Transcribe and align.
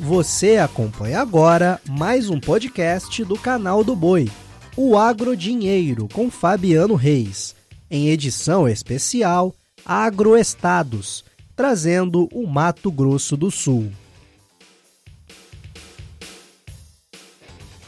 Você 0.00 0.58
acompanha 0.58 1.20
agora 1.20 1.80
mais 1.88 2.30
um 2.30 2.38
podcast 2.38 3.24
do 3.24 3.36
canal 3.36 3.82
do 3.82 3.96
Boi, 3.96 4.30
o 4.76 4.96
Agro 4.96 5.36
Dinheiro 5.36 6.06
com 6.12 6.30
Fabiano 6.30 6.94
Reis, 6.94 7.56
em 7.90 8.08
edição 8.08 8.68
especial 8.68 9.52
Agroestados, 9.84 11.24
trazendo 11.56 12.28
o 12.32 12.46
Mato 12.46 12.92
Grosso 12.92 13.36
do 13.36 13.50
Sul. 13.50 13.90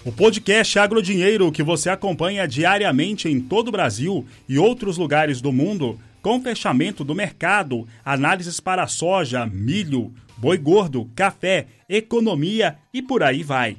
O 0.04 0.11
podcast 0.11 0.80
Agrodinheiro 0.80 1.52
que 1.52 1.62
você 1.62 1.90
acompanha 1.90 2.48
diariamente 2.48 3.29
em 3.29 3.40
todo 3.40 3.68
o 3.68 3.72
Brasil 3.72 4.27
e 4.48 4.58
outros 4.58 4.98
lugares 4.98 5.40
do 5.40 5.52
mundo, 5.52 5.96
com 6.20 6.42
fechamento 6.42 7.04
do 7.04 7.14
mercado, 7.14 7.86
análises 8.04 8.58
para 8.58 8.88
soja, 8.88 9.46
milho, 9.46 10.12
boi 10.40 10.56
gordo, 10.56 11.10
café, 11.14 11.66
economia 11.86 12.78
e 12.94 13.02
por 13.02 13.22
aí 13.22 13.42
vai. 13.42 13.76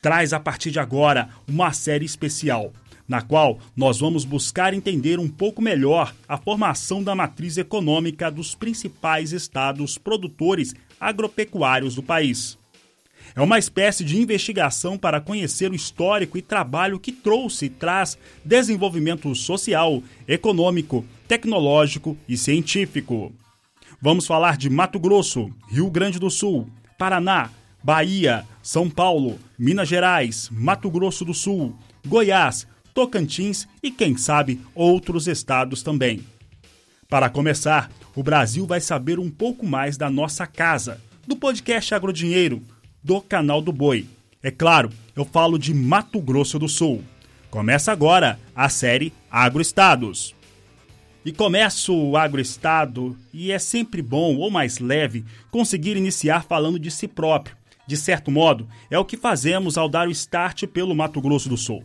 Traz 0.00 0.32
a 0.32 0.40
partir 0.40 0.70
de 0.70 0.80
agora 0.80 1.28
uma 1.46 1.70
série 1.74 2.06
especial, 2.06 2.72
na 3.06 3.20
qual 3.20 3.58
nós 3.76 4.00
vamos 4.00 4.24
buscar 4.24 4.72
entender 4.72 5.18
um 5.18 5.28
pouco 5.28 5.60
melhor 5.60 6.14
a 6.26 6.38
formação 6.38 7.02
da 7.02 7.14
matriz 7.14 7.58
econômica 7.58 8.30
dos 8.30 8.54
principais 8.54 9.32
estados 9.32 9.98
produtores 9.98 10.74
agropecuários 10.98 11.94
do 11.94 12.02
país. 12.02 12.56
É 13.36 13.42
uma 13.42 13.58
espécie 13.58 14.02
de 14.02 14.18
investigação 14.18 14.96
para 14.96 15.20
conhecer 15.20 15.70
o 15.70 15.74
histórico 15.74 16.38
e 16.38 16.42
trabalho 16.42 16.98
que 16.98 17.12
trouxe 17.12 17.66
e 17.66 17.70
traz 17.70 18.16
desenvolvimento 18.42 19.34
social, 19.34 20.02
econômico, 20.26 21.04
tecnológico 21.28 22.16
e 22.26 22.34
científico. 22.34 23.30
Vamos 24.00 24.28
falar 24.28 24.56
de 24.56 24.70
Mato 24.70 25.00
Grosso, 25.00 25.50
Rio 25.68 25.90
Grande 25.90 26.20
do 26.20 26.30
Sul, 26.30 26.68
Paraná, 26.96 27.50
Bahia, 27.82 28.46
São 28.62 28.88
Paulo, 28.88 29.40
Minas 29.58 29.88
Gerais, 29.88 30.48
Mato 30.52 30.88
Grosso 30.88 31.24
do 31.24 31.34
Sul, 31.34 31.76
Goiás, 32.06 32.64
Tocantins 32.94 33.66
e, 33.82 33.90
quem 33.90 34.16
sabe, 34.16 34.60
outros 34.72 35.26
estados 35.26 35.82
também. 35.82 36.24
Para 37.08 37.28
começar, 37.28 37.90
o 38.14 38.22
Brasil 38.22 38.66
vai 38.66 38.80
saber 38.80 39.18
um 39.18 39.30
pouco 39.30 39.66
mais 39.66 39.96
da 39.96 40.08
nossa 40.08 40.46
casa, 40.46 41.00
do 41.26 41.34
podcast 41.34 41.92
Agrodinheiro, 41.92 42.62
do 43.02 43.20
canal 43.20 43.60
do 43.60 43.72
Boi. 43.72 44.06
É 44.40 44.52
claro, 44.52 44.90
eu 45.16 45.24
falo 45.24 45.58
de 45.58 45.74
Mato 45.74 46.20
Grosso 46.20 46.56
do 46.56 46.68
Sul. 46.68 47.02
Começa 47.50 47.90
agora 47.90 48.38
a 48.54 48.68
série 48.68 49.12
Agroestados. 49.28 50.37
E 51.24 51.32
começo 51.32 51.94
o 51.94 52.16
agroestado 52.16 53.16
e 53.34 53.50
é 53.50 53.58
sempre 53.58 54.00
bom 54.00 54.36
ou 54.36 54.50
mais 54.50 54.78
leve 54.78 55.24
conseguir 55.50 55.96
iniciar 55.96 56.44
falando 56.44 56.78
de 56.78 56.90
si 56.90 57.08
próprio. 57.08 57.56
De 57.86 57.96
certo 57.96 58.30
modo, 58.30 58.68
é 58.90 58.98
o 58.98 59.04
que 59.04 59.16
fazemos 59.16 59.76
ao 59.76 59.88
dar 59.88 60.08
o 60.08 60.12
start 60.12 60.66
pelo 60.66 60.94
Mato 60.94 61.20
Grosso 61.20 61.48
do 61.48 61.56
Sul. 61.56 61.82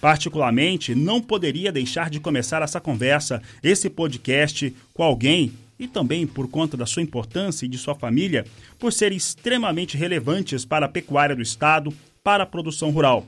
Particularmente, 0.00 0.94
não 0.94 1.22
poderia 1.22 1.72
deixar 1.72 2.10
de 2.10 2.20
começar 2.20 2.62
essa 2.62 2.80
conversa, 2.80 3.40
esse 3.62 3.88
podcast, 3.88 4.74
com 4.92 5.02
alguém 5.02 5.52
e 5.78 5.88
também 5.88 6.26
por 6.26 6.48
conta 6.48 6.76
da 6.76 6.84
sua 6.84 7.02
importância 7.02 7.64
e 7.64 7.68
de 7.68 7.78
sua 7.78 7.94
família, 7.94 8.44
por 8.78 8.92
serem 8.92 9.16
extremamente 9.16 9.96
relevantes 9.96 10.64
para 10.64 10.86
a 10.86 10.88
pecuária 10.88 11.34
do 11.34 11.42
Estado, 11.42 11.92
para 12.22 12.42
a 12.42 12.46
produção 12.46 12.90
rural. 12.90 13.26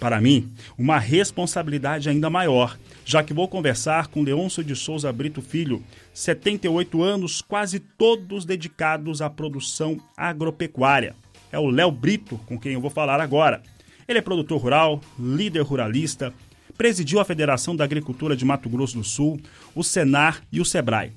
Para 0.00 0.20
mim, 0.20 0.50
uma 0.76 0.98
responsabilidade 0.98 2.08
ainda 2.08 2.28
maior 2.28 2.76
já 3.10 3.24
que 3.24 3.34
vou 3.34 3.48
conversar 3.48 4.06
com 4.06 4.22
Leôncio 4.22 4.62
de 4.62 4.76
Souza 4.76 5.12
Brito 5.12 5.42
Filho, 5.42 5.82
78 6.14 7.02
anos, 7.02 7.42
quase 7.42 7.80
todos 7.80 8.44
dedicados 8.44 9.20
à 9.20 9.28
produção 9.28 10.00
agropecuária. 10.16 11.16
É 11.50 11.58
o 11.58 11.66
Léo 11.66 11.90
Brito 11.90 12.38
com 12.46 12.56
quem 12.56 12.74
eu 12.74 12.80
vou 12.80 12.88
falar 12.88 13.20
agora. 13.20 13.64
Ele 14.06 14.20
é 14.20 14.22
produtor 14.22 14.60
rural, 14.60 15.00
líder 15.18 15.62
ruralista, 15.62 16.32
presidiu 16.78 17.18
a 17.18 17.24
Federação 17.24 17.74
da 17.74 17.82
Agricultura 17.82 18.36
de 18.36 18.44
Mato 18.44 18.68
Grosso 18.68 18.98
do 18.98 19.02
Sul, 19.02 19.40
o 19.74 19.82
Senar 19.82 20.42
e 20.52 20.60
o 20.60 20.64
Sebrae. 20.64 21.12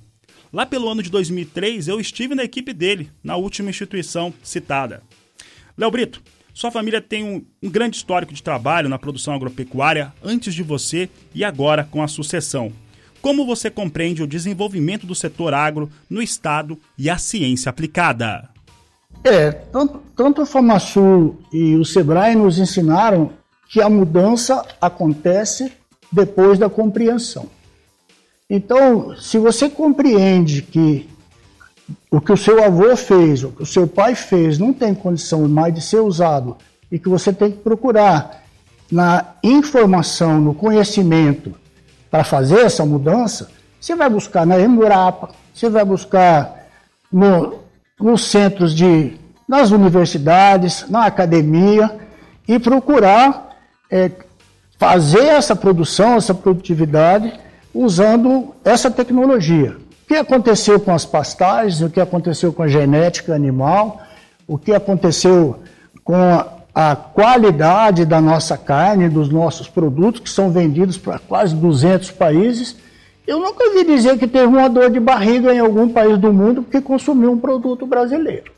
Lá 0.52 0.66
pelo 0.66 0.90
ano 0.90 1.04
de 1.04 1.12
2003, 1.12 1.88
eu 1.88 2.00
estive 2.00 2.34
na 2.34 2.44
equipe 2.44 2.74
dele, 2.74 3.12
na 3.24 3.36
última 3.36 3.70
instituição 3.70 4.34
citada. 4.42 5.04
Léo 5.78 5.92
Brito, 5.92 6.24
sua 6.54 6.70
família 6.70 7.02
tem 7.02 7.24
um, 7.24 7.44
um, 7.64 7.70
grande 7.70 7.98
histórico 7.98 8.34
de 8.34 8.44
trabalho 8.44 8.88
na 8.88 9.00
produção 9.00 9.34
agropecuária 9.34 10.14
antes 10.24 10.54
de 10.54 10.62
você 10.62 11.10
e 11.34 11.44
agora 11.44 11.88
com 11.90 12.04
a 12.04 12.08
sucessão. 12.08 12.72
Como 13.22 13.46
você 13.46 13.72
compreende 13.72 14.22
o 14.22 14.28
desenvolvimento 14.28 15.08
do 15.08 15.16
setor 15.16 15.54
agro 15.54 15.90
no 16.08 16.22
Estado 16.22 16.78
e 16.98 17.10
a 17.10 17.18
ciência 17.18 17.70
aplicada? 17.70 18.50
É, 19.24 19.52
tanto, 19.52 20.04
tanto 20.16 20.42
a 20.42 20.46
FamaSul 20.46 21.40
e 21.52 21.76
o 21.76 21.84
SEBRAE 21.84 22.36
nos 22.36 22.60
ensinaram 22.60 23.32
que 23.70 23.82
a 23.82 23.90
mudança 23.90 24.64
acontece 24.80 25.72
depois 26.12 26.60
da 26.60 26.70
compreensão. 26.70 27.48
Então, 28.48 29.16
se 29.18 29.40
você 29.40 29.70
compreende 29.70 30.62
que 30.62 31.10
o 32.12 32.22
que 32.22 32.32
o 32.32 32.38
seu 32.38 32.64
avô 32.64 32.96
fez, 32.96 33.44
o 33.44 33.50
que 33.50 33.64
o 33.64 33.66
seu 33.66 33.88
pai 33.88 34.16
fez, 34.16 34.58
não 34.58 34.74
tem 34.74 34.94
condição 34.94 35.48
mais 35.48 35.74
de 35.74 35.82
ser 35.82 36.00
usado 36.00 36.58
e 36.92 37.00
que 37.00 37.10
você 37.10 37.34
tem 37.34 37.52
que 37.52 37.58
procurar 37.58 38.44
na 38.92 39.26
informação, 39.44 40.40
no 40.40 40.54
conhecimento 40.54 41.54
para 42.12 42.24
fazer 42.24 42.60
essa 42.60 42.86
mudança, 42.86 43.50
você 43.82 43.96
vai 43.96 44.10
buscar 44.10 44.46
na 44.46 44.60
Emurapa, 44.60 45.32
você 45.54 45.70
vai 45.70 45.84
buscar 45.84 46.68
no, 47.12 47.60
nos 48.00 48.26
centros 48.26 48.76
de, 48.76 49.14
nas 49.48 49.72
universidades, 49.72 50.86
na 50.90 51.06
academia 51.06 52.00
e 52.48 52.60
procurar 52.60 53.58
é, 53.90 54.12
fazer 54.78 55.26
essa 55.26 55.56
produção, 55.56 56.16
essa 56.16 56.34
produtividade 56.34 57.34
usando 57.74 58.54
essa 58.64 58.92
tecnologia. 58.92 59.78
O 60.04 60.06
que 60.06 60.16
aconteceu 60.16 60.80
com 60.80 60.94
as 60.94 61.06
pastagens, 61.06 61.82
o 61.82 61.90
que 61.90 62.00
aconteceu 62.00 62.52
com 62.52 62.62
a 62.62 62.68
genética 62.68 63.34
animal, 63.34 64.02
o 64.46 64.58
que 64.58 64.74
aconteceu 64.74 65.60
com 66.04 66.14
a 66.76 66.96
qualidade 66.96 68.06
da 68.06 68.20
nossa 68.20 68.58
carne, 68.58 69.08
dos 69.08 69.30
nossos 69.30 69.70
produtos, 69.70 70.20
que 70.20 70.30
são 70.30 70.52
vendidos 70.52 70.98
para 70.98 71.20
quase 71.20 71.56
200 71.56 72.12
países. 72.12 72.76
Eu 73.26 73.40
nunca 73.40 73.72
vi 73.74 73.86
dizer 73.86 74.18
que 74.18 74.28
teve 74.28 74.48
uma 74.48 74.70
dor 74.70 74.90
de 74.90 75.00
barriga 75.00 75.54
em 75.54 75.60
algum 75.60 75.88
país 75.88 76.18
do 76.18 76.34
mundo 76.34 76.64
porque 76.64 76.82
consumiu 76.82 77.32
um 77.32 77.40
produto 77.40 77.88
brasileiro. 77.88 78.52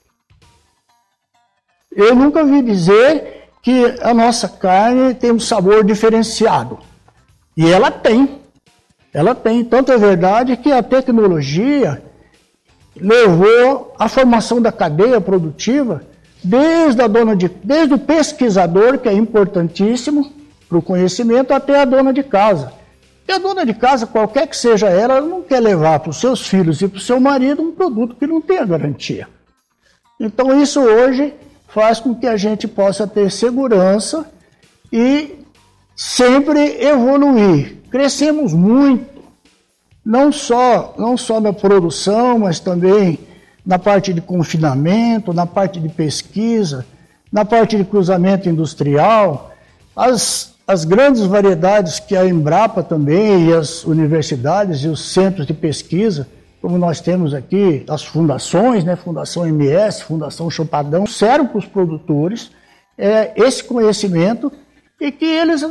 Eu 1.96 2.16
nunca 2.16 2.44
vi 2.44 2.64
dizer 2.64 3.50
que 3.62 3.96
a 4.02 4.14
nossa 4.14 4.50
carne 4.50 5.14
tem 5.14 5.32
um 5.32 5.40
sabor 5.40 5.84
diferenciado. 5.84 6.80
E 7.56 7.72
ela 7.72 7.92
tem. 7.92 8.42
Ela 9.16 9.34
tem. 9.34 9.64
Tanto 9.64 9.94
é 9.94 9.98
verdade 9.98 10.58
que 10.58 10.70
a 10.70 10.84
tecnologia 10.84 12.04
levou 12.98 13.96
à 13.98 14.10
formação 14.10 14.62
da 14.62 14.74
cadeia 14.74 15.22
produtiva 15.22 16.04
desde 16.44 17.02
a 17.02 17.08
dona 17.08 17.34
de, 17.34 17.48
desde 17.64 17.94
o 17.94 17.98
pesquisador, 17.98 18.98
que 18.98 19.08
é 19.08 19.14
importantíssimo 19.14 20.34
para 20.68 20.78
o 20.78 20.82
conhecimento, 20.82 21.54
até 21.54 21.80
a 21.80 21.86
dona 21.86 22.12
de 22.12 22.24
casa. 22.24 22.74
E 23.26 23.32
a 23.32 23.38
dona 23.38 23.66
de 23.66 23.74
casa, 23.74 24.06
qualquer 24.06 24.48
que 24.48 24.58
seja 24.58 24.90
ela, 24.90 25.16
ela 25.16 25.26
não 25.26 25.42
quer 25.42 25.62
levar 25.62 26.02
para 26.02 26.10
os 26.10 26.20
seus 26.20 26.46
filhos 26.46 26.82
e 26.82 26.88
para 26.90 26.98
o 26.98 27.02
seu 27.02 27.18
marido 27.18 27.62
um 27.62 27.72
produto 27.72 28.16
que 28.16 28.28
não 28.28 28.42
tenha 28.42 28.66
garantia. 28.66 29.30
Então 30.20 30.62
isso 30.62 30.82
hoje 30.82 31.34
faz 31.70 32.02
com 32.02 32.14
que 32.14 32.28
a 32.28 32.36
gente 32.36 32.68
possa 32.68 33.08
ter 33.08 33.32
segurança 33.32 34.30
e 34.92 35.40
sempre 35.96 36.60
evoluir. 36.86 37.78
Crescemos 37.96 38.52
muito, 38.52 39.24
não 40.06 40.30
só, 40.30 40.94
não 40.98 41.16
só 41.16 41.40
na 41.40 41.54
produção, 41.54 42.40
mas 42.40 42.60
também 42.60 43.18
na 43.66 43.80
parte 43.80 44.12
de 44.12 44.20
confinamento, 44.20 45.32
na 45.32 45.46
parte 45.46 45.80
de 45.80 45.88
pesquisa, 45.88 46.86
na 47.32 47.46
parte 47.46 47.78
de 47.78 47.86
cruzamento 47.86 48.50
industrial. 48.50 49.54
As, 49.96 50.56
as 50.68 50.84
grandes 50.84 51.22
variedades 51.22 51.98
que 51.98 52.18
a 52.18 52.28
Embrapa 52.28 52.84
também 52.84 53.48
e 53.48 53.54
as 53.54 53.86
universidades 53.86 54.84
e 54.84 54.90
os 54.90 55.14
centros 55.14 55.48
de 55.48 55.54
pesquisa, 55.54 56.28
como 56.62 56.78
nós 56.78 57.00
temos 57.00 57.34
aqui, 57.34 57.86
as 57.88 58.04
fundações, 58.04 58.84
né, 58.84 58.98
Fundação 58.98 59.48
MS, 59.48 60.04
Fundação 60.04 60.50
Chopadão, 60.50 61.08
servem 61.08 61.48
para 61.48 61.60
os 61.60 61.66
produtores 61.66 62.52
é, 62.98 63.32
esse 63.38 63.64
conhecimento 63.64 64.52
e 65.00 65.14
que 65.14 65.24
eles 65.24 65.64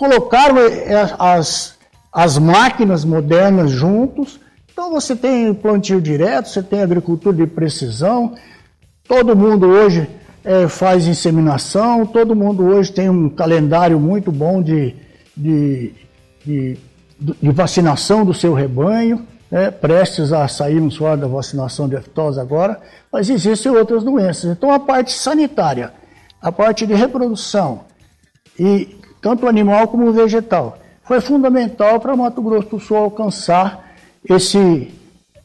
colocaram 0.00 0.56
é, 0.56 1.14
as, 1.18 1.74
as 2.10 2.38
máquinas 2.38 3.04
modernas 3.04 3.70
juntos. 3.70 4.40
Então 4.72 4.90
você 4.90 5.14
tem 5.14 5.52
plantio 5.52 6.00
direto, 6.00 6.48
você 6.48 6.62
tem 6.62 6.80
agricultura 6.80 7.36
de 7.36 7.46
precisão, 7.46 8.34
todo 9.06 9.36
mundo 9.36 9.66
hoje 9.66 10.08
é, 10.42 10.66
faz 10.68 11.06
inseminação, 11.06 12.06
todo 12.06 12.34
mundo 12.34 12.64
hoje 12.64 12.90
tem 12.90 13.10
um 13.10 13.28
calendário 13.28 14.00
muito 14.00 14.32
bom 14.32 14.62
de, 14.62 14.94
de, 15.36 15.92
de, 16.46 16.78
de 17.20 17.50
vacinação 17.50 18.24
do 18.24 18.32
seu 18.32 18.54
rebanho. 18.54 19.26
né, 19.50 19.70
prestes 19.70 20.32
a 20.32 20.48
sairmos 20.48 20.96
fora 20.96 21.18
da 21.18 21.26
vacinação 21.26 21.86
de 21.86 21.96
aftosa 21.96 22.40
agora, 22.40 22.80
mas 23.12 23.28
existem 23.28 23.70
outras 23.70 24.02
doenças. 24.02 24.50
Então, 24.50 24.72
a 24.72 24.80
parte 24.80 25.12
sanitária, 25.12 25.92
a 26.40 26.50
parte 26.50 26.86
de 26.86 26.94
reprodução, 26.94 27.82
e 28.58 28.99
tanto 29.20 29.46
animal 29.46 29.88
como 29.88 30.12
vegetal, 30.12 30.78
foi 31.02 31.20
fundamental 31.20 32.00
para 32.00 32.16
Mato 32.16 32.40
Grosso 32.42 32.68
do 32.68 32.80
Sul 32.80 32.96
alcançar 32.96 33.92
esse, 34.28 34.92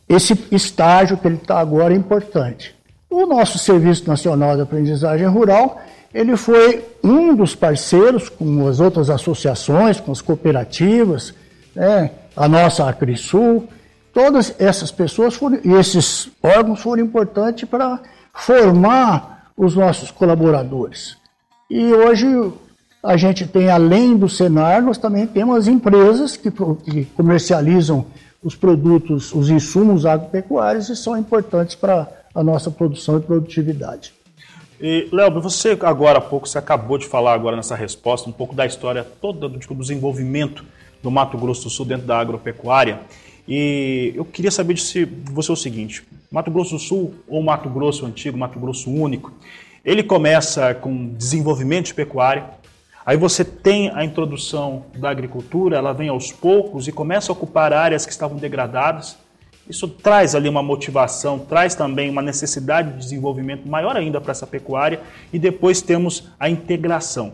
esse 0.08 0.48
estágio 0.52 1.18
que 1.18 1.28
ele 1.28 1.36
está 1.36 1.60
agora 1.60 1.94
importante. 1.94 2.76
O 3.10 3.26
nosso 3.26 3.58
Serviço 3.58 4.08
Nacional 4.08 4.56
de 4.56 4.62
Aprendizagem 4.62 5.28
Rural, 5.28 5.82
ele 6.14 6.36
foi 6.38 6.84
um 7.04 7.36
dos 7.36 7.56
parceiros 7.56 8.30
com 8.30 8.68
as 8.68 8.80
outras 8.80 9.10
associações, 9.10 10.00
com 10.00 10.12
as 10.12 10.22
cooperativas, 10.22 11.34
né, 11.76 12.12
a 12.36 12.48
nossa 12.48 12.88
Acrisul, 12.88 13.68
Todas 14.16 14.56
essas 14.58 14.94
pessoas 14.94 15.36
foram, 15.36 15.60
e 15.62 15.74
esses 15.74 16.30
órgãos 16.42 16.80
foram 16.80 17.04
importantes 17.04 17.68
para 17.68 18.00
formar 18.34 19.52
os 19.58 19.76
nossos 19.76 20.10
colaboradores. 20.10 21.18
E 21.70 21.92
hoje 21.92 22.26
a 23.06 23.16
gente 23.18 23.46
tem, 23.46 23.70
além 23.70 24.18
do 24.18 24.28
Senar, 24.28 24.82
nós 24.82 24.98
também 24.98 25.28
temos 25.28 25.68
empresas 25.68 26.36
que, 26.36 26.50
que 26.52 27.06
comercializam 27.16 28.08
os 28.44 28.56
produtos, 28.56 29.34
os 29.34 29.50
insumos 29.50 30.06
agropecuários 30.06 30.90
e 30.90 30.96
são 30.96 31.16
importantes 31.16 31.76
para 31.76 32.08
a 32.34 32.44
nossa 32.44 32.72
produção 32.72 33.18
e 33.18 33.22
produtividade. 33.22 34.12
E, 34.82 35.08
Léo, 35.12 35.40
você 35.40 35.78
agora 35.82 36.18
há 36.18 36.22
pouco, 36.22 36.48
você 36.48 36.58
acabou 36.58 36.98
de 36.98 37.06
falar 37.06 37.34
agora 37.34 37.56
nessa 37.56 37.76
resposta 37.76 38.28
um 38.28 38.34
pouco 38.34 38.56
da 38.56 38.66
história 38.66 39.06
toda 39.22 39.48
do, 39.48 39.60
do 39.60 39.76
desenvolvimento 39.76 40.66
do 41.02 41.12
Mato 41.12 41.38
Grosso 41.38 41.66
do 41.66 41.70
Sul 41.70 41.86
dentro 41.86 42.08
da 42.08 42.18
agropecuária. 42.20 43.00
E 43.48 44.14
eu 44.16 44.26
queria 44.26 44.52
saber 44.52 44.74
de 44.74 45.06
você 45.32 45.52
o 45.52 45.56
seguinte: 45.56 46.04
Mato 46.32 46.50
Grosso 46.50 46.72
do 46.72 46.80
Sul 46.80 47.14
ou 47.28 47.44
Mato 47.44 47.70
Grosso 47.70 48.06
antigo, 48.06 48.38
Mato 48.38 48.60
Grosso 48.60 48.90
único, 48.90 49.32
ele 49.84 50.02
começa 50.02 50.74
com 50.74 51.14
desenvolvimento 51.14 51.86
de 51.86 51.94
pecuária, 51.94 52.46
aí 53.06 53.16
você 53.18 53.46
tem 53.46 53.92
a 53.94 54.04
introdução 54.04 54.86
da 54.98 55.10
agricultura, 55.10 55.78
ela 55.78 55.94
vem 55.94 56.10
aos 56.10 56.32
poucos 56.32 56.88
e 56.88 56.92
começa 56.92 57.32
a 57.32 57.34
ocupar 57.34 57.72
áreas 57.72 58.06
que 58.06 58.12
estavam 58.12 58.38
degradadas. 58.38 59.18
Isso 59.70 59.88
traz 59.88 60.36
ali 60.36 60.48
uma 60.48 60.62
motivação, 60.62 61.40
traz 61.40 61.76
também 61.76 62.10
uma 62.10 62.22
necessidade 62.22 62.92
de 62.94 63.00
desenvolvimento 63.00 63.68
maior 63.68 63.96
ainda 63.96 64.22
para 64.22 64.32
essa 64.32 64.46
pecuária 64.46 65.00
e 65.32 65.40
depois 65.40 65.82
temos 65.82 66.30
a 66.40 66.50
integração. 66.50 67.32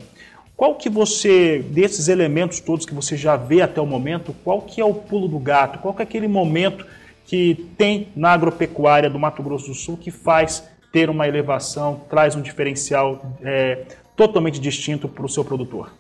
Qual 0.56 0.76
que 0.76 0.90
você, 0.90 1.60
desses 1.72 2.08
elementos 2.08 2.60
todos 2.60 2.86
que 2.86 2.94
você 2.94 3.18
já 3.18 3.36
vê 3.36 3.62
até 3.62 3.82
o 3.82 3.86
momento, 3.86 4.36
qual 4.44 4.62
que 4.62 4.80
é 4.80 4.86
o 4.86 4.94
pulo 4.94 5.28
do 5.28 5.40
gato? 5.40 5.80
Qual 5.80 5.94
que 5.94 6.02
é 6.02 6.04
aquele 6.04 6.28
momento 6.28 6.86
que 7.26 7.68
tem 7.78 8.10
na 8.16 8.32
agropecuária 8.32 9.10
do 9.10 9.18
Mato 9.18 9.42
Grosso 9.42 9.70
do 9.70 9.74
Sul 9.74 9.98
que 9.98 10.12
faz 10.12 10.70
ter 10.92 11.10
uma 11.10 11.28
elevação, 11.28 12.02
traz 12.10 12.36
um 12.36 12.42
diferencial 12.42 13.26
é, 13.42 13.86
totalmente 14.16 14.60
distinto 14.60 15.08
para 15.08 15.26
o 15.26 15.30
seu 15.30 15.44
produtor? 15.44 15.92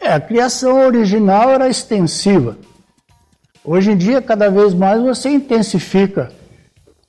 É, 0.00 0.12
a 0.12 0.20
criação 0.20 0.86
original 0.86 1.50
era 1.50 1.68
extensiva. 1.68 2.56
Hoje 3.64 3.90
em 3.90 3.96
dia, 3.96 4.22
cada 4.22 4.48
vez 4.50 4.72
mais 4.72 5.02
você 5.02 5.28
intensifica 5.28 6.32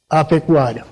a 0.10 0.24
pecuária. 0.26 0.86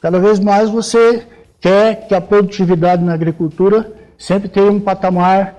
Cada 0.00 0.18
vez 0.18 0.38
mais 0.38 0.70
você 0.70 1.26
quer 1.60 2.08
que 2.08 2.14
a 2.14 2.20
produtividade 2.20 3.02
na 3.04 3.14
agricultura 3.14 3.92
sempre 4.18 4.48
tenha 4.48 4.70
um 4.70 4.80
patamar 4.80 5.54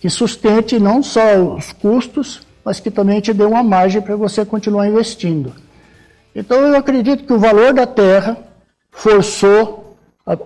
que 0.00 0.10
sustente 0.10 0.78
não 0.78 1.02
só 1.02 1.36
os 1.36 1.72
custos, 1.72 2.46
mas 2.64 2.80
que 2.80 2.90
também 2.90 3.20
te 3.20 3.32
dê 3.32 3.44
uma 3.44 3.62
margem 3.62 4.02
para 4.02 4.16
você 4.16 4.44
continuar 4.44 4.88
investindo. 4.88 5.52
Então 6.34 6.58
eu 6.58 6.76
acredito 6.76 7.24
que 7.24 7.32
o 7.32 7.38
valor 7.38 7.72
da 7.72 7.86
terra 7.86 8.36
forçou 8.90 9.85
a, 10.26 10.36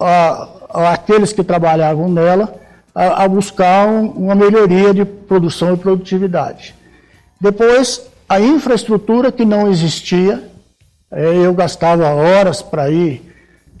a, 0.00 0.48
a, 0.70 0.92
aqueles 0.92 1.32
que 1.32 1.44
trabalhavam 1.44 2.08
nela 2.08 2.54
a, 2.94 3.28
buscar 3.28 3.86
um, 3.86 4.08
uma 4.10 4.34
melhoria 4.34 4.92
de 4.94 5.04
produção 5.04 5.74
e 5.74 5.76
produtividade. 5.76 6.74
Depois, 7.40 8.08
a 8.28 8.40
infraestrutura 8.40 9.30
que 9.30 9.44
não 9.44 9.70
existia, 9.70 10.50
é, 11.10 11.36
eu 11.36 11.54
gastava 11.54 12.08
horas 12.08 12.60
para 12.62 12.90
ir 12.90 13.22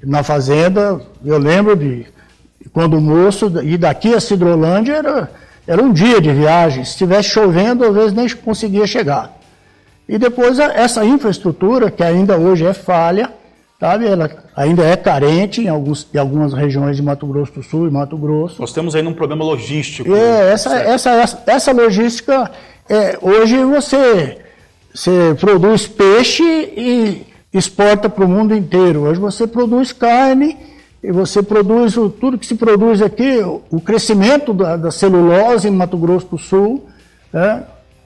na 0.04 0.22
fazenda, 0.22 1.00
eu 1.24 1.38
lembro 1.38 1.74
de 1.74 2.06
quando 2.72 3.00
moço, 3.00 3.50
e 3.62 3.76
daqui 3.76 4.14
a 4.14 4.20
Cidrolândia 4.20 4.94
era, 4.94 5.30
era 5.66 5.82
um 5.82 5.92
dia 5.92 6.20
de 6.20 6.32
viagem. 6.32 6.84
Se 6.84 6.92
estivesse 6.92 7.30
chovendo, 7.30 7.84
às 7.84 7.94
vezes 7.94 8.12
nem 8.12 8.28
conseguia 8.28 8.86
chegar. 8.86 9.36
E 10.08 10.16
depois 10.16 10.58
essa 10.58 11.04
infraestrutura, 11.04 11.90
que 11.90 12.02
ainda 12.02 12.36
hoje 12.36 12.64
é 12.64 12.72
falha, 12.72 13.30
sabe? 13.78 14.06
ela 14.06 14.30
ainda 14.56 14.84
é 14.84 14.96
carente 14.96 15.62
em, 15.62 15.68
alguns, 15.68 16.06
em 16.12 16.18
algumas 16.18 16.52
regiões 16.52 16.96
de 16.96 17.02
Mato 17.02 17.26
Grosso 17.26 17.52
do 17.52 17.62
Sul 17.62 17.86
e 17.86 17.90
Mato 17.90 18.16
Grosso. 18.16 18.60
Nós 18.60 18.72
temos 18.72 18.94
ainda 18.94 19.08
um 19.08 19.14
problema 19.14 19.44
logístico. 19.44 20.12
É, 20.14 20.52
essa, 20.52 20.76
essa, 20.76 21.10
essa, 21.10 21.42
essa, 21.46 21.72
logística, 21.72 22.50
é, 22.88 23.18
hoje 23.22 23.56
você, 23.64 24.38
você 24.92 25.34
produz 25.38 25.86
peixe 25.86 26.42
e 26.42 27.26
exporta 27.52 28.08
para 28.08 28.24
o 28.24 28.28
mundo 28.28 28.54
inteiro. 28.54 29.02
Hoje 29.02 29.20
você 29.20 29.46
produz 29.46 29.92
carne 29.92 30.56
e 31.02 31.12
você 31.12 31.42
produz 31.42 31.96
o, 31.96 32.10
tudo 32.10 32.38
que 32.38 32.46
se 32.46 32.56
produz 32.56 33.00
aqui, 33.00 33.40
o 33.70 33.80
crescimento 33.80 34.52
da, 34.52 34.76
da 34.76 34.90
celulose 34.90 35.68
em 35.68 35.70
Mato 35.70 35.96
Grosso 35.96 36.26
do 36.26 36.38
Sul, 36.38 36.88
né, 37.32 37.62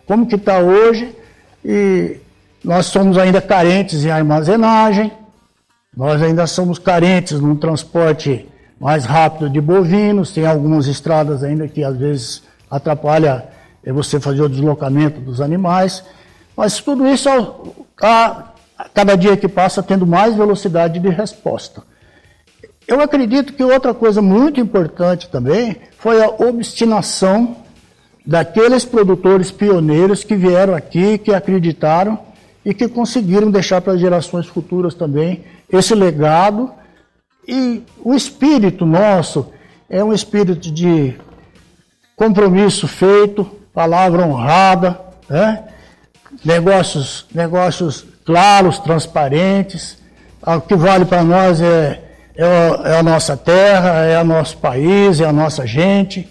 como 0.07 0.27
que 0.27 0.35
está 0.35 0.59
hoje, 0.59 1.15
e 1.65 2.19
nós 2.63 2.87
somos 2.87 3.17
ainda 3.17 3.41
carentes 3.41 4.05
em 4.05 4.11
armazenagem, 4.11 5.11
nós 5.97 6.23
ainda 6.23 6.47
somos 6.47 6.79
carentes 6.79 7.39
num 7.39 7.55
transporte 7.55 8.49
mais 8.81 9.05
rápido 9.05 9.51
de 9.51 9.61
bovinos, 9.61 10.33
tem 10.33 10.47
algumas 10.47 10.87
estradas 10.87 11.45
ainda 11.45 11.69
que 11.69 11.85
às 11.85 11.97
vezes 11.97 12.43
atrapalha 12.71 13.47
é, 13.85 13.93
você 13.93 14.19
fazer 14.19 14.43
o 14.43 14.49
deslocamento 14.49 15.21
dos 15.21 15.41
animais, 15.41 16.03
mas 16.57 16.81
tudo 16.81 17.07
isso, 17.07 17.29
a, 18.01 18.53
cada 18.95 19.15
dia 19.17 19.37
que 19.37 19.47
passa, 19.47 19.83
tendo 19.83 20.07
mais 20.07 20.35
velocidade 20.35 20.99
de 20.99 21.09
resposta. 21.09 21.83
Eu 22.89 23.01
acredito 23.01 23.53
que 23.53 23.63
outra 23.63 23.95
coisa 23.95 24.21
muito 24.21 24.61
importante 24.61 25.29
também 25.29 25.77
foi 25.99 26.23
a 26.23 26.29
obstinação 26.29 27.57
daqueles 28.25 28.85
produtores 28.85 29.51
pioneiros 29.51 30.25
que 30.25 30.35
vieram 30.35 30.75
aqui, 30.75 31.19
que 31.19 31.33
acreditaram 31.33 32.19
e 32.65 32.73
que 32.73 32.89
conseguiram 32.89 33.51
deixar 33.51 33.81
para 33.81 33.93
as 33.93 34.01
gerações 34.01 34.47
futuras 34.47 34.95
também 34.95 35.45
esse 35.73 35.95
legado. 35.95 36.71
E 37.49 37.83
o 38.05 38.15
espírito 38.15 38.87
nosso 38.87 39.53
é 39.91 40.05
um 40.05 40.13
espírito 40.13 40.71
de 40.71 41.15
compromisso 42.15 42.87
feito, 42.87 43.45
palavra 43.75 44.25
honrada, 44.25 45.01
né? 45.29 45.65
negócios, 46.45 47.27
negócios 47.35 48.07
claros, 48.25 48.79
transparentes. 48.79 49.99
O 50.47 50.61
que 50.61 50.77
vale 50.77 51.05
para 51.05 51.25
nós 51.25 51.61
é 51.61 52.13
é, 52.37 52.45
é 52.45 52.99
a 52.99 53.03
nossa 53.03 53.37
terra, 53.37 54.05
é 54.05 54.21
o 54.21 54.25
nosso 54.25 54.57
país, 54.59 55.21
é 55.21 55.27
a 55.27 55.33
nossa 55.33 55.67
gente. 55.67 56.29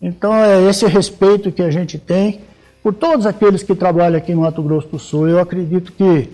Então 0.00 0.34
é 0.34 0.62
esse 0.68 0.86
respeito 0.86 1.50
que 1.50 1.62
a 1.62 1.70
gente 1.70 1.98
tem 1.98 2.40
por 2.82 2.94
todos 2.94 3.26
aqueles 3.26 3.62
que 3.62 3.74
trabalham 3.74 4.18
aqui 4.18 4.34
no 4.34 4.42
Mato 4.42 4.62
Grosso 4.62 4.88
do 4.88 4.98
Sul. 4.98 5.28
Eu 5.28 5.40
acredito 5.40 5.92
que 5.92 6.28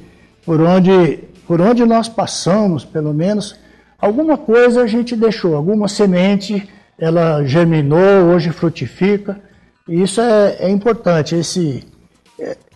por 0.44 0.60
onde, 0.60 1.20
por 1.46 1.60
onde 1.60 1.84
nós 1.84 2.08
passamos, 2.08 2.84
pelo 2.84 3.12
menos, 3.12 3.56
alguma 3.98 4.36
coisa 4.36 4.82
a 4.82 4.86
gente 4.86 5.14
deixou, 5.16 5.56
alguma 5.56 5.88
semente 5.88 6.68
ela 6.98 7.44
germinou, 7.44 8.26
hoje 8.32 8.50
frutifica. 8.50 9.40
E 9.88 10.02
isso 10.02 10.20
é, 10.20 10.56
é 10.60 10.70
importante, 10.70 11.34
esse, 11.34 11.84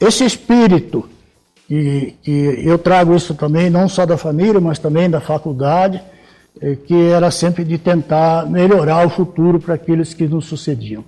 esse 0.01 0.25
espírito, 0.25 1.09
que, 1.67 2.15
que 2.23 2.63
eu 2.65 2.79
trago 2.79 3.15
isso 3.15 3.35
também, 3.35 3.71
não 3.71 3.89
só 3.89 4.05
da 4.05 4.17
família, 4.17 4.61
mas 4.61 4.79
também 4.79 5.09
da 5.09 5.21
faculdade 5.21 6.03
é, 6.61 6.75
que 6.75 7.11
era 7.11 7.31
sempre 7.31 7.65
de 7.65 7.79
tentar 7.79 8.47
melhorar 8.47 9.07
o 9.07 9.11
futuro 9.11 9.61
para 9.61 9.75
aqueles 9.75 10.13
que 10.13 10.27
nos 10.27 10.47
sucediam. 10.47 11.05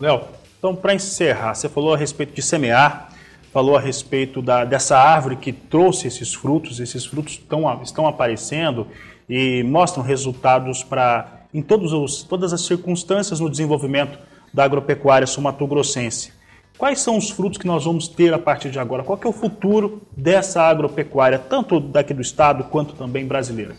Léo, 0.00 0.22
então 0.58 0.74
para 0.74 0.94
encerrar, 0.94 1.54
você 1.54 1.68
falou 1.68 1.94
a 1.94 1.96
respeito 1.96 2.34
de 2.34 2.42
semear, 2.42 3.10
falou 3.56 3.74
a 3.74 3.80
respeito 3.80 4.42
da, 4.42 4.66
dessa 4.66 4.98
árvore 4.98 5.34
que 5.34 5.50
trouxe 5.50 6.06
esses 6.06 6.34
frutos, 6.34 6.78
esses 6.78 7.06
frutos 7.06 7.32
estão, 7.32 7.82
estão 7.82 8.06
aparecendo 8.06 8.86
e 9.26 9.62
mostram 9.62 10.04
resultados 10.04 10.84
para 10.84 11.46
em 11.54 11.62
todos 11.62 11.90
os, 11.94 12.22
todas 12.22 12.52
as 12.52 12.66
circunstâncias 12.66 13.40
no 13.40 13.48
desenvolvimento 13.48 14.18
da 14.52 14.62
agropecuária 14.62 15.26
sumatogrossense. 15.26 16.34
Quais 16.76 17.00
são 17.00 17.16
os 17.16 17.30
frutos 17.30 17.56
que 17.56 17.66
nós 17.66 17.86
vamos 17.86 18.08
ter 18.08 18.34
a 18.34 18.38
partir 18.38 18.70
de 18.70 18.78
agora? 18.78 19.02
Qual 19.02 19.18
é 19.24 19.26
o 19.26 19.32
futuro 19.32 20.02
dessa 20.14 20.60
agropecuária, 20.60 21.38
tanto 21.38 21.80
daqui 21.80 22.12
do 22.12 22.20
estado 22.20 22.64
quanto 22.64 22.92
também 22.92 23.26
brasileira? 23.26 23.74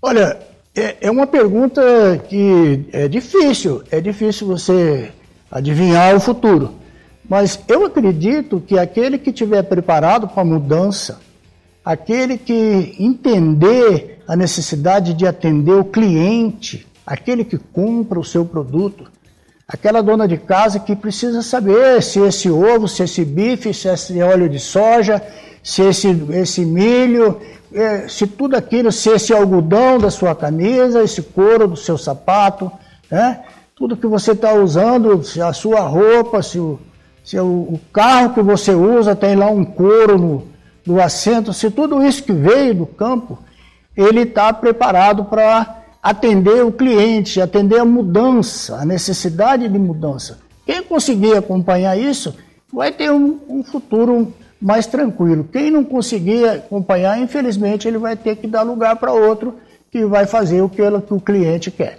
Olha, 0.00 0.38
é, 0.74 0.96
é 1.02 1.10
uma 1.10 1.26
pergunta 1.26 1.82
que 2.26 2.86
é 2.90 3.06
difícil, 3.06 3.82
é 3.90 4.00
difícil 4.00 4.46
você 4.46 5.12
adivinhar 5.50 6.16
o 6.16 6.20
futuro. 6.20 6.80
Mas 7.32 7.58
eu 7.66 7.86
acredito 7.86 8.60
que 8.60 8.78
aquele 8.78 9.16
que 9.16 9.30
estiver 9.30 9.62
preparado 9.62 10.28
para 10.28 10.42
a 10.42 10.44
mudança, 10.44 11.18
aquele 11.82 12.36
que 12.36 12.94
entender 12.98 14.18
a 14.28 14.36
necessidade 14.36 15.14
de 15.14 15.26
atender 15.26 15.72
o 15.72 15.82
cliente, 15.82 16.86
aquele 17.06 17.42
que 17.42 17.56
compra 17.56 18.20
o 18.20 18.24
seu 18.24 18.44
produto, 18.44 19.10
aquela 19.66 20.02
dona 20.02 20.28
de 20.28 20.36
casa 20.36 20.78
que 20.78 20.94
precisa 20.94 21.40
saber 21.40 22.02
se 22.02 22.20
esse 22.20 22.50
ovo, 22.50 22.86
se 22.86 23.02
esse 23.02 23.24
bife, 23.24 23.72
se 23.72 23.88
esse 23.88 24.20
óleo 24.20 24.46
de 24.46 24.58
soja, 24.58 25.22
se 25.62 25.80
esse, 25.80 26.10
esse 26.32 26.66
milho, 26.66 27.40
é, 27.72 28.08
se 28.08 28.26
tudo 28.26 28.56
aquilo, 28.56 28.92
se 28.92 29.08
esse 29.08 29.32
algodão 29.32 29.98
da 29.98 30.10
sua 30.10 30.34
camisa, 30.34 31.02
esse 31.02 31.22
couro 31.22 31.66
do 31.66 31.76
seu 31.78 31.96
sapato, 31.96 32.70
né? 33.10 33.42
tudo 33.74 33.96
que 33.96 34.06
você 34.06 34.32
está 34.32 34.52
usando, 34.52 35.24
se 35.24 35.40
a 35.40 35.54
sua 35.54 35.80
roupa, 35.80 36.42
se, 36.42 36.58
o, 36.58 36.78
se 37.24 37.38
o, 37.38 37.80
carro 37.92 38.34
que 38.34 38.42
você 38.42 38.74
usa 38.74 39.14
tem 39.14 39.36
lá 39.36 39.46
um 39.46 39.64
couro 39.64 40.18
no, 40.18 40.48
no 40.84 41.00
assento, 41.00 41.52
se 41.52 41.70
tudo 41.70 42.02
isso 42.02 42.22
que 42.22 42.32
veio 42.32 42.74
do 42.74 42.86
campo, 42.86 43.38
ele 43.96 44.22
está 44.22 44.52
preparado 44.52 45.24
para 45.24 45.82
atender 46.02 46.64
o 46.64 46.72
cliente, 46.72 47.40
atender 47.40 47.78
a 47.78 47.84
mudança, 47.84 48.76
a 48.76 48.84
necessidade 48.84 49.68
de 49.68 49.78
mudança. 49.78 50.40
Quem 50.66 50.82
conseguir 50.82 51.36
acompanhar 51.36 51.96
isso 51.96 52.34
vai 52.72 52.90
ter 52.90 53.10
um, 53.12 53.38
um 53.48 53.62
futuro 53.62 54.32
mais 54.60 54.86
tranquilo. 54.86 55.48
Quem 55.52 55.70
não 55.70 55.84
conseguir 55.84 56.48
acompanhar, 56.48 57.18
infelizmente, 57.20 57.86
ele 57.86 57.98
vai 57.98 58.16
ter 58.16 58.36
que 58.36 58.46
dar 58.46 58.62
lugar 58.62 58.96
para 58.96 59.12
outro 59.12 59.56
que 59.90 60.04
vai 60.06 60.26
fazer 60.26 60.62
o 60.62 60.68
que, 60.68 60.82
que 60.82 61.14
o 61.14 61.20
cliente 61.20 61.70
quer. 61.70 61.98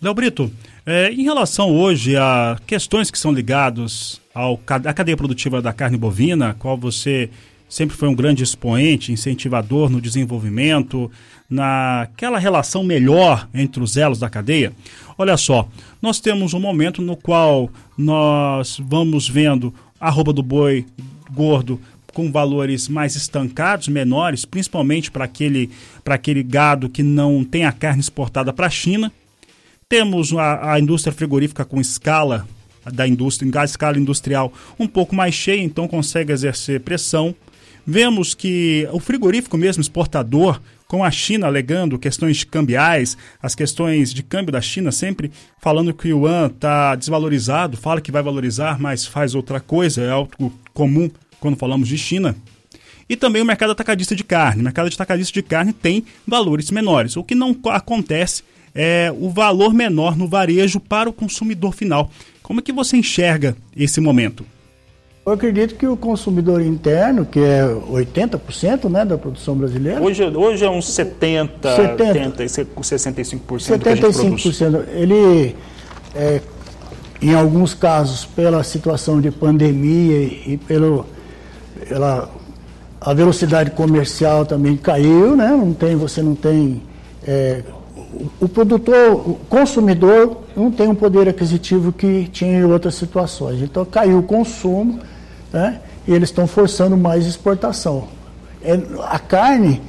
Léo 0.00 0.14
Brito, 0.14 0.50
é, 0.86 1.10
em 1.10 1.22
relação 1.22 1.76
hoje 1.76 2.16
a 2.16 2.56
questões 2.66 3.10
que 3.10 3.18
são 3.18 3.32
ligadas 3.32 4.20
ao, 4.34 4.60
à 4.66 4.92
cadeia 4.92 5.16
produtiva 5.16 5.62
da 5.62 5.72
carne 5.72 5.96
bovina, 5.96 6.50
a 6.50 6.54
qual 6.54 6.76
você 6.76 7.30
sempre 7.68 7.96
foi 7.96 8.08
um 8.08 8.14
grande 8.14 8.42
expoente, 8.42 9.12
incentivador 9.12 9.88
no 9.88 10.00
desenvolvimento, 10.00 11.10
naquela 11.48 12.38
relação 12.38 12.82
melhor 12.82 13.48
entre 13.54 13.82
os 13.82 13.96
elos 13.96 14.18
da 14.18 14.28
cadeia. 14.28 14.72
Olha 15.16 15.36
só, 15.36 15.68
nós 16.02 16.20
temos 16.20 16.52
um 16.54 16.60
momento 16.60 17.00
no 17.00 17.16
qual 17.16 17.70
nós 17.96 18.80
vamos 18.82 19.28
vendo 19.28 19.72
a 20.00 20.10
roupa 20.10 20.32
do 20.32 20.42
boi 20.42 20.84
gordo 21.32 21.80
com 22.12 22.30
valores 22.30 22.88
mais 22.88 23.16
estancados, 23.16 23.88
menores, 23.88 24.44
principalmente 24.44 25.10
para 25.10 25.24
aquele, 25.24 25.70
aquele 26.06 26.42
gado 26.42 26.88
que 26.88 27.02
não 27.02 27.44
tem 27.44 27.64
a 27.64 27.72
carne 27.72 28.00
exportada 28.00 28.52
para 28.52 28.68
a 28.68 28.70
China. 28.70 29.12
Temos 29.88 30.32
a, 30.32 30.74
a 30.74 30.80
indústria 30.80 31.12
frigorífica 31.12 31.64
com 31.64 31.80
escala 31.80 32.46
da 32.92 33.06
indústria, 33.06 33.48
em 33.48 33.64
escala 33.64 33.98
industrial 33.98 34.52
um 34.78 34.86
pouco 34.86 35.14
mais 35.14 35.34
cheia, 35.34 35.62
então 35.62 35.88
consegue 35.88 36.32
exercer 36.32 36.80
pressão. 36.80 37.34
Vemos 37.86 38.34
que 38.34 38.88
o 38.92 38.98
frigorífico 38.98 39.58
mesmo 39.58 39.80
exportador, 39.80 40.60
com 40.86 41.04
a 41.04 41.10
China 41.10 41.46
alegando 41.46 41.98
questões 41.98 42.44
cambiais, 42.44 43.16
as 43.42 43.54
questões 43.54 44.12
de 44.12 44.22
câmbio 44.22 44.52
da 44.52 44.60
China 44.60 44.92
sempre 44.92 45.30
falando 45.60 45.92
que 45.92 46.12
o 46.12 46.26
yuan 46.26 46.46
está 46.46 46.94
desvalorizado, 46.94 47.76
fala 47.76 48.00
que 48.00 48.12
vai 48.12 48.22
valorizar, 48.22 48.78
mas 48.78 49.06
faz 49.06 49.34
outra 49.34 49.60
coisa, 49.60 50.02
é 50.02 50.10
algo 50.10 50.52
comum 50.72 51.10
quando 51.40 51.56
falamos 51.56 51.88
de 51.88 51.98
China. 51.98 52.34
E 53.08 53.16
também 53.16 53.42
o 53.42 53.44
mercado 53.44 53.72
atacadista 53.72 54.16
de 54.16 54.24
carne. 54.24 54.62
O 54.62 54.64
mercado 54.64 54.86
atacadista 54.86 55.32
de 55.32 55.42
carne 55.42 55.72
tem 55.72 56.04
valores 56.26 56.70
menores. 56.70 57.16
O 57.16 57.24
que 57.24 57.34
não 57.34 57.54
acontece 57.66 58.42
é 58.74 59.12
o 59.16 59.30
valor 59.30 59.74
menor 59.74 60.16
no 60.16 60.26
varejo 60.26 60.80
para 60.80 61.08
o 61.08 61.12
consumidor 61.12 61.74
final. 61.74 62.10
Como 62.44 62.60
é 62.60 62.62
que 62.62 62.72
você 62.72 62.98
enxerga 62.98 63.56
esse 63.74 64.02
momento? 64.02 64.44
Eu 65.24 65.32
acredito 65.32 65.76
que 65.76 65.86
o 65.86 65.96
consumidor 65.96 66.60
interno, 66.60 67.24
que 67.24 67.40
é 67.40 67.62
80% 67.64 68.90
né, 68.90 69.02
da 69.02 69.16
produção 69.16 69.56
brasileira. 69.56 70.02
Hoje, 70.02 70.22
hoje 70.22 70.62
é 70.62 70.68
uns 70.68 70.86
70, 70.92 71.74
70 71.74 72.04
80, 72.04 72.44
65% 72.44 73.38
75% 73.46 73.78
que 73.80 73.88
a 73.88 73.94
gente 74.12 74.58
produz. 74.58 74.60
Ele, 74.94 75.56
é, 76.14 76.42
em 77.22 77.32
alguns 77.32 77.72
casos, 77.72 78.26
pela 78.26 78.62
situação 78.62 79.22
de 79.22 79.30
pandemia 79.30 80.24
e 80.24 80.60
pelo, 80.68 81.06
pela 81.88 82.30
a 83.00 83.14
velocidade 83.14 83.70
comercial 83.70 84.44
também 84.44 84.76
caiu, 84.76 85.34
né? 85.34 85.48
Não 85.48 85.72
tem, 85.72 85.96
você 85.96 86.22
não 86.22 86.34
tem. 86.34 86.82
É, 87.26 87.62
o 88.40 88.48
produtor, 88.48 89.12
o 89.12 89.38
consumidor 89.48 90.38
não 90.56 90.70
tem 90.70 90.88
um 90.88 90.94
poder 90.94 91.28
aquisitivo 91.28 91.92
que 91.92 92.28
tinha 92.32 92.58
em 92.58 92.64
outras 92.64 92.94
situações. 92.94 93.60
Então 93.62 93.84
caiu 93.84 94.18
o 94.18 94.22
consumo 94.22 95.00
né? 95.52 95.80
e 96.06 96.12
eles 96.12 96.28
estão 96.28 96.46
forçando 96.46 96.96
mais 96.96 97.26
exportação. 97.26 98.08
É, 98.62 98.78
a 99.02 99.18
carne, 99.18 99.80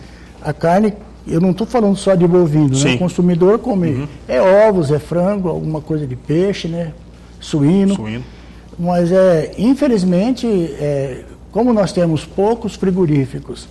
a 0.41 0.53
carne, 0.53 0.93
eu 1.27 1.39
não 1.39 1.51
estou 1.51 1.65
falando 1.65 1.95
só 1.95 2.15
de 2.15 2.27
bovino, 2.27 2.77
né? 2.77 2.95
o 2.95 2.97
consumidor 2.97 3.59
come 3.59 3.89
uhum. 3.89 4.07
é 4.27 4.41
ovos, 4.67 4.91
é 4.91 4.99
frango, 4.99 5.49
alguma 5.49 5.81
coisa 5.81 6.05
de 6.05 6.15
peixe, 6.15 6.67
né? 6.67 6.93
suíno. 7.39 7.95
suíno. 7.95 8.23
Mas 8.77 9.11
é, 9.11 9.53
infelizmente, 9.57 10.47
é, 10.47 11.23
como 11.51 11.71
nós 11.71 11.93
temos 11.93 12.25
poucos 12.25 12.75
frigoríficos 12.75 13.67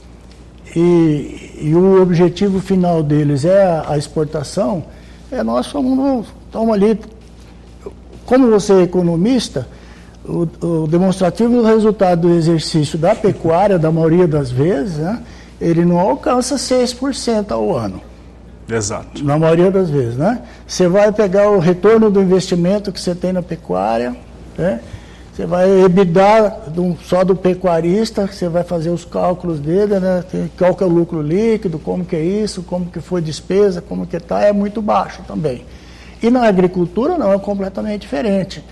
e, 0.74 1.60
e, 1.60 1.74
o 1.74 2.02
objetivo 2.02 2.60
final 2.60 3.02
deles 3.02 3.44
é 3.44 3.62
a, 3.62 3.92
a 3.92 3.98
exportação, 3.98 4.84
é, 5.30 5.42
nós 5.42 5.66
somos, 5.66 6.26
estamos 6.46 6.74
ali, 6.74 6.98
como 8.26 8.50
você 8.50 8.72
é 8.72 8.82
economista, 8.82 9.66
o, 10.24 10.48
o, 10.60 10.86
demonstrativo 10.86 11.54
do 11.54 11.62
resultado 11.62 12.22
do 12.22 12.34
exercício 12.34 12.98
da 12.98 13.14
pecuária, 13.14 13.78
da 13.78 13.92
maioria 13.92 14.26
das 14.26 14.50
vezes, 14.50 14.96
né, 14.96 15.22
ele 15.60 15.84
não 15.84 15.98
alcança 15.98 16.56
6% 16.56 17.52
ao 17.52 17.76
ano. 17.76 18.00
Exato. 18.68 19.22
Na 19.22 19.38
maioria 19.38 19.70
das 19.70 19.90
vezes, 19.90 20.16
né? 20.16 20.40
Você 20.66 20.88
vai 20.88 21.12
pegar 21.12 21.50
o 21.50 21.58
retorno 21.58 22.10
do 22.10 22.20
investimento 22.20 22.90
que 22.90 23.00
você 23.00 23.14
tem 23.14 23.32
na 23.32 23.42
pecuária, 23.42 24.16
né? 24.56 24.80
Você 25.34 25.46
vai 25.46 25.68
EBITDA 25.84 26.58
só 27.02 27.24
do 27.24 27.34
pecuarista, 27.34 28.24
você 28.28 28.48
vai 28.48 28.62
fazer 28.62 28.90
os 28.90 29.04
cálculos 29.04 29.58
dele, 29.58 29.98
né? 29.98 30.24
Qual 30.56 30.76
que 30.76 30.84
é 30.84 30.86
o 30.86 30.88
lucro 30.88 31.20
líquido, 31.20 31.76
como 31.76 32.04
que 32.04 32.14
é 32.14 32.22
isso, 32.22 32.62
como 32.62 32.86
que 32.86 33.00
foi 33.00 33.20
despesa, 33.20 33.82
como 33.82 34.06
que 34.06 34.16
está, 34.16 34.42
é 34.42 34.52
muito 34.52 34.80
baixo 34.80 35.22
também. 35.26 35.64
E 36.22 36.30
na 36.30 36.46
agricultura 36.46 37.18
não, 37.18 37.32
é 37.32 37.38
completamente 37.40 38.02
diferente. 38.02 38.64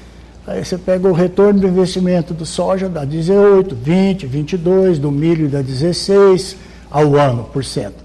Aí 0.46 0.64
você 0.64 0.78
pega 0.78 1.08
o 1.08 1.12
retorno 1.12 1.58
do 1.58 1.66
investimento 1.66 2.32
do 2.32 2.46
soja 2.46 2.88
dá 2.88 3.04
18, 3.04 3.74
20, 3.74 4.26
22, 4.26 5.00
do 5.00 5.10
milho 5.10 5.48
dá 5.48 5.62
16 5.62 6.56
ao 6.88 7.16
ano 7.16 7.42
por 7.52 7.64
cento. 7.64 8.04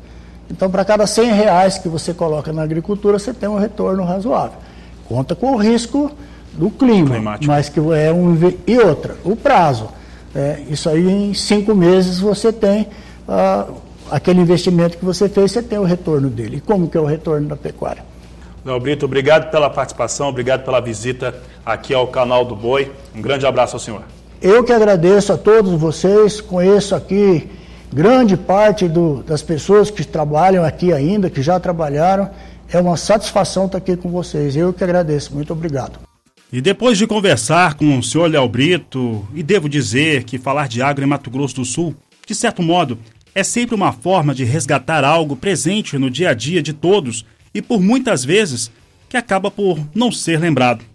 Então, 0.50 0.68
para 0.72 0.84
cada 0.84 1.06
100 1.06 1.32
reais 1.32 1.78
que 1.78 1.88
você 1.88 2.12
coloca 2.12 2.52
na 2.52 2.64
agricultura, 2.64 3.20
você 3.20 3.36
tem 3.36 3.48
um 3.48 3.60
retorno 3.60 4.04
razoável. 4.04 4.58
Conta 5.08 5.36
com 5.36 5.54
o 5.54 5.58
risco 5.58 6.12
do 6.58 6.70
clima, 6.70 7.16
Climático. 7.16 7.52
mas 7.52 7.70
que 7.70 7.80
é 7.80 8.12
um 8.12 8.36
e 8.66 8.78
outra, 8.80 9.16
o 9.24 9.36
prazo. 9.36 9.90
É, 10.36 10.60
isso 10.70 10.90
aí 10.90 11.10
em 11.10 11.34
cinco 11.34 11.74
meses 11.74 12.20
você 12.20 12.52
tem 12.52 12.88
ah, 13.28 13.66
aquele 14.12 14.42
investimento 14.42 14.98
que 14.98 15.06
você 15.06 15.30
fez, 15.30 15.52
você 15.52 15.62
tem 15.62 15.78
o 15.78 15.84
retorno 15.84 16.30
dele. 16.30 16.58
E 16.58 16.62
como 16.62 16.90
que 16.90 16.98
é 16.98 17.02
o 17.02 17.06
retorno 17.06 17.48
da 17.48 17.56
pecuária? 17.56 18.04
Léo 18.66 18.80
Brito, 18.80 19.06
obrigado 19.06 19.50
pela 19.50 19.70
participação, 19.70 20.28
obrigado 20.28 20.66
pela 20.66 20.82
visita 20.82 21.34
aqui 21.66 21.94
ao 21.94 22.08
canal 22.08 22.44
do 22.44 22.56
Boi. 22.56 22.92
Um 23.16 23.22
grande 23.22 23.46
abraço 23.46 23.76
ao 23.76 23.80
senhor. 23.80 24.02
Eu 24.42 24.64
que 24.64 24.74
agradeço 24.74 25.32
a 25.32 25.38
todos 25.38 25.72
vocês, 25.80 26.42
conheço 26.42 26.94
aqui 26.94 27.50
grande 27.92 28.36
parte 28.36 28.88
do, 28.88 29.24
das 29.24 29.42
pessoas 29.42 29.90
que 29.90 30.04
trabalham 30.04 30.64
aqui 30.64 30.92
ainda, 30.92 31.30
que 31.30 31.42
já 31.42 31.60
trabalharam. 31.60 32.30
É 32.70 32.80
uma 32.80 32.98
satisfação 32.98 33.66
estar 33.66 33.78
aqui 33.78 33.96
com 33.96 34.10
vocês. 34.10 34.56
Eu 34.56 34.74
que 34.74 34.84
agradeço. 34.84 35.34
Muito 35.34 35.54
obrigado. 35.54 36.07
E 36.52 36.62
depois 36.62 36.98
de 36.98 37.06
conversar 37.06 37.74
com 37.74 37.98
o 37.98 38.04
senhor 38.04 38.32
Léo 38.32 38.48
Brito, 38.48 39.28
e 39.34 39.44
devo 39.44 39.68
dizer 39.68 40.24
que 40.24 40.38
falar 40.38 40.70
de 40.70 40.82
agro 40.82 41.04
em 41.04 41.08
Mato 41.08 41.30
Grosso 41.30 41.56
do 41.56 41.66
Sul, 41.66 41.94
de 42.26 42.34
certo 42.34 42.64
modo, 42.64 42.98
é 43.36 43.44
sempre 43.44 43.76
uma 43.76 43.92
forma 43.92 44.34
de 44.34 44.46
resgatar 44.46 45.04
algo 45.04 45.36
presente 45.36 45.98
no 45.98 46.10
dia 46.10 46.30
a 46.30 46.34
dia 46.34 46.64
de 46.64 46.72
todos 46.72 47.26
e 47.54 47.62
por 47.62 47.82
muitas 47.82 48.24
vezes 48.24 48.72
que 49.10 49.18
acaba 49.18 49.52
por 49.52 49.78
não 49.94 50.10
ser 50.10 50.40
lembrado. 50.40 50.86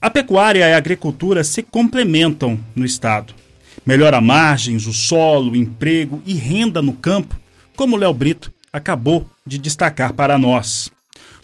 A 0.00 0.08
pecuária 0.08 0.60
e 0.60 0.72
a 0.72 0.76
agricultura 0.76 1.42
se 1.42 1.64
complementam 1.64 2.58
no 2.74 2.84
estado. 2.84 3.34
Melhora 3.84 4.20
margens, 4.20 4.86
o 4.86 4.92
solo, 4.92 5.52
o 5.52 5.56
emprego 5.56 6.22
e 6.24 6.34
renda 6.34 6.80
no 6.80 6.92
campo, 6.92 7.38
como 7.74 7.96
Léo 7.96 8.14
Brito 8.14 8.52
acabou 8.72 9.28
de 9.44 9.58
destacar 9.58 10.12
para 10.12 10.38
nós. 10.38 10.90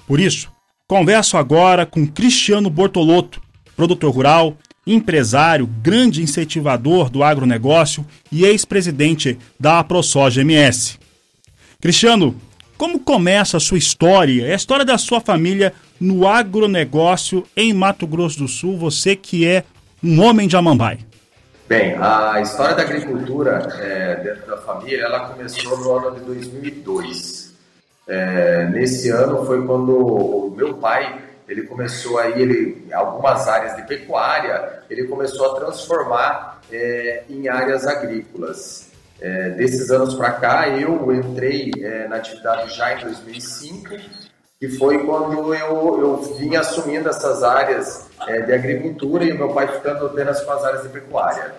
Por 0.06 0.20
isso, 0.20 0.50
converso 0.92 1.38
agora 1.38 1.86
com 1.86 2.06
Cristiano 2.06 2.68
Bortolotto, 2.68 3.40
produtor 3.74 4.12
rural, 4.12 4.58
empresário, 4.86 5.66
grande 5.66 6.20
incentivador 6.20 7.08
do 7.08 7.24
agronegócio 7.24 8.04
e 8.30 8.44
ex-presidente 8.44 9.38
da 9.58 9.78
AproSoja 9.78 10.42
MS. 10.42 10.98
Cristiano, 11.80 12.36
como 12.76 13.00
começa 13.00 13.56
a 13.56 13.60
sua 13.60 13.78
história, 13.78 14.52
a 14.52 14.54
história 14.54 14.84
da 14.84 14.98
sua 14.98 15.18
família 15.18 15.72
no 15.98 16.28
agronegócio 16.28 17.42
em 17.56 17.72
Mato 17.72 18.06
Grosso 18.06 18.40
do 18.40 18.46
Sul, 18.46 18.76
você 18.76 19.16
que 19.16 19.46
é 19.46 19.64
um 20.04 20.20
homem 20.20 20.46
de 20.46 20.58
Amambai? 20.58 20.98
Bem, 21.66 21.94
a 21.94 22.38
história 22.42 22.74
da 22.74 22.82
agricultura 22.82 23.66
é, 23.80 24.16
dentro 24.16 24.46
da 24.46 24.58
família, 24.58 25.04
ela 25.04 25.20
começou 25.20 25.74
no 25.78 25.96
ano 25.96 26.18
de 26.18 26.26
2002. 26.26 27.41
É, 28.06 28.64
nesse 28.66 29.10
ano 29.10 29.44
foi 29.46 29.64
quando 29.66 29.96
o 29.96 30.50
meu 30.50 30.74
pai, 30.74 31.22
ele 31.48 31.62
começou 31.62 32.18
aí, 32.18 32.40
ele, 32.40 32.88
algumas 32.92 33.46
áreas 33.46 33.76
de 33.76 33.82
pecuária, 33.82 34.82
ele 34.90 35.04
começou 35.04 35.52
a 35.52 35.60
transformar 35.60 36.60
é, 36.70 37.24
em 37.28 37.48
áreas 37.48 37.86
agrícolas. 37.86 38.90
É, 39.20 39.50
desses 39.50 39.90
anos 39.90 40.14
para 40.14 40.32
cá, 40.32 40.68
eu 40.68 41.14
entrei 41.14 41.70
é, 41.78 42.08
na 42.08 42.16
atividade 42.16 42.74
já 42.74 42.92
em 42.94 43.04
2005, 43.04 43.90
que 44.58 44.68
foi 44.68 45.04
quando 45.04 45.54
eu, 45.54 46.00
eu 46.00 46.16
vim 46.36 46.56
assumindo 46.56 47.08
essas 47.08 47.44
áreas 47.44 48.08
é, 48.26 48.40
de 48.40 48.52
agricultura 48.52 49.24
e 49.24 49.32
meu 49.32 49.50
pai 49.50 49.68
ficando 49.68 50.06
apenas 50.06 50.40
com 50.42 50.50
as 50.50 50.64
áreas 50.64 50.82
de 50.82 50.88
pecuária. 50.88 51.54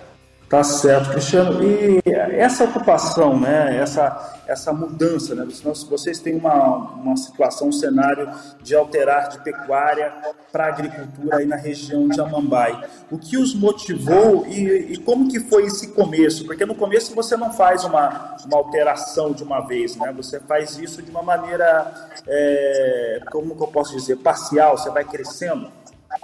Tá 0.54 0.64
certo, 0.64 1.10
Cristiano. 1.10 1.64
E 1.64 2.00
essa 2.06 2.66
ocupação, 2.66 3.40
né, 3.40 3.76
essa, 3.76 4.44
essa 4.46 4.72
mudança, 4.72 5.34
né, 5.34 5.48
vocês 5.90 6.20
têm 6.20 6.36
uma, 6.36 6.76
uma 6.94 7.18
situação, 7.18 7.70
um 7.70 7.72
cenário 7.72 8.30
de 8.62 8.76
alterar 8.76 9.30
de 9.30 9.40
pecuária 9.40 10.14
para 10.52 10.68
agricultura 10.68 11.38
aí 11.38 11.48
na 11.48 11.56
região 11.56 12.08
de 12.08 12.22
Amambai. 12.22 12.80
O 13.10 13.18
que 13.18 13.36
os 13.36 13.56
motivou 13.56 14.46
e, 14.46 14.94
e, 14.94 14.98
como 14.98 15.28
que 15.28 15.40
foi 15.40 15.66
esse 15.66 15.88
começo? 15.88 16.46
Porque 16.46 16.68
no 16.68 16.76
começo 16.76 17.16
você 17.16 17.36
não 17.36 17.52
faz 17.52 17.84
uma, 17.84 18.38
uma 18.46 18.58
alteração 18.58 19.32
de 19.32 19.42
uma 19.42 19.62
vez, 19.62 19.96
né? 19.96 20.14
Você 20.16 20.40
faz 20.40 20.78
isso 20.78 21.02
de 21.02 21.10
uma 21.10 21.24
maneira, 21.24 22.12
é, 22.28 23.24
como 23.32 23.56
que 23.56 23.64
eu 23.64 23.68
posso 23.70 23.98
dizer, 23.98 24.18
parcial, 24.18 24.78
você 24.78 24.92
vai 24.92 25.04
crescendo 25.04 25.72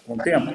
com 0.05 0.13
o 0.13 0.17
tempo? 0.19 0.53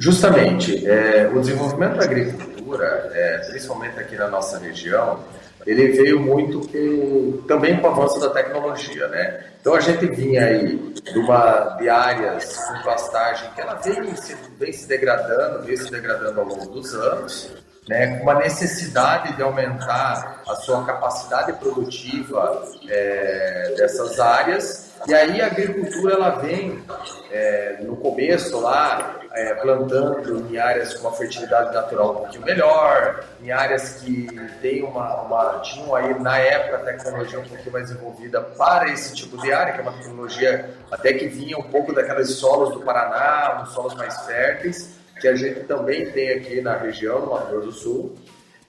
Justamente, 0.00 0.86
é, 0.86 1.28
o 1.34 1.40
desenvolvimento 1.40 1.96
da 1.96 2.04
agricultura, 2.04 2.57
é, 2.76 3.38
principalmente 3.48 3.98
aqui 3.98 4.16
na 4.16 4.28
nossa 4.28 4.58
região, 4.58 5.20
ele 5.66 5.88
veio 5.88 6.20
muito 6.20 6.60
com, 6.68 7.42
também 7.46 7.78
com 7.80 7.88
o 7.88 7.90
avanço 7.90 8.20
da 8.20 8.30
tecnologia, 8.30 9.08
né? 9.08 9.44
Então 9.60 9.74
a 9.74 9.80
gente 9.80 10.06
vinha 10.06 10.44
aí 10.44 10.76
de, 10.76 11.18
uma, 11.18 11.76
de 11.78 11.88
áreas 11.88 12.56
com 12.56 12.82
pastagem 12.82 13.50
que 13.54 13.60
ela 13.60 13.74
vem 13.74 14.14
se, 14.16 14.36
vem 14.58 14.72
se 14.72 14.88
degradando, 14.88 15.64
vem 15.64 15.76
se 15.76 15.90
degradando 15.90 16.40
ao 16.40 16.46
longo 16.46 16.66
dos 16.66 16.94
anos, 16.94 17.52
né, 17.88 18.18
com 18.18 18.24
uma 18.24 18.34
necessidade 18.34 19.34
de 19.34 19.42
aumentar 19.42 20.42
a 20.46 20.54
sua 20.56 20.84
capacidade 20.84 21.52
produtiva 21.54 22.62
é, 22.88 23.74
dessas 23.76 24.20
áreas. 24.20 24.87
E 25.06 25.14
aí 25.14 25.40
a 25.40 25.46
agricultura 25.46 26.14
ela 26.14 26.30
vem 26.30 26.82
é, 27.30 27.78
no 27.82 27.96
começo 27.96 28.58
lá 28.60 29.20
é, 29.32 29.54
plantando 29.54 30.46
em 30.50 30.58
áreas 30.58 30.94
com 30.94 31.08
uma 31.08 31.16
fertilidade 31.16 31.72
natural 31.72 32.10
um 32.10 32.14
pouquinho 32.16 32.44
melhor, 32.44 33.24
em 33.42 33.50
áreas 33.50 34.00
que 34.00 34.26
tem 34.60 34.82
uma, 34.82 35.22
uma 35.22 35.60
tinham 35.60 35.94
aí 35.94 36.18
na 36.18 36.38
época 36.38 36.76
a 36.76 36.80
tecnologia 36.80 37.38
um 37.38 37.44
pouquinho 37.44 37.72
mais 37.72 37.88
desenvolvida 37.88 38.40
para 38.40 38.90
esse 38.90 39.14
tipo 39.14 39.36
de 39.38 39.52
área, 39.52 39.72
que 39.72 39.80
é 39.80 39.82
uma 39.82 39.92
tecnologia 39.92 40.70
até 40.90 41.12
que 41.12 41.28
vinha 41.28 41.56
um 41.58 41.62
pouco 41.62 41.94
daquelas 41.94 42.30
solos 42.32 42.72
do 42.72 42.80
Paraná, 42.80 43.62
uns 43.62 43.72
solos 43.72 43.94
mais 43.94 44.18
férteis 44.26 44.98
que 45.20 45.28
a 45.28 45.34
gente 45.34 45.60
também 45.60 46.10
tem 46.10 46.30
aqui 46.30 46.60
na 46.60 46.76
região, 46.76 47.20
no 47.20 47.32
Mato 47.32 47.50
Grosso 47.50 47.66
do 47.66 47.72
Sul. 47.72 48.16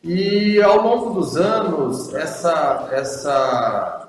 E 0.04 0.62
ao 0.62 0.82
longo 0.82 1.14
dos 1.20 1.38
anos, 1.38 2.14
essa, 2.16 2.88
essa 2.92 4.09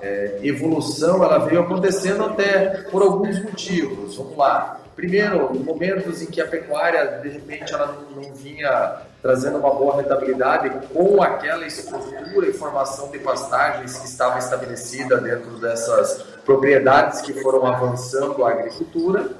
é, 0.00 0.38
evolução 0.42 1.22
ela 1.22 1.38
veio 1.38 1.60
acontecendo 1.60 2.24
até 2.24 2.82
por 2.90 3.02
alguns 3.02 3.42
motivos. 3.42 4.16
Vamos 4.16 4.36
lá. 4.36 4.80
Primeiro, 4.94 5.54
momentos 5.62 6.22
em 6.22 6.26
que 6.26 6.40
a 6.40 6.46
pecuária, 6.46 7.20
de 7.22 7.28
repente, 7.28 7.72
ela 7.72 7.86
não, 7.86 8.22
não 8.22 8.34
vinha 8.34 9.02
trazendo 9.22 9.58
uma 9.58 9.72
boa 9.72 9.96
rentabilidade 9.96 10.70
com 10.92 11.22
aquela 11.22 11.66
estrutura 11.66 12.48
e 12.48 12.52
formação 12.52 13.10
de 13.10 13.18
pastagens 13.18 13.96
que 13.96 14.06
estava 14.06 14.38
estabelecida 14.38 15.18
dentro 15.18 15.58
dessas 15.60 16.24
propriedades 16.44 17.20
que 17.20 17.32
foram 17.34 17.66
avançando 17.66 18.44
a 18.44 18.50
agricultura. 18.50 19.30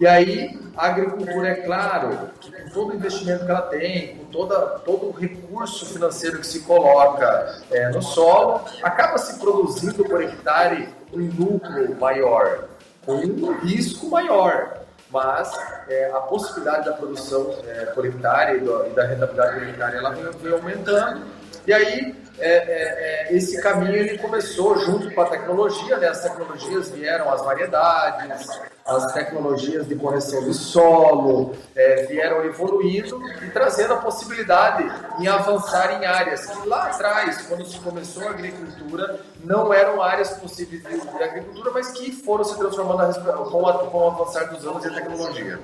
E 0.00 0.06
aí, 0.08 0.58
a 0.76 0.86
agricultura, 0.86 1.48
é 1.48 1.54
claro, 1.54 2.30
que 2.40 2.50
com 2.50 2.68
todo 2.70 2.90
o 2.90 2.96
investimento 2.96 3.44
que 3.44 3.50
ela 3.50 3.62
tem, 3.62 4.16
com 4.16 4.24
toda, 4.24 4.60
todo 4.80 5.06
o 5.06 5.12
recurso 5.12 5.86
financeiro 5.86 6.40
que 6.40 6.46
se 6.46 6.60
coloca 6.60 7.62
é, 7.70 7.88
no 7.90 8.02
solo, 8.02 8.64
acaba 8.82 9.16
se 9.18 9.38
produzindo 9.38 10.04
por 10.04 10.20
hectare 10.20 10.88
um 11.12 11.30
lucro 11.38 11.94
maior, 12.00 12.64
com 13.06 13.14
um 13.14 13.58
risco 13.60 14.10
maior. 14.10 14.80
Mas 15.12 15.52
é, 15.88 16.10
a 16.10 16.18
possibilidade 16.22 16.86
da 16.86 16.92
produção 16.92 17.54
é, 17.64 17.84
por 17.86 18.04
hectare 18.04 18.58
e, 18.58 18.90
e 18.90 18.94
da 18.94 19.06
rentabilidade 19.06 19.60
por 19.60 19.68
hectare 19.68 19.96
ela 19.96 20.10
vem, 20.10 20.24
vem 20.42 20.52
aumentando. 20.52 21.22
E 21.68 21.72
aí, 21.72 22.23
é, 22.38 22.48
é, 22.48 23.28
é, 23.30 23.36
esse 23.36 23.60
caminho 23.60 23.94
ele 23.94 24.18
começou 24.18 24.76
junto 24.78 25.10
com 25.12 25.20
a 25.20 25.26
tecnologia, 25.26 25.96
né? 25.98 26.08
as 26.08 26.22
tecnologias 26.22 26.90
vieram 26.90 27.32
as 27.32 27.42
variedades, 27.42 28.48
as 28.84 29.12
tecnologias 29.12 29.86
de 29.86 29.94
correção 29.94 30.44
de 30.44 30.52
solo, 30.52 31.54
é, 31.74 32.06
vieram 32.06 32.44
evoluindo 32.44 33.20
e 33.42 33.50
trazendo 33.50 33.94
a 33.94 33.96
possibilidade 33.98 34.84
em 35.20 35.28
avançar 35.28 36.02
em 36.02 36.04
áreas 36.04 36.46
que 36.46 36.68
lá 36.68 36.88
atrás, 36.88 37.42
quando 37.46 37.64
se 37.64 37.78
começou 37.78 38.26
a 38.26 38.30
agricultura, 38.30 39.20
não 39.42 39.72
eram 39.72 40.02
áreas 40.02 40.30
possíveis 40.30 40.82
de, 40.82 41.00
de 41.00 41.22
agricultura, 41.22 41.70
mas 41.72 41.92
que 41.92 42.10
foram 42.12 42.44
se 42.44 42.58
transformando 42.58 43.50
com, 43.50 43.66
a, 43.66 43.78
com 43.86 43.98
o 43.98 44.08
avançar 44.08 44.52
dos 44.52 44.66
anos 44.66 44.84
e 44.84 44.88
a 44.88 44.90
tecnologia. 44.92 45.58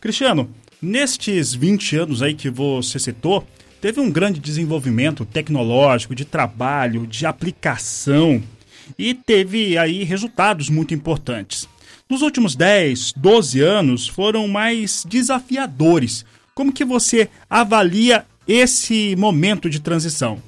Cristiano, 0.00 0.48
nestes 0.80 1.52
20 1.52 1.96
anos 1.96 2.22
aí 2.22 2.34
que 2.34 2.48
você 2.48 2.98
citou, 2.98 3.44
teve 3.80 4.00
um 4.00 4.10
grande 4.10 4.38
desenvolvimento 4.38 5.24
tecnológico, 5.24 6.14
de 6.14 6.24
trabalho, 6.24 7.06
de 7.06 7.26
aplicação 7.26 8.42
e 8.98 9.14
teve 9.14 9.78
aí 9.78 10.04
resultados 10.04 10.68
muito 10.68 10.92
importantes. 10.92 11.68
Nos 12.08 12.22
últimos 12.22 12.56
10, 12.56 13.14
12 13.16 13.60
anos 13.60 14.08
foram 14.08 14.48
mais 14.48 15.04
desafiadores. 15.08 16.24
Como 16.54 16.72
que 16.72 16.84
você 16.84 17.28
avalia 17.48 18.26
esse 18.46 19.14
momento 19.16 19.70
de 19.70 19.80
transição? 19.80 20.42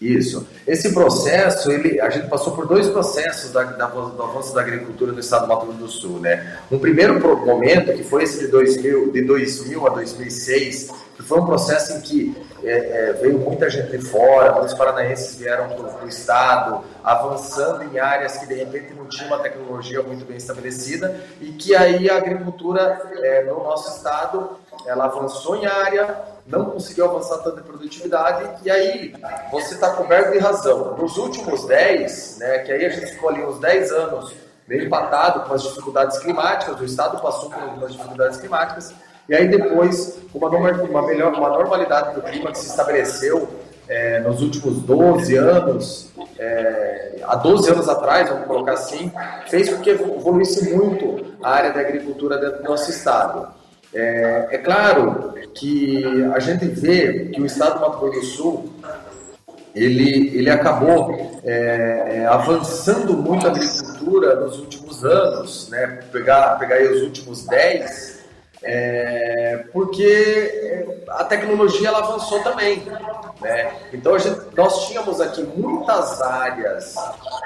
Isso. 0.00 0.46
Esse 0.66 0.92
processo, 0.94 1.70
ele, 1.70 2.00
a 2.00 2.08
gente 2.08 2.26
passou 2.28 2.54
por 2.54 2.66
dois 2.66 2.88
processos 2.88 3.52
da, 3.52 3.62
da, 3.64 3.86
do 3.86 4.22
avanço 4.22 4.54
da 4.54 4.62
agricultura 4.62 5.12
no 5.12 5.20
estado 5.20 5.42
do 5.42 5.48
Mato 5.48 5.66
Grosso 5.66 5.78
do 5.78 5.88
Sul, 5.88 6.20
né? 6.20 6.58
Um 6.72 6.78
primeiro 6.78 7.20
momento, 7.20 7.92
que 7.92 8.02
foi 8.02 8.24
esse 8.24 8.38
de 8.40 8.46
2000, 8.48 9.12
de 9.12 9.22
2000 9.22 9.86
a 9.86 9.90
2006, 9.90 10.88
que 11.20 11.26
foi 11.26 11.38
um 11.38 11.46
processo 11.46 11.92
em 11.92 12.00
que 12.00 12.50
é, 12.64 12.70
é, 12.72 13.12
veio 13.12 13.38
muita 13.38 13.68
gente 13.68 13.90
de 13.90 13.98
fora, 13.98 14.52
muitos 14.52 14.74
paranaenses 14.74 15.36
vieram 15.36 15.68
para 15.68 16.04
o 16.04 16.08
estado, 16.08 16.82
avançando 17.04 17.84
em 17.84 17.98
áreas 17.98 18.38
que 18.38 18.46
de 18.46 18.54
repente 18.54 18.94
não 18.94 19.06
tinham 19.06 19.28
uma 19.28 19.38
tecnologia 19.38 20.02
muito 20.02 20.24
bem 20.24 20.36
estabelecida 20.36 21.20
e 21.40 21.52
que 21.52 21.74
aí 21.76 22.10
a 22.10 22.16
agricultura 22.16 23.00
é, 23.22 23.44
no 23.44 23.62
nosso 23.62 23.96
estado 23.96 24.58
ela 24.86 25.04
avançou 25.04 25.56
em 25.56 25.66
área, 25.66 26.16
não 26.46 26.66
conseguiu 26.66 27.04
avançar 27.04 27.38
tanto 27.38 27.60
em 27.60 27.62
produtividade, 27.62 28.48
e 28.64 28.70
aí 28.70 29.14
você 29.50 29.74
está 29.74 29.90
coberto 29.90 30.32
de 30.32 30.38
razão. 30.38 30.96
Nos 30.96 31.18
últimos 31.18 31.66
10, 31.66 32.38
né, 32.38 32.58
que 32.60 32.72
aí 32.72 32.86
a 32.86 32.88
gente 32.88 33.12
ficou 33.12 33.28
ali 33.28 33.44
uns 33.44 33.58
10 33.58 33.92
anos 33.92 34.34
meio 34.66 34.84
empatado 34.84 35.40
com 35.40 35.52
as 35.52 35.62
dificuldades 35.62 36.18
climáticas, 36.18 36.80
o 36.80 36.84
Estado 36.84 37.20
passou 37.20 37.50
por 37.50 37.62
algumas 37.62 37.92
dificuldades 37.92 38.38
climáticas, 38.38 38.94
e 39.30 39.34
aí 39.36 39.46
depois, 39.46 40.18
uma, 40.34 40.48
uma, 40.48 41.06
melhor, 41.06 41.32
uma 41.32 41.50
normalidade 41.50 42.16
do 42.16 42.22
clima 42.22 42.50
que 42.50 42.58
se 42.58 42.66
estabeleceu 42.66 43.48
é, 43.88 44.18
nos 44.18 44.42
últimos 44.42 44.82
12 44.82 45.36
anos, 45.36 46.12
é, 46.36 47.20
há 47.22 47.36
12 47.36 47.70
anos 47.70 47.88
atrás, 47.88 48.28
vamos 48.28 48.48
colocar 48.48 48.72
assim, 48.72 49.12
fez 49.46 49.68
com 49.72 49.80
que 49.80 49.90
evoluísse 49.90 50.74
muito 50.74 51.24
a 51.44 51.48
área 51.48 51.72
da 51.72 51.78
agricultura 51.78 52.38
dentro 52.38 52.64
do 52.64 52.70
nosso 52.70 52.90
estado. 52.90 53.46
É, 53.94 54.48
é, 54.50 54.58
claro 54.58 55.32
que 55.54 56.04
a 56.34 56.40
gente 56.40 56.64
vê 56.66 57.26
que 57.26 57.40
o 57.40 57.46
estado 57.46 57.74
do 57.74 57.80
Mato 57.82 58.00
Grosso 58.00 58.18
do 58.18 58.26
Sul 58.26 58.72
ele, 59.76 60.36
ele 60.36 60.50
acabou 60.50 61.40
é, 61.44 62.16
é, 62.16 62.26
avançando 62.26 63.12
muito 63.16 63.46
a 63.46 63.50
agricultura 63.50 64.40
nos 64.40 64.58
últimos 64.58 65.04
anos, 65.04 65.68
né? 65.68 66.00
pegar, 66.10 66.58
pegar 66.58 66.82
os 66.82 67.02
últimos 67.02 67.46
10, 67.46 68.19
é, 68.62 69.64
porque 69.72 70.86
a 71.08 71.24
tecnologia 71.24 71.88
ela 71.88 71.98
avançou 71.98 72.42
também. 72.42 72.82
Né? 73.40 73.72
Então 73.92 74.18
gente, 74.18 74.40
nós 74.54 74.86
tínhamos 74.86 75.20
aqui 75.20 75.42
muitas 75.42 76.20
áreas 76.20 76.94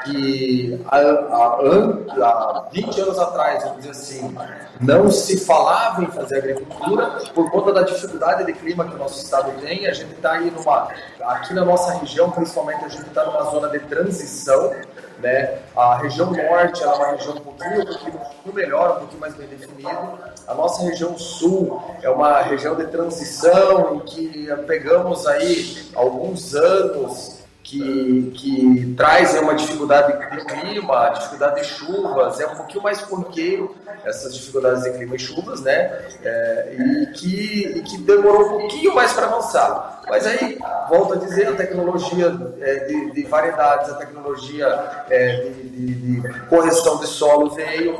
que 0.04 0.80
há, 0.88 0.98
há, 0.98 2.26
há 2.26 2.68
20 2.72 3.00
anos 3.00 3.18
atrás, 3.18 3.62
vamos 3.62 3.78
dizer 3.78 3.90
assim, 3.90 4.34
não 4.80 5.10
se 5.10 5.38
falava 5.44 6.02
em 6.02 6.06
fazer 6.08 6.38
agricultura 6.38 7.20
por 7.32 7.50
conta 7.50 7.72
da 7.72 7.82
dificuldade 7.82 8.44
de 8.44 8.52
clima 8.52 8.84
que 8.84 8.94
o 8.94 8.98
nosso 8.98 9.22
estado 9.22 9.52
tem. 9.60 9.86
A 9.86 9.92
gente 9.92 10.14
está 10.14 10.32
aí 10.32 10.50
numa, 10.50 10.88
aqui 11.20 11.54
na 11.54 11.64
nossa 11.64 11.92
região, 11.98 12.30
principalmente, 12.30 12.84
a 12.84 12.88
gente 12.88 13.06
está 13.06 13.24
numa 13.24 13.44
zona 13.50 13.68
de 13.68 13.78
transição 13.80 14.72
né? 15.18 15.58
A 15.76 15.96
região 15.96 16.30
norte 16.30 16.82
é 16.82 16.86
uma 16.86 17.12
região 17.12 17.34
um 17.34 17.40
pouquinho, 17.40 17.82
um 17.82 17.84
pouquinho 17.84 18.54
melhor, 18.54 18.96
um 18.96 18.98
pouquinho 19.00 19.20
mais 19.20 19.34
bem 19.34 19.46
definido. 19.46 20.18
A 20.46 20.54
nossa 20.54 20.82
região 20.82 21.18
sul 21.18 21.82
é 22.02 22.10
uma 22.10 22.42
região 22.42 22.74
de 22.74 22.86
transição 22.86 23.96
em 23.96 24.00
que 24.00 24.48
pegamos 24.66 25.26
aí 25.26 25.90
alguns 25.94 26.54
anos 26.54 27.43
que, 27.64 28.30
que 28.34 28.94
traz 28.94 29.34
uma 29.40 29.54
dificuldade 29.54 30.12
de 30.12 30.44
clima, 30.44 31.08
dificuldade 31.08 31.62
de 31.62 31.66
chuvas, 31.66 32.38
é 32.38 32.46
um 32.46 32.56
pouquinho 32.56 32.82
mais 32.82 33.00
corriqueiro 33.00 33.74
essas 34.04 34.34
dificuldades 34.34 34.84
de 34.84 34.92
clima 34.92 35.16
e 35.16 35.18
chuvas, 35.18 35.62
né? 35.62 36.06
É, 36.22 36.76
e, 36.78 37.06
que, 37.14 37.78
e 37.78 37.82
que 37.82 37.98
demorou 37.98 38.56
um 38.56 38.58
pouquinho 38.60 38.94
mais 38.94 39.14
para 39.14 39.26
avançar. 39.26 40.02
Mas 40.06 40.26
aí, 40.26 40.58
volto 40.90 41.14
a 41.14 41.16
dizer, 41.16 41.48
a 41.48 41.54
tecnologia 41.54 42.36
é, 42.60 42.74
de, 42.84 43.12
de, 43.12 43.22
variedades, 43.24 43.90
a 43.90 43.94
tecnologia 43.94 44.66
é, 45.08 45.36
de, 45.36 45.68
de, 45.70 46.20
de 46.20 46.40
correção 46.48 46.98
de 46.98 47.06
solo 47.06 47.50
veio, 47.50 47.98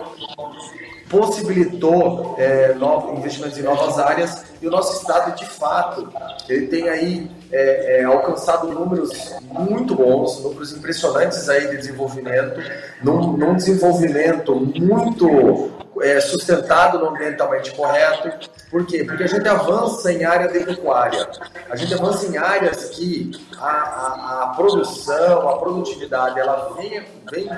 possibilitou 1.09 2.35
é, 2.39 2.75
novos 2.75 3.19
investimentos 3.19 3.57
em 3.57 3.63
novas 3.63 3.99
áreas 3.99 4.45
e 4.61 4.67
o 4.67 4.71
nosso 4.71 5.01
estado, 5.01 5.35
de 5.37 5.47
fato, 5.47 6.13
ele 6.49 6.67
tem 6.67 6.89
aí 6.89 7.31
é, 7.55 8.01
é, 8.01 8.05
alcançado 8.05 8.67
números 8.67 9.33
muito 9.43 9.95
bons, 9.95 10.43
números 10.43 10.73
impressionantes 10.73 11.49
aí 11.49 11.69
de 11.69 11.77
desenvolvimento, 11.77 12.61
num, 13.01 13.37
num 13.37 13.55
desenvolvimento 13.55 14.57
muito 14.57 15.71
é, 16.03 16.21
sustentado 16.21 16.99
no 16.99 17.11
ambientalmente 17.11 17.71
correto. 17.71 18.51
Por 18.69 18.85
quê? 18.85 19.05
Porque 19.05 19.23
a 19.23 19.29
gente 19.29 19.49
avança 19.49 20.13
em 20.13 20.25
área 20.25 20.49
de 20.49 20.65
pecuária, 20.65 21.29
a 21.71 21.77
gente 21.77 21.95
avança 21.95 22.27
em 22.27 22.37
áreas 22.37 22.87
que 22.91 23.31
a, 23.57 23.69
a, 23.69 24.43
a 24.43 24.47
produção, 24.57 25.49
a 25.49 25.59
produtividade, 25.59 26.41
ela 26.41 26.75
vem, 26.77 27.05
vem, 27.31 27.49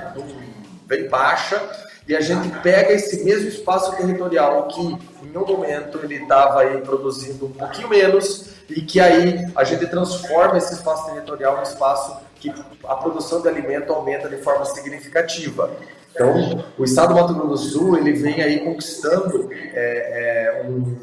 vem 0.85 1.09
baixa 1.09 1.59
e 2.07 2.15
a 2.15 2.21
gente 2.21 2.49
pega 2.59 2.93
esse 2.93 3.23
mesmo 3.23 3.49
espaço 3.49 3.97
territorial 3.97 4.67
que 4.67 4.79
em 4.79 5.35
um 5.35 5.45
momento 5.45 5.99
ele 6.03 6.21
estava 6.21 6.61
aí 6.61 6.81
produzindo 6.81 7.47
um 7.47 7.51
pouquinho 7.51 7.89
menos 7.89 8.56
e 8.69 8.81
que 8.81 8.99
aí 8.99 9.51
a 9.55 9.63
gente 9.63 9.87
transforma 9.87 10.57
esse 10.57 10.73
espaço 10.73 11.05
territorial 11.05 11.59
em 11.59 11.63
espaço 11.63 12.17
que 12.39 12.53
a 12.83 12.95
produção 12.95 13.41
de 13.41 13.47
alimento 13.47 13.91
aumenta 13.91 14.29
de 14.29 14.37
forma 14.37 14.65
significativa. 14.65 15.71
Então, 16.11 16.63
o 16.77 16.83
estado 16.83 17.13
do 17.13 17.19
Mato 17.19 17.33
Grosso 17.33 17.49
do 17.49 17.57
Sul 17.57 17.97
ele 17.97 18.13
vem 18.13 18.41
aí 18.41 18.59
conquistando 18.59 19.49
é, 19.51 20.61
é, 20.63 20.67
um, 20.67 20.95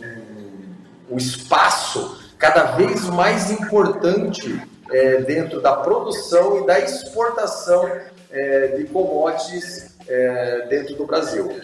um, 0.00 1.12
um, 1.12 1.16
espaço 1.16 2.32
cada 2.38 2.72
vez 2.72 3.04
mais 3.04 3.50
importante 3.50 4.62
é, 4.90 5.18
dentro 5.18 5.60
da 5.60 5.76
produção 5.76 6.62
e 6.62 6.66
da 6.66 6.80
exportação 6.80 7.90
é, 8.30 8.68
de 8.68 8.84
commodities 8.84 9.94
é, 10.08 10.66
dentro 10.68 10.94
do 10.94 11.06
Brasil. 11.06 11.60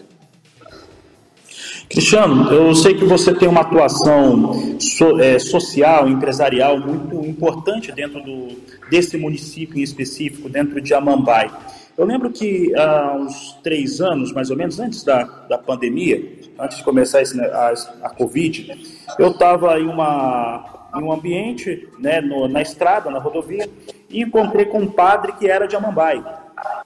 Cristiano, 1.91 2.49
eu 2.53 2.73
sei 2.73 2.93
que 2.93 3.03
você 3.03 3.33
tem 3.33 3.49
uma 3.49 3.61
atuação 3.61 4.79
so, 4.79 5.19
é, 5.19 5.37
social, 5.37 6.07
empresarial 6.07 6.79
muito 6.79 7.15
importante 7.27 7.91
dentro 7.91 8.23
do, 8.23 8.47
desse 8.89 9.17
município 9.17 9.77
em 9.77 9.81
específico, 9.81 10.47
dentro 10.47 10.79
de 10.79 10.93
Amambai. 10.93 11.51
Eu 11.97 12.05
lembro 12.05 12.31
que 12.31 12.73
há 12.77 13.13
uns 13.13 13.59
três 13.61 13.99
anos, 13.99 14.31
mais 14.31 14.49
ou 14.49 14.55
menos, 14.55 14.79
antes 14.79 15.03
da, 15.03 15.23
da 15.49 15.57
pandemia, 15.57 16.31
antes 16.57 16.77
de 16.77 16.83
começar 16.85 17.21
esse, 17.21 17.37
a, 17.41 17.73
a 18.03 18.09
Covid, 18.09 18.73
eu 19.19 19.31
estava 19.31 19.77
em, 19.77 19.85
uma, 19.85 20.89
em 20.95 21.03
um 21.03 21.11
ambiente, 21.11 21.89
né, 21.99 22.21
no, 22.21 22.47
na 22.47 22.61
estrada, 22.61 23.11
na 23.11 23.19
rodovia, 23.19 23.69
e 24.09 24.21
encontrei 24.21 24.63
com 24.63 24.79
um 24.79 24.87
padre 24.87 25.33
que 25.33 25.45
era 25.45 25.67
de 25.67 25.75
Amambai. 25.75 26.23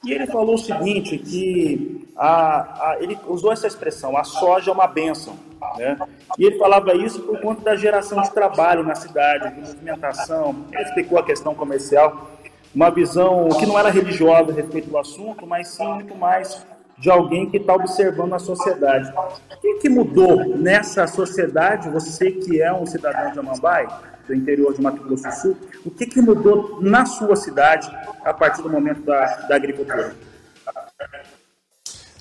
E 0.04 0.14
ele 0.14 0.28
falou 0.28 0.56
o 0.56 0.58
seguinte, 0.58 1.18
que 1.18 2.08
a, 2.16 2.92
a, 2.92 2.98
ele 3.00 3.18
usou 3.28 3.52
essa 3.52 3.68
expressão, 3.68 4.18
a 4.18 4.24
soja 4.24 4.72
é 4.72 4.74
uma 4.74 4.88
benção. 4.88 5.36
Né? 5.78 5.98
E 6.38 6.46
ele 6.46 6.58
falava 6.58 6.94
isso 6.94 7.22
por 7.22 7.40
conta 7.42 7.62
da 7.62 7.76
geração 7.76 8.22
de 8.22 8.32
trabalho 8.32 8.84
na 8.84 8.96
cidade, 8.96 9.54
de 9.54 9.62
movimentação. 9.62 10.56
Ele 10.72 10.84
explicou 10.84 11.18
a 11.18 11.24
questão 11.24 11.56
comercial, 11.56 12.32
uma 12.74 12.90
visão 12.90 13.50
que 13.50 13.66
não 13.66 13.80
era 13.80 13.90
religiosa 13.90 14.52
a 14.52 14.56
respeito 14.56 14.90
do 14.90 14.98
assunto, 14.98 15.48
mas 15.48 15.70
sim 15.70 15.88
muito 15.88 16.16
mais 16.16 16.66
de 16.98 17.10
alguém 17.10 17.50
que 17.50 17.58
está 17.58 17.74
observando 17.74 18.34
a 18.34 18.40
sociedade. 18.40 19.12
O 19.18 19.60
que, 19.60 19.76
que 19.76 19.90
mudou 19.90 20.58
nessa 20.58 21.08
sociedade, 21.08 21.90
você 21.90 22.32
que 22.32 22.62
é 22.62 22.72
um 22.74 22.86
cidadão 22.86 23.32
de 23.32 23.40
Amambai, 23.40 23.88
do 24.28 24.36
interior 24.36 24.74
de 24.74 24.82
Mato 24.82 25.02
Grosso 25.04 25.24
do 25.24 25.32
Sul, 25.34 25.58
o 25.86 25.92
que, 25.92 26.06
que 26.06 26.22
mudou 26.22 26.80
na 26.82 27.06
sua 27.06 27.36
cidade 27.36 27.90
a 28.24 28.34
partir 28.34 28.62
do 28.62 28.70
momento 28.70 29.02
da, 29.02 29.26
da 29.48 29.56
agricultura? 29.56 30.16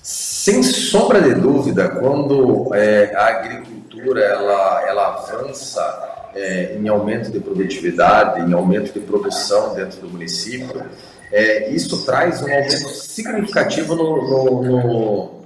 Sem 0.01 0.61
sombra 0.61 1.19
de 1.19 1.33
dúvida, 1.33 1.89
quando 1.89 2.73
é, 2.75 3.15
a 3.15 3.27
agricultura 3.27 4.21
ela, 4.21 4.87
ela 4.87 5.07
avança 5.07 6.29
é, 6.35 6.75
em 6.75 6.87
aumento 6.87 7.31
de 7.31 7.39
produtividade, 7.39 8.41
em 8.41 8.53
aumento 8.53 8.93
de 8.93 8.99
produção 8.99 9.73
dentro 9.73 10.01
do 10.01 10.09
município, 10.09 10.85
é, 11.31 11.69
isso 11.71 12.05
traz 12.05 12.41
um 12.41 12.53
aumento 12.53 12.89
significativo 12.89 13.95
no, 13.95 14.29
no, 14.29 14.63
no, 14.63 15.41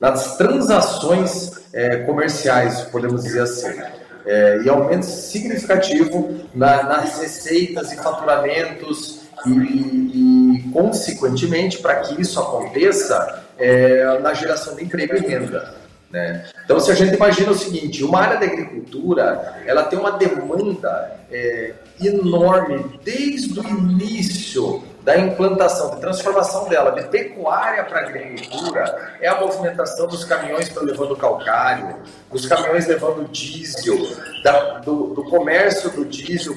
nas 0.00 0.36
transações 0.36 1.52
é, 1.72 1.98
comerciais, 1.98 2.82
podemos 2.82 3.22
dizer 3.22 3.42
assim 3.42 3.80
é, 4.26 4.62
e 4.64 4.68
aumento 4.68 5.04
significativo 5.04 6.40
na, 6.54 6.82
nas 6.84 7.20
receitas 7.20 7.92
e 7.92 7.96
faturamentos 7.96 9.22
e, 9.46 9.50
e, 9.50 10.70
consequentemente, 10.72 11.78
para 11.78 11.96
que 11.96 12.20
isso 12.20 12.38
aconteça, 12.40 13.42
é, 13.58 14.18
na 14.20 14.34
geração 14.34 14.74
de 14.74 14.84
emprego 14.84 15.16
e 15.16 15.20
renda. 15.20 15.74
Né? 16.10 16.44
Então, 16.64 16.78
se 16.78 16.90
a 16.90 16.94
gente 16.94 17.14
imagina 17.14 17.50
o 17.50 17.54
seguinte, 17.54 18.04
uma 18.04 18.20
área 18.20 18.38
da 18.38 18.46
agricultura, 18.46 19.62
ela 19.66 19.84
tem 19.84 19.98
uma 19.98 20.12
demanda 20.12 21.16
é, 21.30 21.72
enorme 22.00 23.00
desde 23.02 23.58
o 23.58 23.66
início 23.66 24.82
da 25.02 25.18
implantação, 25.18 25.90
da 25.90 25.96
transformação 25.96 26.68
dela 26.68 26.92
de 26.92 27.02
pecuária 27.08 27.84
para 27.84 28.00
agricultura 28.00 29.16
é 29.20 29.28
a 29.28 29.40
movimentação 29.40 30.06
dos 30.06 30.24
caminhões 30.24 30.68
para 30.68 30.82
levando 30.82 31.16
calcário, 31.16 31.96
dos 32.30 32.46
caminhões 32.46 32.86
levando 32.86 33.28
diesel, 33.28 33.98
da, 34.44 34.78
do, 34.78 35.08
do, 35.14 35.24
comércio 35.24 35.90
do 35.90 36.04
diesel 36.04 36.54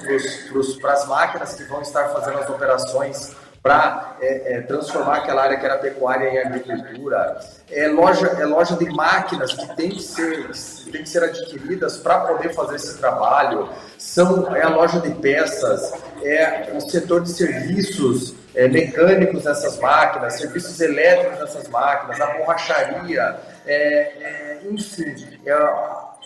para 0.79 0.93
as 0.93 1.08
máquinas 1.08 1.55
que 1.55 1.63
vão 1.63 1.81
estar 1.81 2.10
fazendo 2.10 2.38
as 2.38 2.49
operações 2.49 3.36
para 3.65 4.15
é, 4.21 4.58
é, 4.58 4.62
transformar 4.62 5.15
aquela 5.15 5.41
área 5.41 5.58
que 5.58 5.65
era 5.65 5.80
pecuária 5.80 6.30
em 6.30 6.38
agricultura. 6.38 7.39
É 7.71 7.88
loja, 7.88 8.28
é 8.39 8.45
loja 8.45 8.75
de 8.75 8.86
máquinas 8.91 9.54
que 9.54 9.75
tem 9.75 9.89
que 9.89 10.04
ser, 10.04 10.51
tem 10.91 11.01
que 11.01 11.10
ser 11.10 11.23
adquiridas 11.23 11.97
para 11.97 12.19
poder 12.19 12.54
fazer 12.54 12.75
esse 12.75 12.95
trabalho. 12.99 13.67
São, 13.97 14.56
é 14.56 14.62
a 14.62 14.69
loja 14.69 14.99
de 14.99 15.10
peças, 15.15 15.93
é 16.21 16.71
o 16.75 16.80
setor 16.80 17.23
de 17.23 17.32
serviços 17.32 18.36
é, 18.54 18.67
mecânicos 18.67 19.43
nessas 19.43 19.80
máquinas, 19.80 20.36
serviços 20.36 20.80
elétricos 20.80 21.39
nessas 21.39 21.67
máquinas, 21.67 22.21
a 22.21 22.38
borracharia, 22.38 23.36
é, 23.65 23.75
é, 23.75 24.60
enfim. 24.69 25.39
É, 25.45 25.51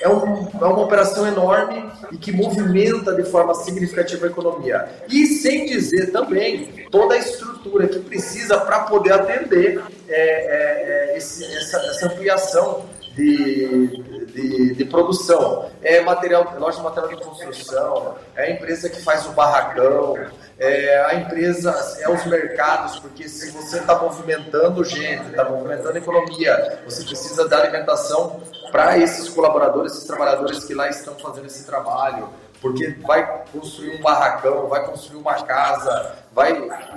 é, 0.01 0.09
um, 0.09 0.47
é, 0.47 0.65
uma 0.65 0.81
operação 0.81 1.27
enorme 1.27 1.91
e 2.11 2.17
que 2.17 2.31
movimenta 2.31 3.13
de 3.13 3.23
forma 3.23 3.53
significativa 3.53 4.25
a 4.25 4.29
economia. 4.29 4.87
E 5.09 5.25
sem 5.27 5.65
dizer 5.65 6.11
também 6.11 6.87
toda 6.89 7.15
a 7.15 7.17
estrutura 7.17 7.87
que 7.87 7.99
precisa 7.99 8.57
para 8.59 8.81
poder 8.81 9.13
atender 9.13 9.81
é, 10.07 10.13
é, 10.13 11.13
é, 11.13 11.17
esse, 11.17 11.43
essa, 11.43 11.77
essa, 11.77 12.07
ampliação 12.07 12.85
de, 13.19 14.25
de, 14.25 14.75
de, 14.75 14.85
produção. 14.85 15.69
É 15.81 16.01
material, 16.01 16.55
loja 16.57 16.77
de 16.77 16.83
material 16.83 17.09
de 17.09 17.23
construção, 17.23 18.15
é 18.35 18.43
a 18.43 18.51
empresa 18.51 18.89
que 18.89 19.01
faz 19.01 19.25
o 19.25 19.31
barracão, 19.31 20.17
é 20.57 21.05
a 21.05 21.15
empresa, 21.15 21.71
é 21.99 22.09
os 22.09 22.25
mercados, 22.25 22.99
porque 22.99 23.27
se 23.27 23.51
você 23.51 23.79
está 23.79 23.97
movimentando 23.99 24.83
gente, 24.83 25.29
está 25.29 25.43
movimentando 25.43 25.97
economia, 25.97 26.79
você 26.85 27.03
precisa 27.03 27.47
dar 27.47 27.61
alimentação 27.61 28.39
para 28.71 28.97
esses 28.97 29.27
colaboradores, 29.29 29.93
esses 29.93 30.05
trabalhadores 30.05 30.63
que 30.63 30.73
lá 30.73 30.87
estão 30.89 31.15
fazendo 31.15 31.47
esse 31.47 31.65
trabalho, 31.65 32.29
porque 32.61 32.95
vai 33.05 33.43
construir 33.51 33.97
um 33.97 34.01
barracão, 34.01 34.67
vai 34.67 34.85
construir 34.85 35.19
uma 35.19 35.35
casa, 35.43 36.15
vai, 36.33 36.51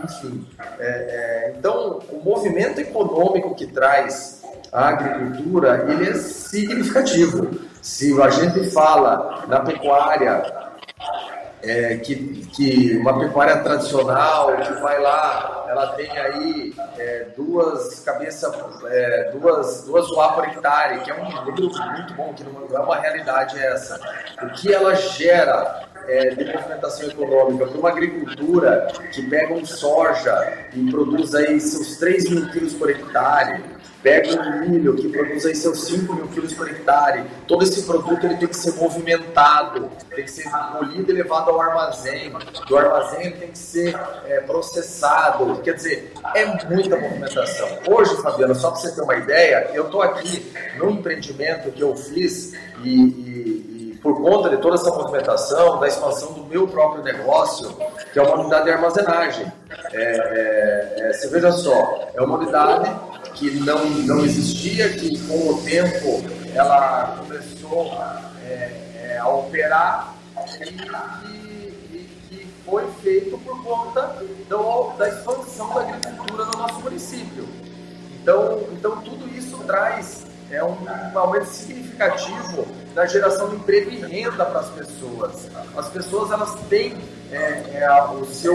enfim. 0.05 0.47
É, 0.79 0.87
é, 0.87 1.55
então, 1.57 2.01
o 2.11 2.23
movimento 2.23 2.81
econômico 2.81 3.55
que 3.55 3.67
traz 3.67 4.43
a 4.73 4.89
agricultura, 4.89 5.87
ele 5.89 6.11
é 6.11 6.15
significativo. 6.15 7.51
Se 7.81 8.21
a 8.21 8.31
gente 8.31 8.71
fala 8.71 9.45
na 9.47 9.61
pecuária, 9.61 10.72
é, 11.63 11.97
que, 11.97 12.17
que 12.55 12.97
uma 12.99 13.19
pecuária 13.19 13.59
tradicional 13.59 14.57
que 14.57 14.73
vai 14.75 15.01
lá, 15.01 15.65
ela 15.69 15.87
tem 15.95 16.11
aí 16.11 16.75
é, 16.99 17.27
duas 17.37 18.01
cabeças, 18.01 18.53
é, 18.87 19.31
duas, 19.33 19.85
duas 19.85 20.11
UA 20.11 20.33
por 20.33 20.45
hectare, 20.45 21.01
que 21.01 21.11
é 21.11 21.15
um 21.15 21.25
número 21.25 21.71
muito 21.71 22.15
bom, 22.15 22.35
que 22.35 22.45
não 22.45 22.77
é 22.77 22.81
uma 22.81 22.97
realidade 22.97 23.59
essa. 23.59 24.01
O 24.43 24.49
que 24.51 24.73
ela 24.73 24.95
gera 24.95 25.85
é, 26.09 26.31
de 26.31 26.45
movimentação 26.53 27.09
econômica 27.09 27.67
para 27.67 27.79
uma 27.79 27.89
agricultura 27.91 28.89
que 29.13 29.23
pega 29.23 29.55
um 29.55 29.65
soja 29.65 30.67
e 30.75 30.91
produz 30.91 31.35
aí 31.35 31.61
seus 31.61 31.97
3 31.97 32.31
mil 32.31 32.51
quilos 32.51 32.75
por 32.75 32.91
hectare, 32.91 33.63
pega 34.03 34.41
um 34.41 34.69
milho 34.69 34.97
que 34.97 35.09
produz 35.09 35.47
aí 35.47 35.55
seus 35.55 35.85
5 35.85 36.13
mil 36.15 36.29
quilos 36.29 36.53
por 36.53 36.69
hectare, 36.69 37.25
todo 37.47 37.63
esse 37.63 37.83
produto 37.83 38.25
ele 38.25 38.37
tem 38.37 38.49
que 38.49 38.57
ser 38.57 38.75
movimentado, 38.75 39.91
tem 40.15 40.25
que 40.25 40.31
ser 40.31 40.51
colhido 40.51 41.11
e 41.11 41.15
levado 41.15 41.51
ao 41.51 41.61
armazém, 41.61 42.33
do 42.69 42.77
armazém 42.77 43.33
tem 43.33 43.49
que 43.49 43.59
ser 43.59 43.99
é, 44.27 44.41
processado, 44.41 45.61
quer 45.63 45.75
dizer, 45.75 46.13
é 46.35 46.47
muita 46.67 46.97
movimentação. 46.97 47.69
Hoje, 47.89 48.17
Fabiano, 48.23 48.55
só 48.55 48.71
para 48.71 48.81
você 48.81 48.93
ter 48.93 49.03
uma 49.03 49.17
ideia, 49.17 49.71
eu 49.73 49.87
estou 49.87 50.03
aqui 50.03 50.53
no 50.77 50.91
empreendimento 50.91 51.71
que 51.71 51.83
eu 51.83 51.95
fiz 51.97 52.53
e, 52.83 53.05
e 53.05 53.99
por 54.03 54.21
conta 54.21 54.51
de 54.51 54.57
toda 54.57 54.75
essa 54.75 54.91
movimentação, 54.91 55.79
da 55.79 55.87
expansão 55.87 56.33
do 56.33 56.45
meu 56.45 56.67
próprio 56.67 57.05
negócio, 57.05 57.73
que 58.13 58.19
é 58.19 58.23
uma 58.23 58.41
unidade 58.41 58.65
de 58.65 58.71
armazenagem. 58.73 59.53
É, 59.93 60.03
é, 60.03 60.95
é, 60.99 61.13
você 61.13 61.29
veja 61.29 61.53
só, 61.53 62.09
é 62.15 62.21
uma 62.21 62.37
unidade 62.37 62.91
que 63.43 63.59
não, 63.59 63.85
não 63.91 64.25
existia, 64.25 64.89
que 64.91 65.19
com 65.27 65.51
o 65.51 65.63
tempo 65.63 66.23
ela 66.55 67.17
começou 67.19 67.93
é, 68.45 68.71
é, 68.95 69.19
a 69.19 69.29
operar 69.29 70.15
e, 70.61 70.69
e, 71.93 72.09
que 72.29 72.47
foi 72.65 72.87
feito 73.03 73.37
por 73.39 73.65
conta 73.65 74.17
do, 74.49 74.97
da 74.97 75.09
expansão 75.09 75.75
da 75.75 75.81
agricultura 75.81 76.45
no 76.45 76.53
nosso 76.53 76.81
município. 76.81 77.49
Então, 78.23 78.61
então 78.73 79.01
tudo 79.01 79.29
isso 79.37 79.59
traz 79.67 80.25
é 80.49 80.63
um, 80.63 80.77
um 81.15 81.19
aumento 81.19 81.47
significativo 81.47 82.65
na 82.95 83.07
geração 83.07 83.49
de 83.49 83.57
emprego 83.57 83.91
e 83.91 83.97
renda 83.97 84.45
para 84.45 84.61
as 84.61 84.71
pessoas. 84.71 85.49
As 85.77 85.89
pessoas 85.89 86.31
elas 86.31 86.55
têm 86.69 86.95
é, 87.33 87.81
é, 87.81 88.03
o 88.13 88.25
seu 88.27 88.55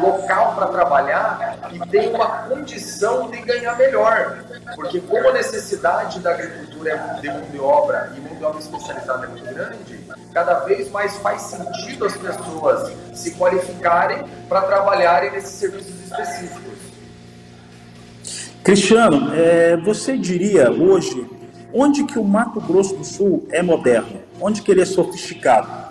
local 0.00 0.54
para 0.56 0.66
trabalhar 0.66 1.58
e 1.72 1.78
têm 1.88 2.12
uma 2.12 2.26
condição 2.48 3.30
de 3.30 3.40
ganhar 3.42 3.76
melhor. 3.78 4.44
Porque 4.74 5.00
como 5.00 5.28
a 5.28 5.32
necessidade 5.32 6.18
da 6.20 6.32
agricultura 6.32 6.90
é 6.90 7.20
de 7.20 7.28
mão 7.28 7.42
de 7.42 7.58
obra 7.60 8.12
e 8.16 8.20
mão 8.20 8.34
de 8.36 8.44
obra 8.44 8.60
especializada 8.60 9.26
é 9.26 9.28
muito 9.28 9.44
grande, 9.44 10.00
cada 10.32 10.60
vez 10.60 10.90
mais 10.90 11.16
faz 11.18 11.42
sentido 11.42 12.04
as 12.04 12.16
pessoas 12.16 12.92
se 13.14 13.30
qualificarem 13.32 14.24
para 14.48 14.62
trabalharem 14.62 15.30
nesses 15.30 15.50
serviços 15.50 15.94
específicos. 16.04 16.66
Cristiano, 18.64 19.32
é, 19.32 19.76
você 19.76 20.18
diria 20.18 20.72
hoje 20.72 21.24
onde 21.72 22.02
que 22.04 22.18
o 22.18 22.24
Mato 22.24 22.60
Grosso 22.60 22.96
do 22.96 23.04
Sul 23.04 23.46
é 23.52 23.62
moderno? 23.62 24.20
Onde 24.40 24.62
que 24.62 24.72
ele 24.72 24.82
é 24.82 24.84
sofisticado? 24.84 25.85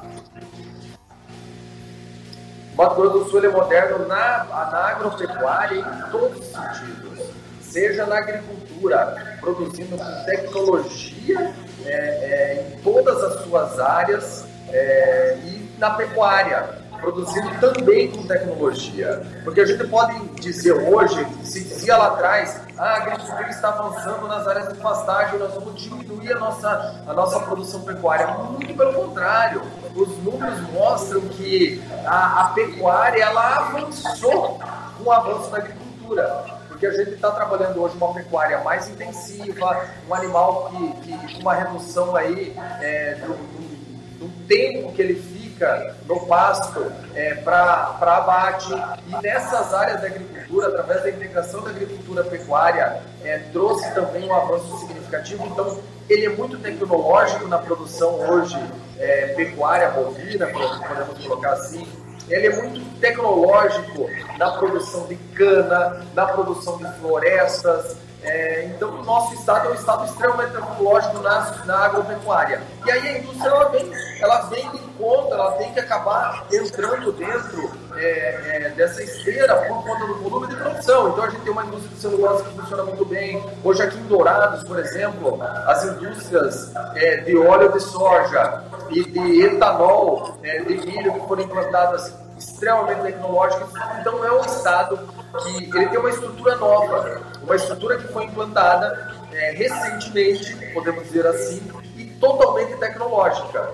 Mato 2.75 2.95
Grosso 2.95 3.19
do 3.19 3.29
Sul 3.29 3.45
é 3.45 3.47
moderno 3.47 4.05
na, 4.05 4.43
na 4.43 4.87
agropecuária 4.89 5.79
em 5.79 6.11
todos 6.11 6.39
os 6.39 6.45
sentidos. 6.47 7.25
Seja 7.61 8.05
na 8.05 8.17
agricultura, 8.17 9.37
produzindo 9.39 9.97
tecnologia 10.25 11.53
é, 11.85 11.89
é, 11.89 12.67
em 12.67 12.81
todas 12.81 13.23
as 13.23 13.43
suas 13.43 13.79
áreas 13.79 14.45
é, 14.69 15.37
e 15.45 15.69
na 15.77 15.91
pecuária, 15.91 16.69
produzindo 17.05 17.49
também 17.59 18.09
com 18.09 18.25
tecnologia. 18.25 19.21
Porque 19.43 19.61
a 19.61 19.65
gente 19.65 19.87
pode 19.87 20.17
dizer 20.41 20.73
hoje, 20.73 21.25
se 21.43 21.63
dizia 21.63 21.95
lá 21.97 22.07
atrás, 22.07 22.59
ah, 22.77 22.83
a 22.83 22.95
agricultura 22.95 23.49
está 23.49 23.69
avançando 23.69 24.27
nas 24.27 24.47
áreas 24.47 24.73
de 24.73 24.79
pastagem, 24.79 25.37
nós 25.37 25.53
vamos 25.53 25.79
diminuir 25.79 26.33
a 26.33 26.39
nossa, 26.39 27.03
a 27.07 27.13
nossa 27.13 27.39
produção 27.41 27.81
pecuária. 27.81 28.27
Muito 28.27 28.73
pelo 28.73 28.93
contrário, 28.93 29.61
os 29.95 30.09
números 30.23 30.59
mostram 30.71 31.21
que 31.21 31.81
a, 32.05 32.41
a 32.41 32.43
pecuária 32.49 33.23
ela 33.23 33.57
avançou 33.57 34.59
com 34.97 35.03
o 35.03 35.11
avanço 35.11 35.51
da 35.51 35.57
agricultura 35.57 36.55
porque 36.67 36.87
a 36.87 36.91
gente 36.91 37.11
está 37.11 37.31
trabalhando 37.31 37.81
hoje 37.81 37.95
uma 37.95 38.13
pecuária 38.13 38.61
mais 38.61 38.89
intensiva, 38.89 39.87
um 40.09 40.13
animal 40.13 40.69
que, 40.69 41.17
que 41.17 41.35
com 41.35 41.39
uma 41.39 41.53
redução 41.53 42.13
aí 42.17 42.53
é, 42.81 43.15
do, 43.15 43.27
do, 43.27 44.27
do 44.27 44.45
tempo 44.45 44.91
que 44.91 45.01
ele 45.01 45.15
fica 45.55 45.95
no 46.05 46.19
pasto 46.27 46.91
é, 47.15 47.35
para 47.35 47.97
abate. 47.99 48.73
E 49.07 49.21
nessas 49.21 49.73
áreas 49.73 50.01
da 50.01 50.07
agricultura, 50.07 50.67
através 50.67 51.03
da 51.03 51.09
integração 51.09 51.61
da 51.61 51.69
agricultura 51.69 52.23
pecuária, 52.25 53.01
é, 53.23 53.39
trouxe 53.51 53.89
também 53.93 54.27
um 54.27 54.35
avanço 54.35 54.77
significativo. 54.79 55.45
Então, 55.47 55.79
ele 56.09 56.25
é 56.25 56.29
muito 56.29 56.59
tecnológico 56.59 57.47
na 57.47 57.57
produção 57.57 58.19
hoje 58.29 58.59
é, 58.99 59.27
pecuária 59.35 59.89
bovina, 59.89 60.47
podemos 60.47 61.25
colocar 61.25 61.53
assim. 61.53 61.87
Ele 62.29 62.47
é 62.47 62.61
muito 62.61 62.99
tecnológico 62.99 64.09
na 64.37 64.51
produção 64.51 65.05
de 65.07 65.15
cana, 65.15 66.03
na 66.13 66.25
produção 66.25 66.77
de 66.77 66.91
florestas, 66.99 67.97
é, 68.25 68.65
então, 68.65 68.89
o 68.89 69.03
nosso 69.03 69.33
estado 69.35 69.67
é 69.67 69.71
um 69.71 69.75
estado 69.75 70.05
extremamente 70.05 70.53
tecnológico 70.53 71.19
na, 71.19 71.51
na 71.65 71.85
agropecuária. 71.85 72.61
E 72.85 72.91
aí 72.91 73.07
a 73.07 73.19
indústria 73.19 73.49
ela 73.49 73.69
vem, 73.69 73.91
ela 74.19 74.41
vem 74.47 74.69
de 74.71 74.79
conta, 74.97 75.35
ela 75.35 75.51
tem 75.53 75.71
que 75.73 75.79
acabar 75.79 76.45
entrando 76.51 77.11
dentro 77.11 77.71
é, 77.95 78.65
é, 78.65 78.69
dessa 78.75 79.03
esteira 79.03 79.55
por 79.55 79.83
conta 79.83 80.07
do 80.07 80.15
volume 80.15 80.47
de 80.47 80.55
produção. 80.55 81.09
Então, 81.09 81.23
a 81.23 81.29
gente 81.29 81.41
tem 81.41 81.51
uma 81.51 81.65
indústria 81.65 81.89
de 81.95 82.01
celulose 82.01 82.43
que 82.43 82.59
funciona 82.59 82.83
muito 82.83 83.05
bem. 83.05 83.43
Hoje, 83.63 83.83
aqui 83.83 83.97
em 83.97 84.03
Dourados, 84.03 84.63
por 84.63 84.79
exemplo, 84.79 85.39
as 85.67 85.83
indústrias 85.85 86.71
é, 86.95 87.17
de 87.17 87.37
óleo 87.37 87.71
de 87.71 87.79
soja 87.79 88.63
e 88.89 89.03
de 89.03 89.41
etanol 89.43 90.37
é, 90.43 90.59
de 90.59 90.77
milho 90.85 91.13
que 91.13 91.27
foram 91.27 91.43
implantadas 91.43 92.13
extremamente 92.37 93.01
tecnológicas. 93.01 93.69
Então, 93.99 94.23
é 94.25 94.31
um 94.31 94.41
estado 94.41 94.99
que 95.43 95.77
ele 95.77 95.89
tem 95.89 95.97
uma 95.97 96.09
estrutura 96.09 96.55
nova, 96.55 97.21
uma 97.43 97.55
estrutura 97.55 97.97
que 97.97 98.07
foi 98.11 98.25
implantada 98.25 99.15
é, 99.31 99.51
recentemente, 99.51 100.55
podemos 100.73 101.03
dizer 101.03 101.25
assim, 101.27 101.61
e 101.97 102.05
totalmente 102.19 102.77
tecnológica. 102.77 103.69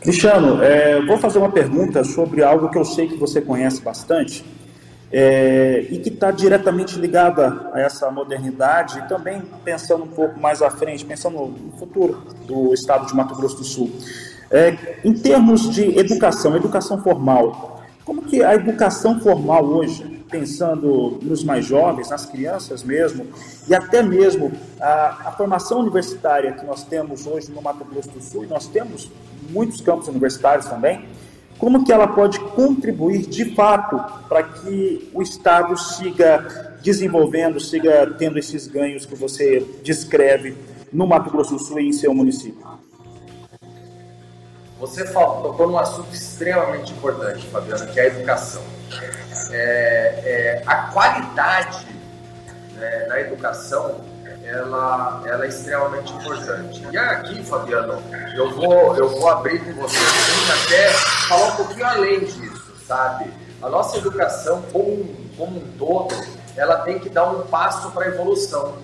Cristiano, 0.00 0.62
é, 0.62 1.00
vou 1.00 1.16
fazer 1.18 1.38
uma 1.38 1.50
pergunta 1.50 2.04
sobre 2.04 2.42
algo 2.42 2.70
que 2.70 2.76
eu 2.76 2.84
sei 2.84 3.08
que 3.08 3.16
você 3.16 3.40
conhece 3.40 3.80
bastante 3.80 4.44
é, 5.10 5.86
e 5.90 5.98
que 5.98 6.08
está 6.08 6.30
diretamente 6.30 6.98
ligada 6.98 7.70
a 7.72 7.80
essa 7.80 8.10
modernidade 8.10 8.98
e 8.98 9.08
também 9.08 9.42
pensando 9.64 10.04
um 10.04 10.08
pouco 10.08 10.38
mais 10.40 10.60
à 10.60 10.70
frente, 10.70 11.04
pensando 11.04 11.38
no 11.38 11.72
futuro 11.78 12.22
do 12.46 12.74
estado 12.74 13.06
de 13.06 13.14
Mato 13.14 13.34
Grosso 13.34 13.56
do 13.58 13.64
Sul. 13.64 13.90
É, 14.50 14.98
em 15.04 15.14
termos 15.14 15.70
de 15.70 15.98
educação, 15.98 16.54
educação 16.56 17.02
formal, 17.02 17.73
como 18.04 18.22
que 18.22 18.42
a 18.42 18.54
educação 18.54 19.18
formal 19.18 19.64
hoje, 19.64 20.22
pensando 20.30 21.18
nos 21.22 21.42
mais 21.42 21.64
jovens, 21.64 22.10
nas 22.10 22.26
crianças 22.26 22.82
mesmo, 22.82 23.26
e 23.66 23.74
até 23.74 24.02
mesmo 24.02 24.52
a, 24.80 25.28
a, 25.28 25.32
formação 25.32 25.80
universitária 25.80 26.52
que 26.52 26.66
nós 26.66 26.84
temos 26.84 27.26
hoje 27.26 27.50
no 27.50 27.62
Mato 27.62 27.84
Grosso 27.84 28.10
do 28.10 28.20
Sul, 28.20 28.44
e 28.44 28.46
nós 28.46 28.66
temos 28.66 29.10
muitos 29.50 29.80
campos 29.80 30.08
universitários 30.08 30.66
também, 30.66 31.04
como 31.58 31.84
que 31.84 31.92
ela 31.92 32.06
pode 32.06 32.38
contribuir 32.40 33.26
de 33.26 33.54
fato 33.54 33.98
para 34.28 34.42
que 34.42 35.08
o 35.14 35.22
Estado 35.22 35.76
siga 35.78 36.76
desenvolvendo, 36.82 37.58
siga 37.58 38.14
tendo 38.18 38.38
esses 38.38 38.66
ganhos 38.66 39.06
que 39.06 39.14
você 39.14 39.64
descreve 39.82 40.54
no 40.92 41.06
Mato 41.06 41.30
Grosso 41.30 41.54
do 41.54 41.58
Sul 41.58 41.80
e 41.80 41.88
em 41.88 41.92
seu 41.92 42.12
município? 42.12 42.62
Você 44.86 45.06
falou, 45.06 45.42
tocou 45.42 45.66
num 45.66 45.78
assunto 45.78 46.14
extremamente 46.14 46.92
importante, 46.92 47.46
Fabiana, 47.46 47.86
que 47.86 47.98
é 47.98 48.02
a 48.02 48.06
educação. 48.06 48.62
É, 49.50 49.56
é, 49.56 50.62
a 50.66 50.74
qualidade 50.92 51.86
né, 52.74 53.06
da 53.08 53.18
educação 53.18 54.04
ela, 54.44 55.22
ela 55.24 55.46
é 55.46 55.48
extremamente 55.48 56.12
importante. 56.12 56.86
E 56.92 56.98
aqui, 56.98 57.42
Fabiano, 57.44 58.02
eu 58.36 58.54
vou, 58.54 58.94
eu 58.94 59.08
vou 59.08 59.26
abrir 59.30 59.58
com 59.64 59.72
você 59.80 59.96
até 60.66 60.92
falar 61.28 61.46
um 61.46 61.56
pouquinho 61.56 61.86
além 61.86 62.20
disso, 62.20 62.74
sabe? 62.86 63.32
A 63.62 63.70
nossa 63.70 63.96
educação, 63.96 64.62
como, 64.70 65.16
como 65.38 65.56
um 65.56 65.72
todo, 65.78 66.14
ela 66.56 66.80
tem 66.80 66.98
que 66.98 67.08
dar 67.08 67.24
um 67.30 67.46
passo 67.46 67.90
para 67.92 68.04
a 68.04 68.08
evolução, 68.08 68.74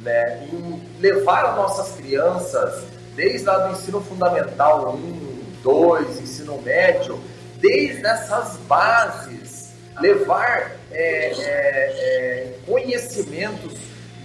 né? 0.00 0.48
E 0.50 0.82
levar 0.98 1.44
as 1.44 1.56
nossas 1.56 1.94
crianças, 1.94 2.84
desde 3.14 3.44
lá 3.44 3.58
do 3.58 3.72
ensino 3.72 4.00
fundamental 4.00 4.94
1, 4.94 5.31
2, 5.62 6.20
ensino 6.20 6.60
médio, 6.62 7.18
desde 7.58 8.04
essas 8.06 8.56
bases, 8.68 9.72
levar 10.00 10.72
é, 10.90 11.32
é, 11.32 11.32
é, 11.34 12.58
conhecimentos 12.66 13.74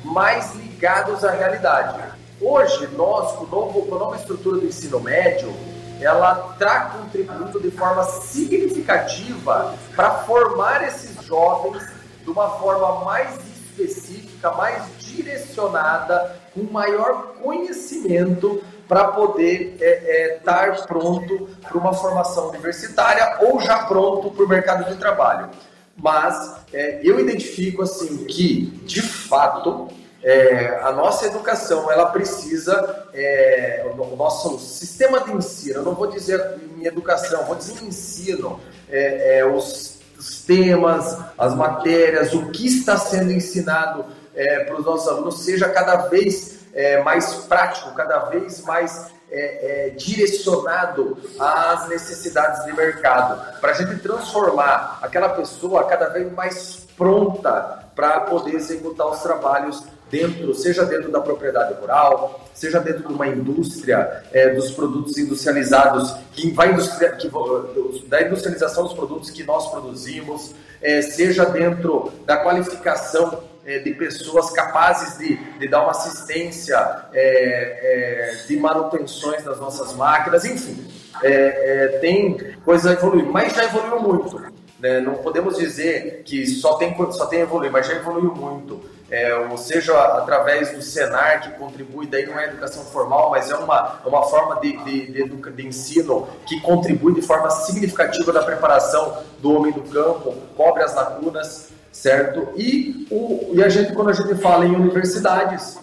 mais 0.03 0.55
ligados 0.55 1.23
à 1.23 1.31
realidade. 1.31 1.99
Hoje, 2.41 2.87
nós, 2.95 3.33
com, 3.33 3.45
novo, 3.45 3.85
com 3.85 3.95
a 3.95 3.99
nova 3.99 4.15
estrutura 4.15 4.59
do 4.59 4.65
ensino 4.65 4.99
médio, 4.99 5.53
ela 5.99 6.51
está 6.53 6.91
contribuindo 6.91 7.59
de 7.59 7.71
forma 7.71 8.03
significativa 8.03 9.73
para 9.95 10.11
formar 10.19 10.87
esses 10.87 11.23
jovens 11.23 11.83
de 12.23 12.29
uma 12.29 12.49
forma 12.59 13.03
mais 13.03 13.35
específica, 13.77 14.51
mais 14.51 14.83
direcionada, 14.99 16.39
com 16.53 16.63
maior 16.71 17.33
conhecimento 17.41 18.61
para 18.87 19.09
poder 19.09 19.77
estar 20.39 20.67
é, 20.67 20.71
é, 20.71 20.81
pronto 20.85 21.49
para 21.61 21.77
uma 21.77 21.93
formação 21.93 22.49
universitária 22.49 23.37
ou 23.41 23.59
já 23.59 23.79
pronto 23.85 24.31
para 24.31 24.45
o 24.45 24.47
mercado 24.47 24.89
de 24.89 24.97
trabalho. 24.97 25.49
Mas 25.95 26.55
é, 26.71 27.01
eu 27.03 27.19
identifico 27.19 27.81
assim 27.81 28.25
que, 28.25 28.67
de 28.85 29.01
fato, 29.01 29.89
é, 30.23 30.79
a 30.83 30.91
nossa 30.91 31.25
educação 31.25 31.91
ela 31.91 32.07
precisa, 32.07 33.07
é, 33.13 33.85
o 33.97 34.15
nosso 34.15 34.59
sistema 34.59 35.21
de 35.21 35.31
ensino, 35.31 35.75
eu 35.75 35.83
não 35.83 35.95
vou 35.95 36.07
dizer 36.07 36.39
em 36.77 36.85
educação, 36.85 37.45
vou 37.45 37.55
dizer 37.55 37.83
ensino, 37.83 38.59
é, 38.89 39.45
os, 39.45 39.99
os, 40.17 40.41
temas, 40.41 41.17
as 41.37 41.55
matérias, 41.55 42.33
o 42.33 42.51
que 42.51 42.67
está 42.67 42.97
sendo 42.97 43.31
ensinado 43.31 44.05
é, 44.35 44.65
para 44.65 44.77
os 44.77 44.85
nossos 44.85 45.07
alunos 45.07 45.39
seja 45.39 45.67
cada 45.69 45.95
vez 46.07 46.56
é, 46.77 47.01
mais 47.01 47.33
prático, 47.33 47.91
cada 47.95 48.19
vez 48.25 48.61
mais 48.61 49.07
é, 49.31 49.87
é, 49.87 49.89
direcionado 49.89 51.17
às 51.39 51.89
necessidades 51.89 52.63
de 52.65 52.73
mercado, 52.73 53.59
para 53.59 53.71
a 53.71 53.73
gente 53.73 53.99
transformar 53.99 54.99
aquela 55.01 55.29
pessoa 55.29 55.83
cada 55.85 56.07
vez 56.09 56.31
mais 56.31 56.87
pronta 56.95 57.83
para 57.95 58.21
poder 58.21 58.53
executar 58.53 59.07
os 59.07 59.19
trabalhos 59.21 59.83
dentro, 60.09 60.53
seja 60.53 60.85
dentro 60.85 61.11
da 61.11 61.19
propriedade 61.19 61.73
rural, 61.73 62.47
seja 62.53 62.79
dentro 62.79 63.07
de 63.07 63.13
uma 63.13 63.27
indústria 63.27 64.23
é, 64.31 64.53
dos 64.53 64.71
produtos 64.71 65.17
industrializados, 65.17 66.15
que 66.31 66.51
vai 66.51 66.71
industria, 66.71 67.11
que, 67.13 67.27
da 68.07 68.21
industrialização 68.21 68.83
dos 68.83 68.93
produtos 68.93 69.31
que 69.31 69.43
nós 69.43 69.67
produzimos, 69.69 70.53
é, 70.79 71.01
seja 71.01 71.43
dentro 71.43 72.13
da 72.23 72.37
qualificação 72.37 73.43
é, 73.67 73.79
de 73.79 73.93
pessoas 73.93 74.49
capazes 74.51 75.17
de, 75.17 75.35
de 75.35 75.67
dar 75.67 75.81
uma 75.81 75.91
assistência 75.91 76.77
é, 77.13 78.31
é, 78.31 78.35
de 78.47 78.57
manutenções 78.57 79.43
das 79.43 79.59
nossas 79.59 79.93
máquinas, 79.93 80.45
enfim, 80.45 80.87
é, 81.21 81.31
é, 81.31 81.87
tem 81.99 82.37
coisa 82.63 82.91
a 82.91 82.93
evoluir, 82.93 83.25
mas 83.25 83.53
já 83.53 83.65
evoluiu 83.65 83.99
muito. 83.99 84.41
Né? 84.79 85.01
Não 85.01 85.15
podemos 85.15 85.57
dizer 85.57 86.21
que 86.23 86.47
só 86.47 86.75
tem, 86.75 86.95
só 87.11 87.25
tem 87.25 87.41
evoluir, 87.41 87.69
mas 87.69 87.85
já 87.85 87.93
evoluiu 87.93 88.33
muito. 88.33 88.97
É, 89.09 89.33
ou 89.35 89.57
seja, 89.57 89.97
através 90.17 90.71
do 90.71 90.81
Senar, 90.81 91.41
que 91.41 91.51
contribui, 91.51 92.07
daí 92.07 92.25
não 92.25 92.37
é 92.37 92.45
educação 92.45 92.83
formal, 92.83 93.31
mas 93.31 93.49
é 93.49 93.55
uma, 93.55 93.99
uma 94.05 94.23
forma 94.23 94.59
de, 94.59 94.77
de, 94.83 95.11
de, 95.11 95.51
de 95.51 95.67
ensino 95.67 96.27
que 96.45 96.59
contribui 96.59 97.13
de 97.13 97.21
forma 97.21 97.49
significativa 97.49 98.33
na 98.33 98.43
preparação 98.43 99.23
do 99.39 99.53
homem 99.53 99.71
do 99.71 99.81
campo, 99.81 100.35
cobre 100.55 100.83
as 100.83 100.93
lacunas, 100.93 101.66
certo? 102.01 102.49
E, 102.55 103.07
o, 103.09 103.51
e 103.53 103.63
a 103.63 103.69
gente, 103.69 103.93
quando 103.93 104.09
a 104.09 104.13
gente 104.13 104.35
fala 104.35 104.65
em 104.65 104.75
universidades, 104.75 105.79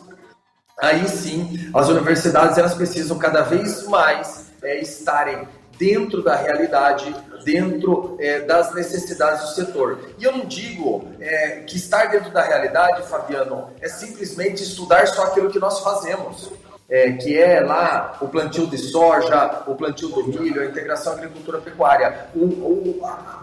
aí 0.81 1.09
sim, 1.09 1.71
as 1.75 1.89
universidades 1.89 2.57
elas 2.57 2.75
precisam 2.75 3.19
cada 3.19 3.43
vez 3.43 3.87
mais 3.89 4.47
é, 4.63 4.81
estarem 4.81 5.49
dentro 5.77 6.23
da 6.23 6.37
realidade, 6.37 7.15
dentro 7.45 8.17
é, 8.21 8.41
das 8.41 8.73
necessidades 8.73 9.43
do 9.43 9.49
setor. 9.55 9.99
E 10.17 10.25
eu 10.25 10.31
não 10.31 10.45
digo 10.45 11.05
é, 11.19 11.63
que 11.67 11.77
estar 11.77 12.07
dentro 12.07 12.31
da 12.31 12.43
realidade, 12.43 13.03
Fabiano, 13.09 13.71
é 13.81 13.89
simplesmente 13.89 14.63
estudar 14.63 15.09
só 15.09 15.25
aquilo 15.25 15.51
que 15.51 15.59
nós 15.59 15.81
fazemos. 15.81 16.53
É, 16.87 17.13
que 17.13 17.37
é 17.39 17.61
lá 17.61 18.19
o 18.21 18.29
plantio 18.29 18.67
de 18.67 18.77
soja, 18.77 19.63
o 19.67 19.75
plantio 19.75 20.11
do 20.11 20.29
milho, 20.29 20.61
a 20.61 20.67
integração 20.67 21.15
agricultura-pecuária. 21.15 22.29
O, 22.35 22.45
o, 22.45 23.01
a, 23.07 23.41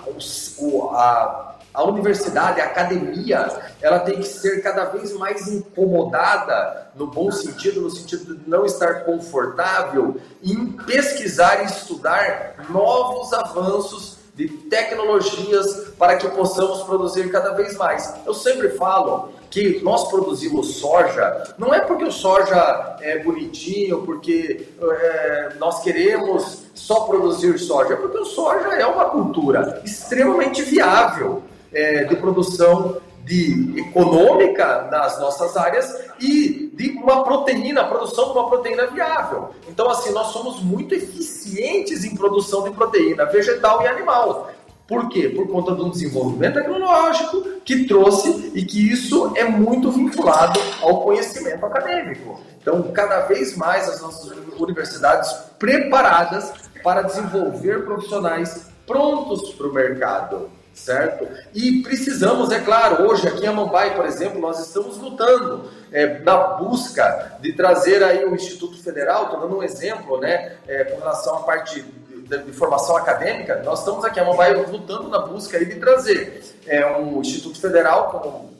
o, 0.59 0.89
a, 0.91 1.51
a 1.73 1.83
universidade, 1.83 2.59
a 2.59 2.65
academia, 2.65 3.49
ela 3.81 3.99
tem 3.99 4.19
que 4.19 4.27
ser 4.27 4.61
cada 4.61 4.85
vez 4.85 5.13
mais 5.13 5.47
incomodada, 5.47 6.91
no 6.95 7.07
bom 7.07 7.31
sentido, 7.31 7.81
no 7.81 7.89
sentido 7.89 8.35
de 8.35 8.49
não 8.49 8.65
estar 8.65 9.05
confortável, 9.05 10.17
em 10.43 10.67
pesquisar 10.67 11.63
e 11.63 11.65
estudar 11.65 12.55
novos 12.69 13.31
avanços 13.33 14.21
de 14.35 14.47
tecnologias 14.47 15.93
para 15.97 16.17
que 16.17 16.27
possamos 16.29 16.83
produzir 16.83 17.29
cada 17.31 17.51
vez 17.51 17.77
mais. 17.77 18.13
Eu 18.25 18.33
sempre 18.33 18.69
falo 18.69 19.29
que 19.49 19.81
nós 19.83 20.09
produzimos 20.09 20.75
soja, 20.77 21.53
não 21.57 21.73
é 21.73 21.81
porque 21.81 22.05
o 22.05 22.11
soja 22.11 22.95
é 23.01 23.19
bonitinho, 23.19 24.01
porque 24.03 24.67
é, 24.81 25.53
nós 25.59 25.81
queremos 25.81 26.63
só 26.73 27.01
produzir 27.01 27.59
soja, 27.59 27.93
é 27.93 27.97
porque 27.97 28.17
o 28.17 28.25
soja 28.25 28.69
é 28.69 28.85
uma 28.85 29.05
cultura 29.05 29.81
extremamente 29.83 30.63
viável 30.63 31.43
é, 31.73 32.03
de 32.05 32.15
produção 32.15 33.01
de 33.23 33.79
econômica 33.79 34.87
nas 34.91 35.19
nossas 35.19 35.55
áreas 35.55 36.05
e 36.19 36.71
de 36.73 36.89
uma 36.91 37.23
proteína, 37.23 37.81
a 37.81 37.85
produção 37.85 38.25
de 38.25 38.31
uma 38.31 38.49
proteína 38.49 38.87
viável. 38.87 39.49
Então, 39.67 39.89
assim, 39.89 40.11
nós 40.11 40.27
somos 40.27 40.61
muito 40.61 40.95
eficientes 40.95 42.03
em 42.03 42.15
produção 42.15 42.63
de 42.63 42.71
proteína 42.71 43.25
vegetal 43.25 43.83
e 43.83 43.87
animal. 43.87 44.51
Por 44.87 45.07
quê? 45.07 45.29
Por 45.29 45.47
conta 45.47 45.73
do 45.73 45.89
desenvolvimento 45.89 46.55
tecnológico 46.55 47.43
que 47.63 47.85
trouxe 47.85 48.51
e 48.53 48.65
que 48.65 48.91
isso 48.91 49.31
é 49.35 49.45
muito 49.45 49.89
vinculado 49.91 50.59
ao 50.81 51.01
conhecimento 51.01 51.65
acadêmico. 51.65 52.41
Então, 52.61 52.83
cada 52.91 53.21
vez 53.21 53.55
mais 53.55 53.87
as 53.87 54.01
nossas 54.01 54.31
universidades 54.59 55.31
preparadas 55.57 56.51
para 56.83 57.03
desenvolver 57.03 57.85
profissionais 57.85 58.67
prontos 58.85 59.53
para 59.53 59.67
o 59.67 59.73
mercado 59.73 60.49
certo? 60.73 61.27
E 61.53 61.81
precisamos, 61.81 62.51
é 62.51 62.59
claro, 62.59 63.07
hoje 63.07 63.27
aqui 63.27 63.43
em 63.43 63.47
Amambai, 63.47 63.95
por 63.95 64.05
exemplo, 64.05 64.39
nós 64.39 64.59
estamos 64.59 64.97
lutando 64.97 65.69
é, 65.91 66.19
na 66.19 66.37
busca 66.37 67.37
de 67.41 67.53
trazer 67.53 68.03
aí 68.03 68.25
o 68.25 68.35
Instituto 68.35 68.81
Federal, 68.81 69.25
estou 69.25 69.41
dando 69.41 69.57
um 69.57 69.63
exemplo, 69.63 70.19
né, 70.19 70.55
é, 70.67 70.85
com 70.85 70.99
relação 70.99 71.37
à 71.37 71.39
parte 71.41 71.81
de, 71.81 72.37
de, 72.37 72.51
formação 72.53 72.95
acadêmica, 72.95 73.61
nós 73.63 73.79
estamos 73.79 74.05
aqui 74.05 74.19
em 74.19 74.23
Amambai 74.23 74.53
lutando 74.53 75.09
na 75.09 75.19
busca 75.19 75.57
aí 75.57 75.65
de 75.65 75.75
trazer 75.75 76.41
é, 76.65 76.85
um 76.97 77.19
Instituto 77.19 77.59
Federal 77.59 78.09
com 78.09 78.51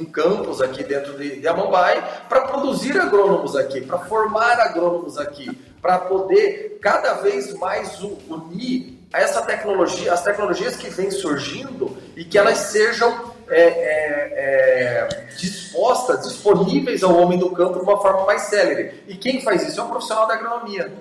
um 0.00 0.04
campus 0.04 0.60
aqui 0.60 0.84
dentro 0.84 1.16
de, 1.18 1.40
de 1.40 1.48
Amambai 1.48 2.26
para 2.28 2.42
produzir 2.42 2.98
agrônomos 3.00 3.56
aqui, 3.56 3.80
para 3.80 3.98
formar 3.98 4.60
agrônomos 4.60 5.18
aqui, 5.18 5.50
para 5.80 5.98
poder 5.98 6.78
cada 6.80 7.14
vez 7.14 7.54
mais 7.54 8.00
unir 8.00 8.97
essa 9.12 9.42
tecnologia, 9.42 10.12
as 10.12 10.22
tecnologias 10.22 10.76
que 10.76 10.90
vêm 10.90 11.10
surgindo 11.10 11.96
e 12.16 12.24
que 12.24 12.36
elas 12.36 12.58
sejam 12.58 13.32
é, 13.48 13.62
é, 13.62 14.32
é, 14.36 15.26
dispostas, 15.38 16.28
disponíveis 16.28 17.02
ao 17.02 17.16
homem 17.16 17.38
do 17.38 17.50
campo 17.50 17.78
de 17.78 17.84
uma 17.84 18.00
forma 18.00 18.26
mais 18.26 18.42
célere. 18.42 19.02
E 19.08 19.16
quem 19.16 19.40
faz 19.40 19.66
isso 19.66 19.80
é 19.80 19.82
um 19.82 19.88
profissional 19.88 20.26
da 20.26 20.34
agronomia. 20.34 20.92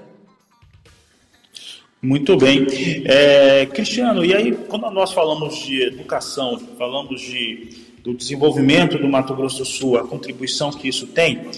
Muito 2.01 2.37
bem. 2.37 2.65
É, 3.05 3.65
Cristiano, 3.65 4.23
e 4.23 4.33
aí 4.33 4.55
quando 4.55 4.89
nós 4.91 5.11
falamos 5.11 5.57
de 5.57 5.83
educação, 5.83 6.59
falamos 6.77 7.19
de, 7.19 7.85
do 8.03 8.13
desenvolvimento 8.13 8.97
do 8.97 9.07
Mato 9.07 9.35
Grosso 9.35 9.59
do 9.59 9.65
Sul, 9.65 9.97
a 9.97 10.07
contribuição 10.07 10.71
que 10.71 10.87
isso 10.87 11.07
tem, 11.07 11.49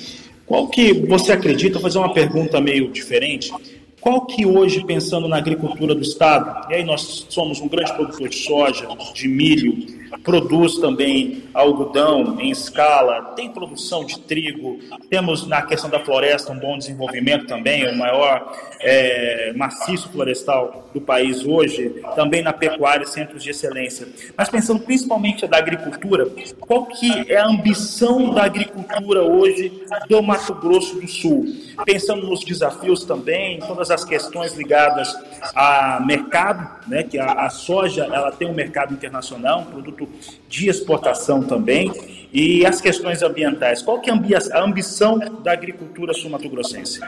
qual 0.48 0.68
que 0.68 0.94
você 0.94 1.32
acredita, 1.32 1.74
vou 1.74 1.84
fazer 1.84 2.00
uma 2.00 2.12
pergunta 2.12 2.60
meio 2.60 2.90
diferente, 2.90 3.54
qual 4.02 4.26
que 4.26 4.46
hoje, 4.46 4.84
pensando 4.86 5.28
na 5.28 5.38
agricultura 5.38 5.94
do 5.94 6.02
Estado, 6.02 6.72
e 6.72 6.76
aí 6.76 6.84
nós 6.84 7.26
somos 7.30 7.60
um 7.60 7.68
grande 7.68 7.94
produtor 7.94 8.30
de 8.30 8.36
soja, 8.36 8.88
de 9.14 9.28
milho, 9.28 9.99
produz 10.24 10.78
também 10.78 11.44
algodão 11.54 12.40
em 12.40 12.50
escala, 12.50 13.34
tem 13.36 13.50
produção 13.50 14.06
de 14.06 14.20
trigo, 14.20 14.80
temos 15.10 15.48
na 15.48 15.62
questão 15.62 15.90
da 15.90 16.00
floresta 16.00 16.52
um 16.52 16.60
bom 16.60 16.78
desenvolvimento 16.78 17.48
também, 17.48 17.88
o 17.90 17.98
maior 17.98 18.54
é, 18.82 19.54
maciço 19.56 20.10
florestal 20.10 20.90
do 20.94 21.02
país 21.02 21.46
hoje, 21.46 22.02
também 22.16 22.42
na 22.42 22.54
pecuária, 22.54 23.06
centros 23.06 23.44
de 23.44 23.52
excelência. 23.52 24.08
Mas 24.38 24.50
pensando 24.50 24.80
principalmente 24.80 25.46
da 25.48 25.58
agricultura, 25.58 26.28
qual 26.60 26.86
que 26.86 27.32
é 27.32 27.38
a 27.38 27.48
ambição 27.48 28.34
da 28.34 28.44
agricultura 28.44 29.22
hoje 29.24 29.84
do 30.08 30.22
Mato 30.22 30.54
Grosso 30.56 31.00
do 31.00 31.08
Sul? 31.08 31.46
Pensando 31.86 32.28
nos 32.28 32.44
desafios 32.44 33.04
também, 33.04 33.60
todas 33.60 33.92
as 33.92 34.04
questões 34.04 34.54
ligadas 34.54 35.16
a 35.56 36.02
mercado, 36.06 36.88
né, 36.88 37.04
que 37.04 37.18
a, 37.18 37.32
a 37.46 37.50
soja 37.50 38.06
ela 38.06 38.32
tem 38.32 38.50
um 38.50 38.54
mercado 38.54 38.94
internacional, 38.94 39.62
um 39.62 39.66
produto 39.66 39.99
produto 40.00 40.40
de 40.48 40.70
exportação 40.70 41.44
também, 41.44 41.92
e 42.32 42.66
as 42.66 42.80
questões 42.80 43.22
ambientais. 43.22 43.82
Qual 43.82 44.00
que 44.00 44.10
é 44.10 44.14
a 44.14 44.64
ambição 44.64 45.18
da 45.18 45.52
agricultura 45.52 46.14
sul-mato-grossense? 46.14 47.00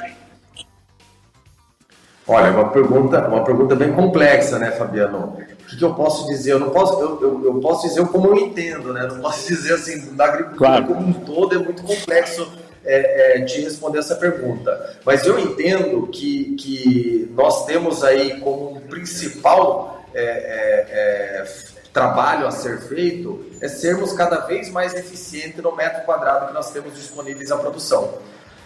Olha, 2.28 2.52
uma 2.52 2.70
pergunta, 2.70 3.28
uma 3.28 3.44
pergunta 3.44 3.76
bem 3.76 3.94
complexa, 3.94 4.58
né, 4.58 4.72
Fabiano? 4.72 5.38
O 5.38 5.66
que, 5.68 5.78
que 5.78 5.84
eu 5.84 5.94
posso 5.94 6.28
dizer? 6.28 6.54
Eu 6.54 6.60
não 6.60 6.70
posso, 6.70 7.00
eu, 7.00 7.22
eu, 7.22 7.46
eu, 7.46 7.60
posso 7.60 7.88
dizer 7.88 8.06
como 8.08 8.28
eu 8.28 8.36
entendo, 8.38 8.94
né? 8.94 9.08
Não 9.08 9.22
posso 9.22 9.48
dizer 9.48 9.74
assim, 9.74 10.16
da 10.16 10.26
agricultura 10.26 10.70
claro. 10.70 10.86
como 10.88 11.08
um 11.08 11.14
todo 11.14 11.56
é 11.56 11.58
muito 11.58 11.84
complexo 11.84 12.52
é, 12.86 13.38
é, 13.38 13.40
de 13.40 13.62
responder 13.62 14.00
essa 14.00 14.16
pergunta. 14.16 14.98
Mas 15.06 15.26
eu 15.26 15.40
entendo 15.40 16.08
que, 16.08 16.56
que 16.56 17.32
nós 17.36 17.66
temos 17.66 18.04
aí 18.04 18.40
como 18.40 18.80
principal 18.82 20.04
é, 20.14 20.24
é, 20.24 21.42
é 21.42 21.81
trabalho 21.94 22.48
a 22.48 22.52
ser 22.52 22.80
feito 22.82 23.46
é 23.60 23.68
sermos 23.68 24.14
cada 24.14 24.42
vez 24.42 24.70
mais 24.70 24.94
eficientes 24.94 25.62
no 25.62 25.76
metro 25.76 26.04
quadrado 26.04 26.48
que 26.48 26.54
nós 26.54 26.72
temos 26.72 26.96
disponíveis 26.96 27.52
à 27.52 27.58
produção. 27.58 28.20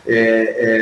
é, 0.07 0.17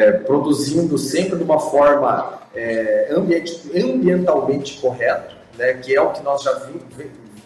é, 0.05 0.11
produzindo 0.11 0.97
sempre 0.97 1.37
de 1.37 1.43
uma 1.43 1.59
forma 1.59 2.41
é, 2.53 3.07
ambiente, 3.11 3.61
ambientalmente 3.75 4.79
correta, 4.79 5.31
né, 5.57 5.73
que 5.75 5.95
é 5.95 6.01
o 6.01 6.11
que 6.11 6.21
nós 6.21 6.43
já 6.43 6.61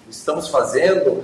estamos 0.09 0.47
fazendo, 0.49 1.23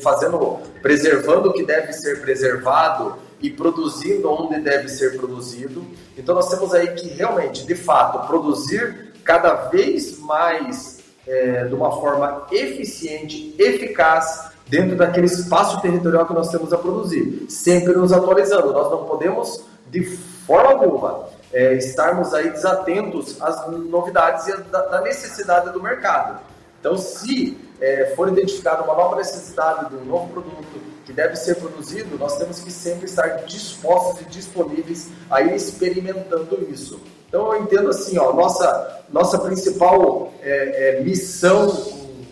fazendo, 0.00 0.60
preservando 0.80 1.50
o 1.50 1.52
que 1.52 1.64
deve 1.64 1.92
ser 1.92 2.20
preservado 2.20 3.16
e 3.40 3.50
produzindo 3.50 4.30
onde 4.30 4.60
deve 4.60 4.88
ser 4.88 5.16
produzido. 5.16 5.84
Então 6.16 6.34
nós 6.34 6.48
temos 6.48 6.72
aí 6.74 6.88
que 6.94 7.08
realmente, 7.08 7.66
de 7.66 7.74
fato, 7.74 8.26
produzir 8.26 9.12
cada 9.24 9.54
vez 9.68 10.18
mais 10.18 10.97
é, 11.28 11.64
de 11.64 11.74
uma 11.74 11.92
forma 11.92 12.46
eficiente, 12.50 13.54
eficaz, 13.58 14.50
dentro 14.66 14.96
daquele 14.96 15.26
espaço 15.26 15.80
territorial 15.80 16.26
que 16.26 16.32
nós 16.32 16.48
temos 16.48 16.72
a 16.72 16.78
produzir, 16.78 17.46
sempre 17.48 17.92
nos 17.94 18.12
atualizando. 18.12 18.72
Nós 18.72 18.90
não 18.90 19.04
podemos, 19.04 19.64
de 19.90 20.02
forma 20.46 20.70
alguma, 20.70 21.26
é, 21.52 21.74
estarmos 21.74 22.34
aí 22.34 22.50
desatentos 22.50 23.40
às 23.40 23.70
novidades 23.70 24.46
e 24.48 24.56
da, 24.64 24.82
da 24.82 25.00
necessidade 25.00 25.70
do 25.70 25.82
mercado. 25.82 26.40
Então, 26.80 26.96
se 26.96 27.56
é, 27.80 28.12
for 28.16 28.28
identificada 28.28 28.82
uma 28.82 28.94
nova 28.94 29.16
necessidade 29.16 29.90
de 29.90 29.96
um 29.96 30.04
novo 30.04 30.32
produto 30.32 30.80
que 31.04 31.12
deve 31.12 31.36
ser 31.36 31.56
produzido, 31.56 32.18
nós 32.18 32.36
temos 32.36 32.60
que 32.60 32.70
sempre 32.70 33.06
estar 33.06 33.44
dispostos 33.46 34.20
e 34.22 34.24
disponíveis 34.26 35.08
a 35.30 35.40
ir 35.40 35.54
experimentando 35.54 36.66
isso. 36.70 37.00
Então, 37.28 37.52
eu 37.52 37.62
entendo 37.62 37.90
assim, 37.90 38.18
ó, 38.18 38.32
nossa, 38.32 39.02
nossa 39.10 39.38
principal 39.38 40.32
é, 40.42 40.98
é, 40.98 41.00
missão 41.02 41.68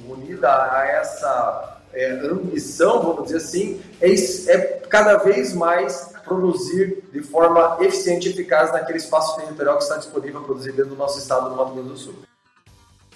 unida 0.08 0.48
a 0.48 0.86
essa 0.86 1.78
é, 1.92 2.12
ambição, 2.12 3.02
vamos 3.02 3.24
dizer 3.24 3.38
assim, 3.38 3.80
é, 4.00 4.12
é 4.52 4.58
cada 4.88 5.16
vez 5.18 5.52
mais 5.52 6.14
produzir 6.26 7.04
de 7.12 7.22
forma 7.22 7.78
eficiente 7.80 8.28
e 8.28 8.32
eficaz 8.32 8.72
naquele 8.72 8.98
espaço 8.98 9.36
territorial 9.36 9.76
que 9.76 9.84
está 9.84 9.96
disponível 9.96 10.40
a 10.40 10.44
produzir 10.44 10.72
dentro 10.72 10.90
do 10.90 10.96
nosso 10.96 11.18
estado 11.18 11.48
do 11.50 11.56
Mato 11.56 11.72
Grosso 11.72 11.88
do 11.88 11.96
Sul. 11.96 12.14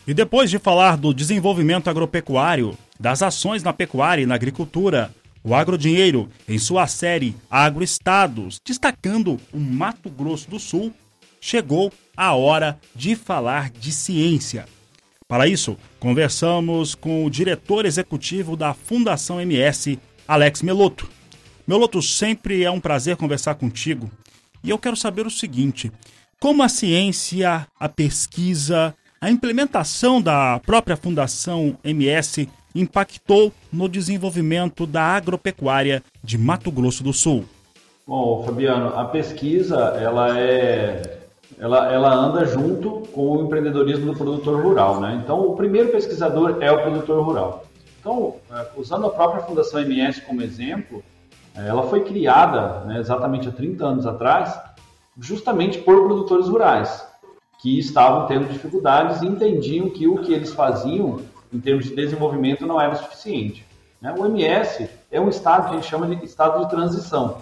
E 0.07 0.15
depois 0.15 0.51
de 0.51 0.59
falar 0.59 0.97
do 0.97 1.13
desenvolvimento 1.13 1.89
agropecuário, 1.89 2.77
das 2.99 3.23
ações 3.23 3.63
na 3.63 3.73
pecuária 3.73 4.23
e 4.23 4.27
na 4.27 4.35
agricultura, 4.35 5.15
o 5.43 5.55
Agrodinheiro, 5.55 6.29
em 6.49 6.59
sua 6.59 6.87
série 6.87 7.35
Agroestados, 7.51 8.61
destacando 8.65 9.39
o 9.53 9.59
Mato 9.59 10.11
Grosso 10.11 10.51
do 10.51 10.59
Sul, 10.59 10.93
chegou 11.41 11.93
a 12.17 12.35
hora 12.35 12.79
de 12.95 13.17
falar 13.17 13.71
de 13.71 13.91
ciência. 13.91 14.67
Para 15.27 15.47
isso, 15.47 15.77
conversamos 15.99 16.95
com 16.95 17.25
o 17.25 17.31
diretor 17.31 17.87
executivo 17.87 18.57
da 18.57 18.75
Fundação 18.75 19.41
MS, 19.41 19.99
Alex 20.27 20.61
Meloto. 20.61 21.09
Meloto, 21.67 22.03
sempre 22.03 22.65
é 22.65 22.71
um 22.71 22.81
prazer 22.81 23.17
conversar 23.17 23.55
contigo. 23.55 24.11
E 24.63 24.71
eu 24.71 24.79
quero 24.79 24.97
saber 24.97 25.27
o 25.27 25.31
seguinte: 25.31 25.91
como 26.39 26.63
a 26.63 26.69
ciência, 26.69 27.67
a 27.79 27.89
pesquisa 27.89 28.95
a 29.23 29.31
implementação 29.31 30.21
da 30.21 30.59
própria 30.65 30.97
Fundação 30.97 31.77
MS 31.85 32.49
impactou 32.75 33.53
no 33.71 33.87
desenvolvimento 33.87 34.87
da 34.87 35.03
agropecuária 35.03 36.03
de 36.25 36.39
Mato 36.39 36.71
Grosso 36.71 37.05
do 37.05 37.13
Sul. 37.13 37.45
Bom, 38.07 38.43
Fabiano, 38.47 38.99
a 38.99 39.05
pesquisa 39.05 39.77
ela 40.01 40.41
é 40.41 41.19
ela, 41.59 41.93
ela 41.93 42.15
anda 42.15 42.47
junto 42.47 43.07
com 43.13 43.37
o 43.37 43.45
empreendedorismo 43.45 44.07
do 44.07 44.17
produtor 44.17 44.63
rural, 44.63 44.99
né? 44.99 45.21
Então, 45.23 45.41
o 45.41 45.55
primeiro 45.55 45.91
pesquisador 45.91 46.57
é 46.63 46.73
o 46.73 46.81
produtor 46.81 47.23
rural. 47.23 47.65
Então, 48.01 48.37
é, 48.51 48.69
usando 48.75 49.05
a 49.05 49.11
própria 49.11 49.43
Fundação 49.43 49.81
MS 49.83 50.23
como 50.23 50.41
exemplo, 50.41 51.05
é, 51.55 51.69
ela 51.69 51.83
foi 51.83 52.05
criada 52.05 52.87
né, 52.87 52.99
exatamente 52.99 53.47
há 53.47 53.53
30 53.53 53.85
anos 53.85 54.07
atrás, 54.07 54.59
justamente 55.19 55.77
por 55.81 56.07
produtores 56.07 56.49
rurais 56.49 57.10
que 57.61 57.79
estavam 57.79 58.27
tendo 58.27 58.51
dificuldades 58.51 59.21
e 59.21 59.27
entendiam 59.27 59.91
que 59.91 60.09
o 60.09 60.19
que 60.19 60.33
eles 60.33 60.53
faziam 60.53 61.21
em 61.53 61.61
termos 61.61 61.85
de 61.87 61.95
desenvolvimento 61.95 62.67
não 62.67 62.81
era 62.81 62.95
suficiente. 62.95 63.67
Né? 64.01 64.15
O 64.17 64.25
MS 64.25 64.89
é 65.11 65.21
um 65.21 65.29
estado 65.29 65.69
que 65.69 65.71
a 65.73 65.75
gente 65.75 65.89
chama 65.89 66.07
de 66.07 66.25
estado 66.25 66.65
de 66.65 66.71
transição. 66.71 67.39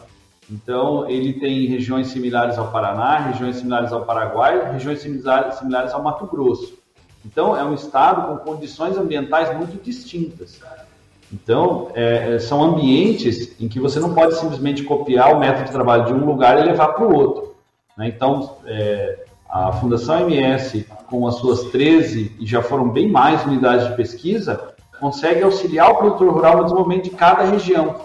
Então, 0.50 1.08
ele 1.08 1.34
tem 1.34 1.66
regiões 1.66 2.08
similares 2.08 2.58
ao 2.58 2.72
Paraná, 2.72 3.18
regiões 3.18 3.56
similares 3.56 3.92
ao 3.92 4.04
Paraguai, 4.04 4.72
regiões 4.72 5.00
similares 5.00 5.92
ao 5.92 6.02
Mato 6.02 6.26
Grosso. 6.26 6.78
Então, 7.24 7.56
é 7.56 7.62
um 7.62 7.74
estado 7.74 8.28
com 8.28 8.52
condições 8.52 8.96
ambientais 8.96 9.54
muito 9.56 9.80
distintas. 9.82 10.58
Então, 11.30 11.90
é, 11.94 12.36
é 12.36 12.38
são 12.38 12.62
ambientes 12.62 13.60
em 13.60 13.68
que 13.68 13.78
você 13.78 14.00
não 14.00 14.14
pode 14.14 14.36
simplesmente 14.36 14.82
copiar 14.82 15.36
o 15.36 15.38
método 15.38 15.66
de 15.66 15.72
trabalho 15.72 16.06
de 16.06 16.14
um 16.14 16.24
lugar 16.24 16.58
e 16.58 16.64
levar 16.64 16.88
para 16.88 17.06
o 17.06 17.14
outro. 17.14 17.54
Né? 17.96 18.08
Então, 18.08 18.56
é, 18.64 19.26
a 19.48 19.72
Fundação 19.72 20.28
MS, 20.28 20.86
com 21.06 21.26
as 21.26 21.36
suas 21.36 21.64
13 21.70 22.36
e 22.38 22.46
já 22.46 22.62
foram 22.62 22.88
bem 22.88 23.10
mais 23.10 23.44
unidades 23.44 23.88
de 23.88 23.96
pesquisa, 23.96 24.74
consegue 25.00 25.42
auxiliar 25.42 25.90
o 25.90 25.96
produtor 25.96 26.32
rural 26.32 26.56
no 26.58 26.64
desenvolvimento 26.64 27.04
de 27.04 27.10
cada 27.10 27.44
região, 27.44 27.96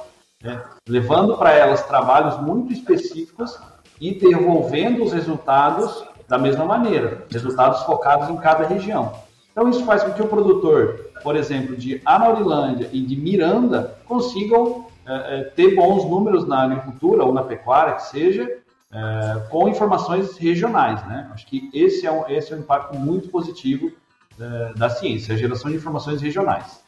né? 0.42 0.62
levando 0.88 1.38
para 1.38 1.52
elas 1.52 1.84
trabalhos 1.86 2.40
muito 2.42 2.72
específicos 2.72 3.60
e 4.00 4.14
devolvendo 4.14 5.04
os 5.04 5.12
resultados 5.12 6.04
da 6.28 6.38
mesma 6.38 6.66
maneira, 6.66 7.26
resultados 7.30 7.84
focados 7.84 8.30
em 8.30 8.38
cada 8.38 8.66
região. 8.66 9.14
Então 9.52 9.70
isso 9.70 9.86
faz 9.86 10.02
com 10.02 10.14
que 10.14 10.22
o 10.22 10.28
produtor, 10.28 11.12
por 11.22 11.36
exemplo, 11.36 11.76
de 11.76 12.02
Anaurilândia 12.06 12.90
e 12.92 13.02
de 13.02 13.16
Miranda 13.16 13.98
consigam 14.06 14.86
é, 15.06 15.40
é, 15.40 15.44
ter 15.44 15.76
bons 15.76 16.06
números 16.06 16.48
na 16.48 16.64
agricultura 16.64 17.24
ou 17.24 17.34
na 17.34 17.44
pecuária, 17.44 17.96
que 17.96 18.08
seja, 18.08 18.50
é, 18.94 19.40
com 19.50 19.68
informações 19.68 20.38
regionais. 20.38 21.06
Né? 21.08 21.30
Acho 21.34 21.46
que 21.48 21.70
esse 21.74 22.06
é 22.06 22.12
um, 22.12 22.28
esse 22.30 22.54
é 22.54 22.56
um 22.56 22.60
impacto 22.60 22.98
muito 22.98 23.30
positivo 23.30 23.92
é, 24.40 24.74
da 24.76 24.90
ciência, 24.90 25.34
a 25.34 25.38
geração 25.38 25.72
de 25.72 25.78
informações 25.78 26.22
regionais. 26.22 26.84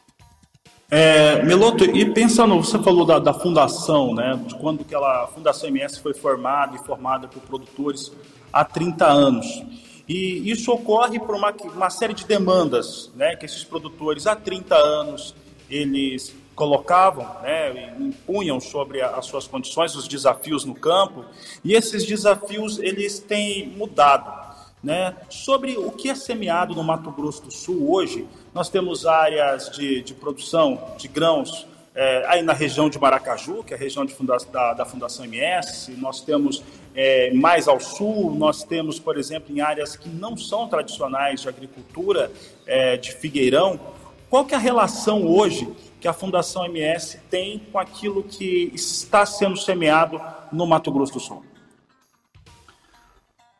É, 0.88 1.42
Meloto, 1.42 1.84
e 1.84 2.12
pensando, 2.12 2.54
você 2.54 2.78
falou 2.78 3.04
da, 3.04 3.18
da, 3.18 3.34
fundação, 3.34 4.14
né, 4.14 4.40
de 4.46 4.54
quando 4.54 4.84
que 4.84 4.94
ela, 4.94 5.24
a 5.24 5.26
Fundação 5.26 5.68
MS 5.68 6.00
foi 6.00 6.14
formada 6.14 6.76
e 6.76 6.78
formada 6.78 7.26
por 7.26 7.42
produtores 7.42 8.12
há 8.52 8.64
30 8.64 9.04
anos. 9.04 9.64
E 10.08 10.48
isso 10.48 10.70
ocorre 10.72 11.18
por 11.18 11.34
uma, 11.34 11.52
uma 11.74 11.90
série 11.90 12.14
de 12.14 12.24
demandas 12.24 13.10
né, 13.16 13.34
que 13.34 13.44
esses 13.44 13.64
produtores 13.64 14.28
há 14.28 14.36
30 14.36 14.76
anos 14.76 15.34
eles 15.68 16.32
colocavam, 16.56 17.24
né, 17.42 17.94
impunham 18.00 18.58
sobre 18.58 19.02
as 19.02 19.26
suas 19.26 19.46
condições, 19.46 19.94
os 19.94 20.08
desafios 20.08 20.64
no 20.64 20.74
campo, 20.74 21.24
e 21.62 21.74
esses 21.74 22.04
desafios 22.04 22.78
eles 22.78 23.20
têm 23.20 23.68
mudado. 23.68 24.46
Né? 24.82 25.14
Sobre 25.28 25.76
o 25.76 25.90
que 25.90 26.08
é 26.08 26.14
semeado 26.14 26.74
no 26.74 26.82
Mato 26.82 27.10
Grosso 27.10 27.42
do 27.42 27.52
Sul 27.52 27.92
hoje, 27.92 28.26
nós 28.54 28.70
temos 28.70 29.04
áreas 29.04 29.70
de, 29.70 30.00
de 30.02 30.14
produção 30.14 30.94
de 30.96 31.08
grãos 31.08 31.66
é, 31.98 32.24
aí 32.28 32.42
na 32.42 32.52
região 32.52 32.90
de 32.90 32.98
Maracaju, 32.98 33.64
que 33.64 33.72
é 33.72 33.76
a 33.76 33.80
região 33.80 34.06
funda 34.06 34.36
da, 34.52 34.74
da, 34.74 34.84
Fundação 34.84 35.24
MS, 35.24 35.92
nós 35.92 36.20
temos 36.20 36.62
é, 36.94 37.32
mais 37.32 37.66
ao 37.66 37.80
sul, 37.80 38.34
nós 38.34 38.62
temos, 38.62 39.00
por 39.00 39.16
exemplo, 39.16 39.56
em 39.56 39.62
áreas 39.62 39.96
que 39.96 40.08
não 40.10 40.36
são 40.36 40.68
tradicionais 40.68 41.40
de 41.40 41.48
agricultura, 41.48 42.30
é, 42.66 42.98
de 42.98 43.12
Figueirão. 43.12 43.80
Qual 44.28 44.44
que 44.44 44.52
é 44.52 44.58
a 44.58 44.60
relação 44.60 45.26
hoje 45.26 45.66
que 46.06 46.08
a 46.08 46.12
Fundação 46.12 46.64
MS 46.66 47.18
tem 47.28 47.58
com 47.58 47.80
aquilo 47.80 48.22
que 48.22 48.70
está 48.72 49.26
sendo 49.26 49.56
semeado 49.56 50.20
no 50.52 50.64
Mato 50.64 50.92
Grosso 50.92 51.14
do 51.14 51.18
Sul? 51.18 51.42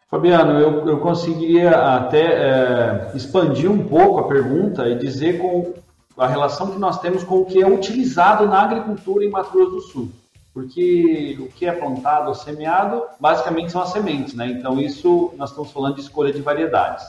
Fabiano, 0.08 0.60
eu, 0.60 0.86
eu 0.86 1.00
conseguiria 1.00 1.70
até 1.96 2.22
é, 2.22 3.10
expandir 3.16 3.68
um 3.68 3.84
pouco 3.88 4.20
a 4.20 4.28
pergunta 4.28 4.88
e 4.88 4.96
dizer 4.96 5.40
com 5.40 5.74
a 6.16 6.28
relação 6.28 6.70
que 6.70 6.78
nós 6.78 7.00
temos 7.00 7.24
com 7.24 7.40
o 7.40 7.44
que 7.44 7.60
é 7.60 7.66
utilizado 7.66 8.46
na 8.46 8.62
agricultura 8.62 9.24
em 9.24 9.28
Mato 9.28 9.50
Grosso 9.50 9.70
do 9.72 9.80
Sul. 9.80 10.08
Porque 10.54 11.36
o 11.40 11.48
que 11.48 11.66
é 11.66 11.72
plantado 11.72 12.28
ou 12.28 12.34
semeado, 12.36 13.02
basicamente 13.18 13.72
são 13.72 13.82
as 13.82 13.88
sementes, 13.88 14.34
né? 14.34 14.46
Então, 14.46 14.80
isso 14.80 15.34
nós 15.36 15.50
estamos 15.50 15.72
falando 15.72 15.96
de 15.96 16.02
escolha 16.02 16.32
de 16.32 16.40
variedades. 16.40 17.04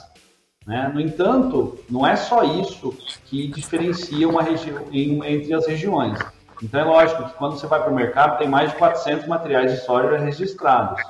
Né? 0.68 0.92
No 0.94 1.00
entanto, 1.00 1.80
não 1.90 2.06
é 2.06 2.18
só 2.18 2.44
isso 2.44 2.94
que 3.26 3.48
diferencia 3.48 4.28
uma 4.28 4.44
região 4.44 4.84
entre 4.92 5.54
as 5.54 5.66
regiões. 5.66 6.20
Então 6.62 6.82
é 6.82 6.84
lógico 6.84 7.24
que 7.24 7.34
quando 7.36 7.58
você 7.58 7.66
vai 7.66 7.82
para 7.82 7.92
o 7.92 7.96
mercado 7.96 8.38
tem 8.38 8.50
mais 8.50 8.72
de 8.72 8.78
400 8.78 9.26
materiais 9.28 9.72
de 9.72 9.78
soja 9.86 10.18
registrados. 10.18 11.02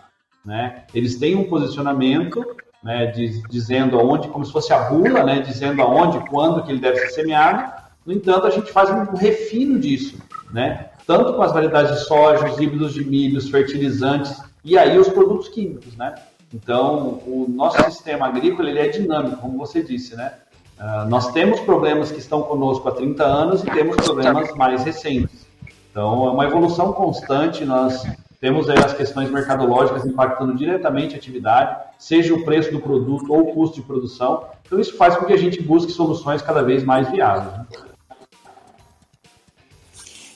Né? 0.45 0.83
Eles 0.93 1.17
têm 1.17 1.35
um 1.35 1.49
posicionamento 1.49 2.45
né, 2.83 3.07
de, 3.07 3.41
dizendo 3.49 3.97
aonde, 3.97 4.27
como 4.27 4.45
se 4.45 4.51
fosse 4.51 4.71
a 4.71 4.89
bula, 4.89 5.23
né, 5.23 5.39
dizendo 5.39 5.81
aonde, 5.81 6.19
quando 6.29 6.63
que 6.63 6.71
ele 6.71 6.79
deve 6.79 6.99
ser 6.99 7.09
semeado. 7.09 7.73
No 8.05 8.13
entanto, 8.13 8.45
a 8.45 8.51
gente 8.51 8.71
faz 8.71 8.91
um 8.91 9.15
refino 9.15 9.79
disso, 9.79 10.21
né? 10.53 10.91
tanto 11.07 11.33
com 11.33 11.41
as 11.41 11.53
variedades 11.53 11.97
de 11.97 12.05
soja, 12.05 12.45
os 12.45 12.59
híbridos 12.59 12.93
de 12.93 13.03
milho, 13.03 13.37
os 13.37 13.49
fertilizantes 13.49 14.39
e 14.63 14.77
aí 14.77 14.99
os 14.99 15.07
produtos 15.07 15.47
químicos, 15.47 15.95
né? 15.95 16.13
Então, 16.53 17.21
o 17.25 17.45
nosso 17.49 17.83
sistema 17.91 18.27
agrícola 18.27 18.69
ele 18.69 18.79
é 18.79 18.87
dinâmico, 18.87 19.37
como 19.37 19.57
você 19.57 19.83
disse, 19.83 20.15
né? 20.15 20.33
Uh, 20.79 21.09
nós 21.09 21.31
temos 21.31 21.59
problemas 21.61 22.11
que 22.11 22.19
estão 22.19 22.43
conosco 22.43 22.87
há 22.87 22.91
30 22.91 23.23
anos 23.23 23.63
e 23.63 23.65
temos 23.65 23.95
problemas 23.97 24.53
mais 24.55 24.83
recentes. 24.83 25.47
Então, 25.89 26.27
é 26.27 26.31
uma 26.31 26.45
evolução 26.45 26.93
constante. 26.93 27.65
Nós 27.65 28.05
temos 28.39 28.69
as 28.69 28.93
questões 28.93 29.31
mercadológicas 29.31 30.05
impactando 30.05 30.55
diretamente 30.55 31.15
a 31.15 31.17
atividade, 31.17 31.75
seja 31.97 32.33
o 32.33 32.45
preço 32.45 32.71
do 32.71 32.79
produto 32.79 33.33
ou 33.33 33.41
o 33.41 33.53
custo 33.53 33.77
de 33.77 33.81
produção. 33.81 34.45
Então, 34.65 34.79
isso 34.79 34.95
faz 34.95 35.17
com 35.17 35.25
que 35.25 35.33
a 35.33 35.37
gente 35.37 35.61
busque 35.61 35.91
soluções 35.91 36.41
cada 36.41 36.61
vez 36.61 36.83
mais 36.83 37.09
viáveis. 37.09 37.51
Né? 37.57 37.65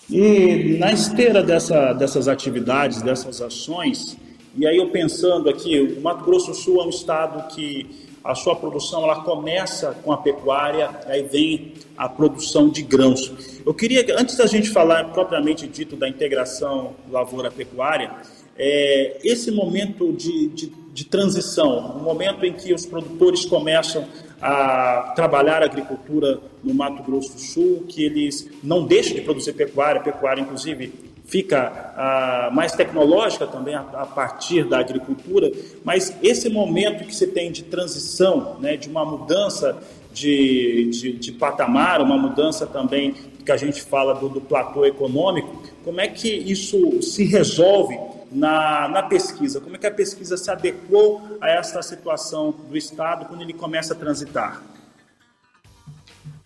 E 0.10 0.78
na 0.78 0.92
esteira 0.92 1.42
dessa, 1.42 1.94
dessas 1.94 2.28
atividades, 2.28 3.02
dessas 3.02 3.42
ações, 3.42 4.18
e 4.56 4.68
aí 4.68 4.78
eu 4.78 4.90
pensando 4.90 5.50
aqui, 5.50 5.80
o 5.80 6.02
Mato 6.02 6.26
Grosso 6.26 6.48
do 6.48 6.56
Sul 6.56 6.82
é 6.82 6.86
um 6.86 6.90
estado 6.90 7.54
que 7.56 8.10
a 8.24 8.36
sua 8.36 8.56
produção 8.56 9.04
ela 9.04 9.24
começa 9.24 9.98
com 10.04 10.12
a 10.12 10.18
pecuária, 10.18 10.90
aí 11.06 11.24
vem 11.24 11.74
a 11.98 12.08
produção 12.08 12.70
de 12.70 12.82
grãos. 12.82 13.62
Eu 13.66 13.74
queria, 13.74 14.06
antes 14.20 14.38
da 14.38 14.46
gente 14.46 14.70
falar 14.70 15.06
propriamente 15.12 15.66
dito 15.68 15.96
da 15.96 16.08
integração 16.08 16.94
lavoura-pecuária, 17.10 18.12
é, 18.58 19.18
esse 19.24 19.50
momento 19.50 20.12
de, 20.14 20.50
de, 20.50 20.72
de 20.94 21.06
transição, 21.06 21.98
o 21.98 22.04
momento 22.04 22.46
em 22.46 22.54
que 22.54 22.74
os 22.74 22.86
produtores 22.86 23.46
começam 23.46 24.06
a 24.42 25.14
trabalhar 25.16 25.62
a 25.64 25.66
agricultura 25.66 26.40
no 26.64 26.74
Mato 26.74 27.02
Grosso 27.04 27.34
do 27.34 27.40
Sul, 27.40 27.86
que 27.88 28.04
eles 28.04 28.50
não 28.62 28.86
deixam 28.86 29.16
de 29.16 29.22
produzir 29.22 29.54
pecuária, 29.54 30.02
pecuária 30.02 30.42
inclusive 30.42 31.11
fica 31.32 31.94
ah, 31.96 32.50
mais 32.52 32.74
tecnológica 32.74 33.48
também 33.48 33.74
a, 33.74 33.80
a, 33.80 34.06
partir 34.06 34.66
da 34.66 34.80
agricultura, 34.80 35.50
mas 35.82 36.14
esse 36.22 36.50
momento 36.50 37.06
que 37.06 37.16
você 37.16 37.26
tem 37.26 37.50
de 37.54 37.64
transição, 37.64 38.58
né, 38.60 38.76
de 38.76 38.90
uma 38.90 39.06
mudança 39.06 39.82
de, 40.12 40.90
de, 40.92 41.14
de, 41.14 41.32
patamar, 41.32 42.02
uma 42.02 42.18
mudança 42.18 42.68
também 42.68 43.14
que 43.46 43.52
a 43.52 43.56
gente 43.56 43.82
fala 43.82 44.14
do, 44.14 44.28
do 44.28 44.42
platô 44.42 44.86
econômico, 44.86 45.64
como 45.86 46.02
é 46.02 46.08
que 46.10 46.28
isso 46.28 47.02
se 47.02 47.24
resolve 47.24 47.98
na, 48.30 48.90
na 48.90 49.04
pesquisa? 49.04 49.62
Como 49.62 49.78
é 49.78 49.80
que 49.80 49.88
a 49.88 49.92
pesquisa 49.92 50.36
se 50.36 50.52
adequou 50.52 51.22
a 51.40 51.50
essa 51.50 51.82
situação 51.82 52.54
do 52.70 52.76
Estado 52.76 53.26
quando 53.26 53.42
ele 53.42 53.54
começa 53.54 53.94
a 53.94 53.98
transitar? 53.98 54.62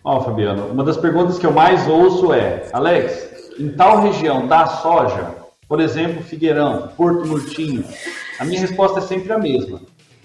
Ó, 0.04 0.18
oh, 0.18 0.20
Fabiano, 0.20 0.66
uma 0.68 0.84
das 0.84 0.96
perguntas 0.96 1.36
que 1.36 1.44
eu 1.44 1.50
mais 1.52 1.88
ouço 1.88 2.32
é, 2.32 2.68
Alex, 2.72 3.35
em 3.58 3.70
tal 3.70 4.00
região 4.02 4.46
dá 4.46 4.66
soja, 4.66 5.34
por 5.68 5.80
exemplo, 5.80 6.22
Figueirão, 6.22 6.88
Porto 6.96 7.26
Murtinho, 7.26 7.84
a 8.38 8.44
minha 8.44 8.60
resposta 8.60 9.00
é 9.00 9.02
sempre 9.02 9.32
a 9.32 9.38
mesma: 9.38 9.80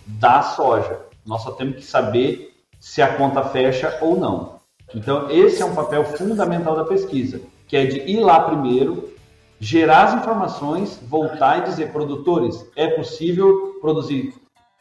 dá 0.05 0.41
soja. 0.41 0.99
Nós 1.25 1.41
só 1.43 1.51
temos 1.51 1.75
que 1.77 1.83
saber 1.83 2.53
se 2.79 3.01
a 3.01 3.15
conta 3.15 3.43
fecha 3.43 3.97
ou 4.01 4.19
não. 4.19 4.59
Então, 4.93 5.29
esse 5.29 5.61
é 5.61 5.65
um 5.65 5.75
papel 5.75 6.03
fundamental 6.03 6.75
da 6.75 6.83
pesquisa, 6.83 7.41
que 7.67 7.77
é 7.77 7.85
de 7.85 7.99
ir 7.99 8.19
lá 8.19 8.41
primeiro, 8.41 9.13
gerar 9.59 10.05
as 10.05 10.13
informações, 10.15 10.99
voltar 11.07 11.59
e 11.59 11.63
dizer, 11.63 11.91
produtores, 11.91 12.65
é 12.75 12.87
possível 12.87 13.77
produzir 13.79 14.33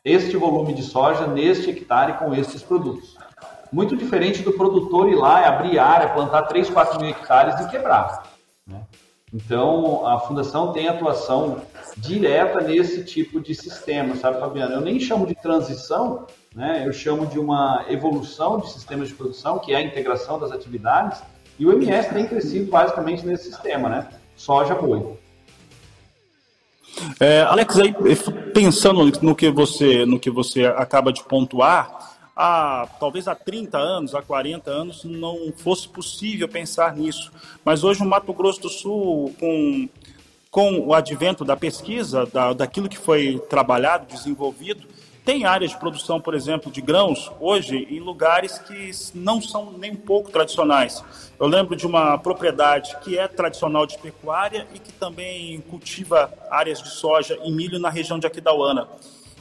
este 0.05 0.37
volume 0.37 0.75
de 0.75 0.83
soja 0.83 1.27
neste 1.27 1.71
hectare 1.71 2.15
com 2.15 2.35
estes 2.35 2.63
produtos. 2.63 3.17
Muito 3.71 3.97
diferente 3.97 4.43
do 4.43 4.53
produtor 4.53 5.09
ir 5.09 5.15
lá, 5.15 5.47
abrir 5.47 5.79
área, 5.79 6.09
plantar 6.09 6.43
3, 6.45 6.71
4 6.71 6.99
mil 6.99 7.11
hectares 7.11 7.61
e 7.61 7.71
quebrar. 7.71 8.30
Então, 9.33 10.07
a 10.07 10.19
fundação 10.19 10.73
tem 10.73 10.89
atuação 10.89 11.63
direta 11.97 12.61
nesse 12.61 13.05
tipo 13.05 13.41
de 13.41 13.55
sistema, 13.55 14.17
sabe, 14.17 14.41
Fabiano? 14.41 14.75
Eu 14.75 14.81
nem 14.81 14.99
chamo 14.99 15.27
de 15.27 15.37
transição, 15.37 16.27
né? 16.55 16.83
eu 16.85 16.93
chamo 16.93 17.27
de 17.27 17.39
uma 17.39 17.85
evolução 17.89 18.59
de 18.59 18.71
sistemas 18.73 19.09
de 19.09 19.15
produção, 19.15 19.59
que 19.59 19.73
é 19.73 19.77
a 19.77 19.83
integração 19.83 20.39
das 20.39 20.51
atividades, 20.51 21.23
e 21.59 21.67
o 21.67 21.73
MS 21.73 22.13
tem 22.13 22.27
crescido 22.27 22.71
basicamente 22.71 23.25
nesse 23.25 23.45
sistema, 23.45 23.89
né? 23.89 24.09
Soja, 24.35 24.75
boi. 24.75 25.19
É, 27.21 27.43
Alex, 27.43 27.79
aí, 27.79 27.95
pensando 28.53 29.05
no 29.23 29.37
que 29.37 29.51
você, 29.51 30.05
no 30.05 30.19
que 30.19 30.31
você 30.31 30.65
acaba 30.65 31.13
de 31.13 31.23
pontuar, 31.23 32.00
há 32.37 32.89
talvez 32.99 33.29
há 33.29 33.35
30 33.35 33.79
anos, 33.79 34.15
há 34.15 34.23
40 34.23 34.71
anos, 34.71 35.05
não 35.05 35.53
fosse 35.57 35.89
possível 35.89 36.49
pensar 36.49 36.97
nisso. 36.97 37.33
Mas 37.65 37.85
hoje 37.85 38.03
o 38.03 38.07
Mato 38.07 38.33
Grosso 38.33 38.61
do 38.61 38.69
Sul, 38.69 39.35
com, 39.39 39.89
com 40.51 40.81
o 40.81 40.95
advento 40.95 41.45
da 41.45 41.57
pesquisa, 41.57 42.27
da, 42.27 42.53
daquilo 42.53 42.89
que 42.89 42.99
foi 42.99 43.39
trabalhado, 43.49 44.07
desenvolvido, 44.07 44.87
tem 45.25 45.45
áreas 45.45 45.73
de 45.73 45.79
produção, 45.79 46.21
por 46.21 46.35
exemplo, 46.35 46.73
de 46.73 46.81
grãos, 46.81 47.31
hoje, 47.39 47.87
em 47.91 48.01
lugares 48.01 48.59
que 48.59 48.91
não 49.15 49.41
são 49.41 49.73
nem 49.73 49.93
um 49.93 49.97
pouco 49.97 50.31
tradicionais. 50.31 51.05
Eu 51.39 51.47
lembro 51.47 51.77
de 51.77 51.87
uma 51.87 52.19
propriedade 52.19 52.97
que 53.03 53.19
é 53.19 53.29
tradicional 53.29 53.87
de 53.87 53.99
pecuária 53.99 54.67
e 54.75 54.79
que 54.79 54.93
também 54.93 55.61
cultiva 55.69 56.33
áreas 56.51 56.83
de 56.83 56.89
soja 56.89 57.39
e 57.45 57.53
milho 57.53 57.79
na 57.79 57.91
região 57.91 58.19
de 58.19 58.27
Aquidauana. 58.27 58.89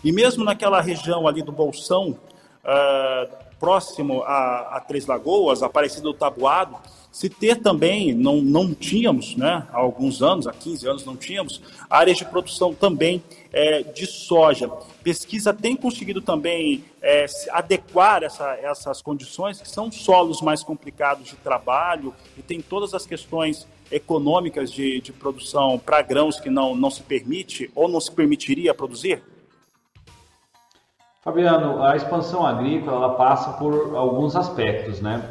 E 0.03 0.11
mesmo 0.11 0.43
naquela 0.43 0.81
região 0.81 1.27
ali 1.27 1.41
do 1.41 1.51
Bolsão, 1.51 2.17
uh, 2.63 3.29
próximo 3.59 4.23
a, 4.23 4.77
a, 4.77 4.79
Três 4.79 5.05
Lagoas, 5.05 5.61
Aparecida 5.61 6.03
do 6.03 6.13
Tabuado, 6.13 6.75
se 7.11 7.27
ter 7.27 7.57
também, 7.57 8.13
não, 8.13 8.37
não 8.37 8.73
tínhamos, 8.73 9.35
né, 9.35 9.67
há 9.73 9.77
alguns 9.77 10.21
anos, 10.21 10.45
há 10.47 10.53
15 10.53 10.87
anos 10.87 11.05
não 11.05 11.15
tínhamos, 11.15 11.61
áreas 11.89 12.17
de 12.17 12.25
produção 12.25 12.73
também 12.73 13.21
é, 13.51 13.81
de 13.81 14.05
soja. 14.05 14.69
Pesquisa 15.03 15.53
tem 15.53 15.75
conseguido 15.75 16.21
também 16.21 16.83
é, 17.01 17.25
adequar 17.51 18.23
essa, 18.23 18.53
essas 18.61 19.01
condições, 19.01 19.59
que 19.59 19.67
são 19.67 19.91
solos 19.91 20.41
mais 20.41 20.63
complicados 20.63 21.29
de 21.29 21.35
trabalho 21.37 22.13
e 22.37 22.41
tem 22.41 22.61
todas 22.61 22.93
as 22.93 23.05
questões 23.05 23.67
econômicas 23.91 24.71
de, 24.71 25.01
de 25.01 25.11
produção 25.11 25.79
para 25.79 26.01
grãos 26.03 26.39
que 26.39 26.49
não, 26.49 26.75
não 26.75 26.91
se 26.91 27.01
permite 27.01 27.71
ou 27.73 27.87
não 27.87 27.99
se 27.99 28.11
permitiria 28.11 28.73
produzir? 28.73 29.23
Fabiano, 31.21 31.83
a 31.83 31.97
expansão 31.97 32.45
agrícola 32.45 32.95
ela 32.95 33.15
passa 33.15 33.51
por 33.53 33.95
alguns 33.95 34.35
aspectos, 34.35 35.01
né? 35.01 35.21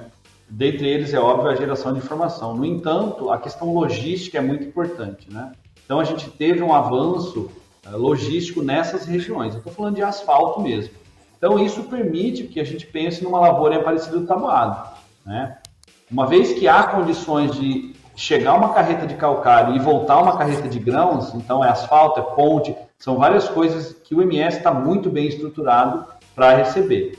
Dentre 0.49 0.87
eles, 0.87 1.15
é 1.15 1.19
óbvio, 1.19 1.51
a 1.51 1.55
geração 1.55 1.93
de 1.93 1.99
informação. 1.99 2.55
No 2.55 2.65
entanto, 2.65 3.31
a 3.31 3.39
questão 3.39 3.73
logística 3.73 4.39
é 4.39 4.41
muito 4.41 4.65
importante, 4.65 5.33
né? 5.33 5.53
Então, 5.85 5.99
a 5.99 6.05
gente 6.05 6.31
teve 6.31 6.63
um 6.63 6.75
avanço 6.75 7.51
eh, 7.87 7.91
logístico 7.91 8.63
nessas 8.63 9.07
regiões. 9.07 9.55
Eu 9.55 9.59
estou 9.59 9.73
falando 9.73 9.97
de 9.97 10.03
asfalto 10.03 10.61
mesmo. 10.61 10.95
Então, 11.39 11.59
isso 11.59 11.83
permite 11.85 12.45
que 12.45 12.61
a 12.61 12.65
gente 12.65 12.87
pense 12.87 13.25
numa 13.25 13.41
lavoura 13.41 13.75
em 13.75 13.79
Aparecido 13.79 14.21
do 14.21 14.27
Taboado, 14.27 14.91
né? 15.25 15.57
Uma 16.11 16.27
vez 16.27 16.53
que 16.53 16.69
há 16.69 16.83
condições 16.83 17.53
de 17.53 17.95
chegar 18.15 18.55
uma 18.55 18.75
carreta 18.75 19.07
de 19.07 19.15
calcário 19.15 19.77
e 19.77 19.79
voltar 19.79 20.19
uma 20.21 20.37
carreta 20.37 20.69
de 20.69 20.79
grãos, 20.79 21.33
então 21.35 21.65
é 21.65 21.69
asfalto, 21.69 22.21
é 22.21 22.23
ponte, 22.23 22.75
são 22.99 23.17
várias 23.17 23.49
coisas 23.49 23.93
que 23.93 24.15
o 24.15 24.23
MS 24.23 24.59
está 24.59 24.73
muito 24.73 25.09
bem 25.09 25.27
estruturado 25.27 26.05
para 26.35 26.57
receber. 26.57 27.19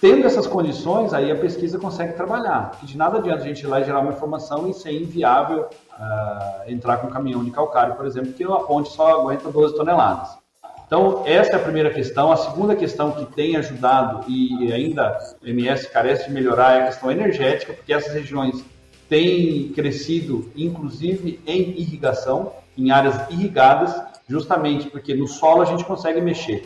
Tendo 0.00 0.26
essas 0.26 0.46
condições, 0.46 1.12
aí 1.12 1.30
a 1.30 1.36
pesquisa 1.36 1.78
consegue 1.78 2.14
trabalhar. 2.14 2.72
de 2.82 2.96
nada 2.96 3.18
adianta 3.18 3.42
a 3.42 3.46
gente 3.46 3.60
ir 3.60 3.66
lá 3.66 3.80
e 3.80 3.84
gerar 3.84 4.00
uma 4.00 4.12
informação 4.12 4.68
e 4.68 4.72
ser 4.72 4.92
inviável 4.92 5.68
uh, 5.92 6.70
entrar 6.70 6.96
com 6.96 7.06
um 7.06 7.10
caminhão 7.10 7.44
de 7.44 7.50
calcário, 7.50 7.94
por 7.94 8.06
exemplo, 8.06 8.32
que 8.32 8.44
uma 8.46 8.64
ponte 8.64 8.88
só 8.88 9.20
aguenta 9.20 9.50
12 9.50 9.76
toneladas. 9.76 10.40
Então, 10.86 11.22
essa 11.24 11.52
é 11.52 11.56
a 11.56 11.60
primeira 11.60 11.90
questão. 11.90 12.32
A 12.32 12.36
segunda 12.36 12.74
questão 12.74 13.12
que 13.12 13.26
tem 13.26 13.56
ajudado 13.56 14.24
e 14.26 14.72
ainda 14.72 15.18
o 15.40 15.46
MS 15.46 15.88
carece 15.88 16.26
de 16.26 16.32
melhorar 16.32 16.78
é 16.78 16.82
a 16.82 16.86
questão 16.86 17.12
energética, 17.12 17.74
porque 17.74 17.92
essas 17.92 18.12
regiões 18.12 18.64
têm 19.08 19.68
crescido, 19.68 20.50
inclusive 20.56 21.40
em 21.46 21.78
irrigação, 21.78 22.52
em 22.76 22.90
áreas 22.90 23.30
irrigadas, 23.30 24.09
justamente 24.30 24.88
porque 24.88 25.12
no 25.12 25.26
solo 25.26 25.62
a 25.62 25.64
gente 25.64 25.84
consegue 25.84 26.20
mexer, 26.20 26.64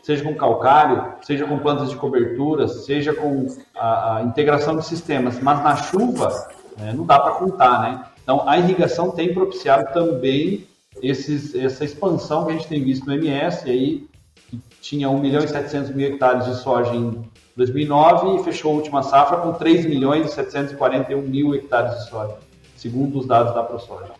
seja 0.00 0.22
com 0.22 0.32
calcário, 0.36 1.14
seja 1.22 1.44
com 1.44 1.58
plantas 1.58 1.90
de 1.90 1.96
cobertura, 1.96 2.68
seja 2.68 3.12
com 3.12 3.48
a, 3.74 4.18
a 4.18 4.22
integração 4.22 4.76
de 4.76 4.86
sistemas, 4.86 5.40
mas 5.40 5.60
na 5.64 5.74
chuva 5.74 6.28
né, 6.78 6.92
não 6.96 7.04
dá 7.04 7.18
para 7.18 7.32
contar, 7.32 7.82
né? 7.82 8.04
Então 8.22 8.48
a 8.48 8.56
irrigação 8.58 9.10
tem 9.10 9.34
propiciado 9.34 9.92
também 9.92 10.68
esses, 11.02 11.52
essa 11.56 11.84
expansão 11.84 12.44
que 12.44 12.52
a 12.52 12.54
gente 12.54 12.68
tem 12.68 12.84
visto 12.84 13.04
no 13.06 13.12
MS, 13.12 13.68
aí 13.68 14.08
que 14.48 14.60
tinha 14.80 15.10
1 15.10 15.18
milhão 15.18 15.42
e 15.42 15.48
700 15.48 15.90
mil 15.90 16.06
hectares 16.06 16.44
de 16.46 16.54
soja 16.62 16.94
em 16.94 17.24
2009 17.56 18.40
e 18.40 18.44
fechou 18.44 18.72
a 18.72 18.76
última 18.76 19.02
safra 19.02 19.38
com 19.38 19.52
3 19.52 19.84
milhões 19.84 20.26
e 20.26 20.32
741 20.32 21.20
mil 21.22 21.56
hectares 21.56 21.98
de 21.98 22.08
soja, 22.08 22.36
segundo 22.76 23.18
os 23.18 23.26
dados 23.26 23.52
da 23.52 23.64
ProSoja. 23.64 24.12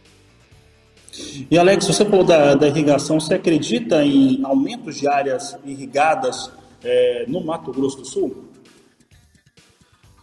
E 1.51 1.59
Alex, 1.59 1.87
você 1.87 2.05
falou 2.05 2.25
da, 2.25 2.55
da 2.55 2.69
irrigação, 2.69 3.19
você 3.19 3.35
acredita 3.35 4.05
em 4.05 4.41
aumentos 4.45 4.97
de 4.97 5.09
áreas 5.09 5.57
irrigadas 5.65 6.51
é, 6.85 7.25
no 7.29 7.45
Mato 7.45 7.73
Grosso 7.73 7.99
do 7.99 8.07
Sul? 8.07 8.45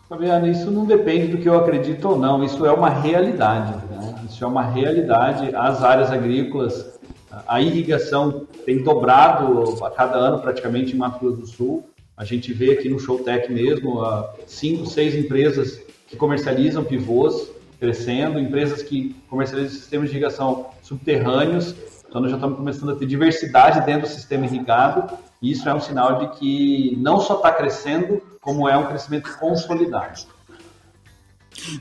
Fabiano, 0.09 0.47
isso 0.47 0.71
não 0.71 0.85
depende 0.85 1.27
do 1.27 1.37
que 1.37 1.49
eu 1.49 1.57
acredito 1.57 2.07
ou 2.07 2.17
não, 2.17 2.41
isso 2.43 2.65
é 2.65 2.71
uma 2.71 2.89
realidade. 2.89 3.73
Né? 3.87 4.15
Isso 4.29 4.43
é 4.43 4.47
uma 4.47 4.63
realidade. 4.63 5.53
As 5.53 5.83
áreas 5.83 6.11
agrícolas, 6.11 6.97
a 7.45 7.61
irrigação 7.61 8.47
tem 8.65 8.81
dobrado 8.81 9.83
a 9.83 9.91
cada 9.91 10.15
ano 10.15 10.39
praticamente 10.39 10.93
em 10.93 10.97
Mato 10.97 11.19
Grosso 11.19 11.41
do 11.41 11.47
Sul. 11.47 11.89
A 12.15 12.23
gente 12.23 12.53
vê 12.53 12.71
aqui 12.71 12.87
no 12.87 12.99
Showtech 12.99 13.51
mesmo, 13.51 14.01
cinco, 14.47 14.85
seis 14.85 15.13
empresas 15.13 15.81
que 16.07 16.15
comercializam 16.15 16.83
pivôs 16.85 17.56
crescendo, 17.79 18.39
empresas 18.39 18.81
que 18.81 19.15
comercializam 19.29 19.77
sistemas 19.77 20.09
de 20.09 20.15
irrigação 20.15 20.67
subterrâneos, 20.81 21.75
então 22.07 22.21
nós 22.21 22.31
já 22.31 22.37
estamos 22.37 22.57
começando 22.57 22.91
a 22.91 22.95
ter 22.95 23.05
diversidade 23.05 23.85
dentro 23.85 24.03
do 24.03 24.13
sistema 24.13 24.45
irrigado, 24.45 25.17
e 25.41 25.51
isso 25.51 25.67
é 25.67 25.73
um 25.73 25.79
sinal 25.79 26.19
de 26.19 26.39
que 26.39 26.97
não 26.99 27.19
só 27.19 27.35
está 27.35 27.51
crescendo, 27.51 28.21
como 28.41 28.67
é 28.67 28.77
um 28.77 28.85
crescimento 28.85 29.37
consolidado. 29.37 30.21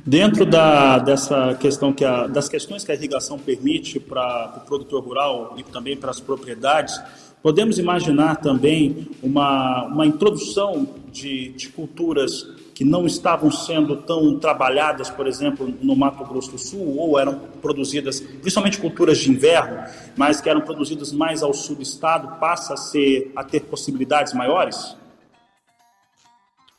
Dentro 0.05 0.45
da, 0.45 0.99
dessa 0.99 1.55
questão 1.55 1.93
que 1.93 2.05
a, 2.05 2.27
das 2.27 2.49
questões 2.49 2.83
que 2.83 2.91
a 2.91 2.95
irrigação 2.95 3.39
permite 3.39 4.01
para 4.01 4.49
o 4.49 4.53
pro 4.53 4.61
produtor 4.61 5.05
rural 5.05 5.55
e 5.57 5.63
também 5.63 5.97
para 5.97 6.11
as 6.11 6.19
propriedades, 6.19 7.01
podemos 7.43 7.79
imaginar 7.79 8.37
também 8.37 9.09
uma, 9.23 9.85
uma 9.85 10.07
introdução 10.07 10.89
de, 11.13 11.51
de 11.51 11.69
culturas 11.69 12.56
que 12.77 12.85
não 12.85 13.07
estavam 13.07 13.51
sendo 13.51 13.97
tão 13.97 14.39
trabalhadas, 14.39 15.09
por 15.09 15.27
exemplo, 15.27 15.67
no 15.81 15.97
Mato 15.97 16.23
Grosso 16.27 16.51
do 16.51 16.59
Sul, 16.59 16.99
ou 16.99 17.19
eram 17.19 17.39
produzidas, 17.63 18.21
principalmente 18.21 18.79
culturas 18.79 19.17
de 19.17 19.31
inverno, 19.31 19.83
mas 20.15 20.43
que 20.43 20.51
eram 20.51 20.61
produzidas 20.61 21.11
mais 21.11 21.43
ao 21.43 21.55
sul 21.55 21.77
do 21.77 21.83
estado, 21.83 22.39
passa 22.39 22.75
a, 22.75 22.77
ser, 22.77 23.33
a 23.35 23.43
ter 23.43 23.61
possibilidades 23.61 24.35
maiores? 24.35 24.95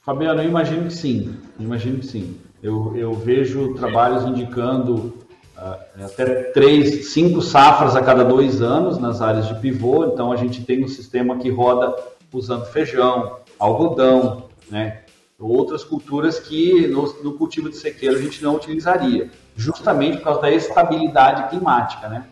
Fabiano, 0.06 0.44
eu 0.44 0.48
imagino 0.48 0.84
que 0.84 0.94
sim, 0.94 1.36
eu 1.60 1.66
imagino 1.66 1.98
que 1.98 2.06
sim. 2.06 2.38
Eu, 2.62 2.96
eu 2.96 3.16
vejo 3.16 3.74
trabalhos 3.74 4.24
indicando 4.24 5.16
uh, 5.58 6.06
até 6.06 6.44
três, 6.52 7.12
cinco 7.12 7.42
safras 7.42 7.96
a 7.96 8.04
cada 8.04 8.24
dois 8.24 8.62
anos 8.62 9.00
nas 9.00 9.20
áreas 9.20 9.48
de 9.48 9.56
pivô, 9.56 10.06
então 10.06 10.32
a 10.32 10.36
gente 10.36 10.64
tem 10.64 10.84
um 10.84 10.88
sistema 10.88 11.40
que 11.40 11.50
roda 11.50 11.96
usando 12.32 12.68
feijão, 12.68 13.38
algodão, 13.58 14.44
né, 14.70 15.07
outras 15.40 15.84
culturas 15.84 16.40
que 16.40 16.88
no, 16.88 17.24
no, 17.24 17.34
cultivo 17.34 17.70
de 17.70 17.78
sequeiro 17.78 18.16
a 18.16 18.22
gente 18.22 18.44
não 18.44 18.56
utilizaria, 18.56 19.30
justamente 19.56 20.18
por 20.18 20.24
causa 20.24 20.42
da 20.42 20.52
estabilidade 20.52 21.50
climática, 21.50 22.10
né? 22.10 22.28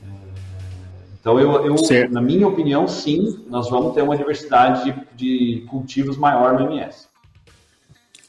É, 0.00 0.06
então, 1.20 1.40
eu, 1.40 1.66
eu 1.66 2.10
na 2.10 2.20
minha 2.20 2.46
opinião, 2.46 2.86
sim, 2.86 3.44
nós 3.48 3.68
vamos 3.68 3.92
ter 3.94 4.02
uma 4.02 4.16
diversidade 4.16 4.84
de, 5.16 5.56
de 5.56 5.66
cultivos 5.66 6.16
maior 6.16 6.58
no 6.58 6.72
MS. 6.72 7.08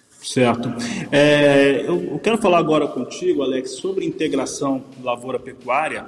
Certo. 0.10 0.70
É, 1.12 1.82
eu, 1.88 2.12
eu, 2.12 2.20
quero 2.20 2.38
falar 2.38 2.60
agora 2.60 2.88
contigo, 2.88 3.42
Alex, 3.42 3.72
sobre 3.72 4.06
integração 4.06 4.84
lavoura-pecuária, 5.02 6.06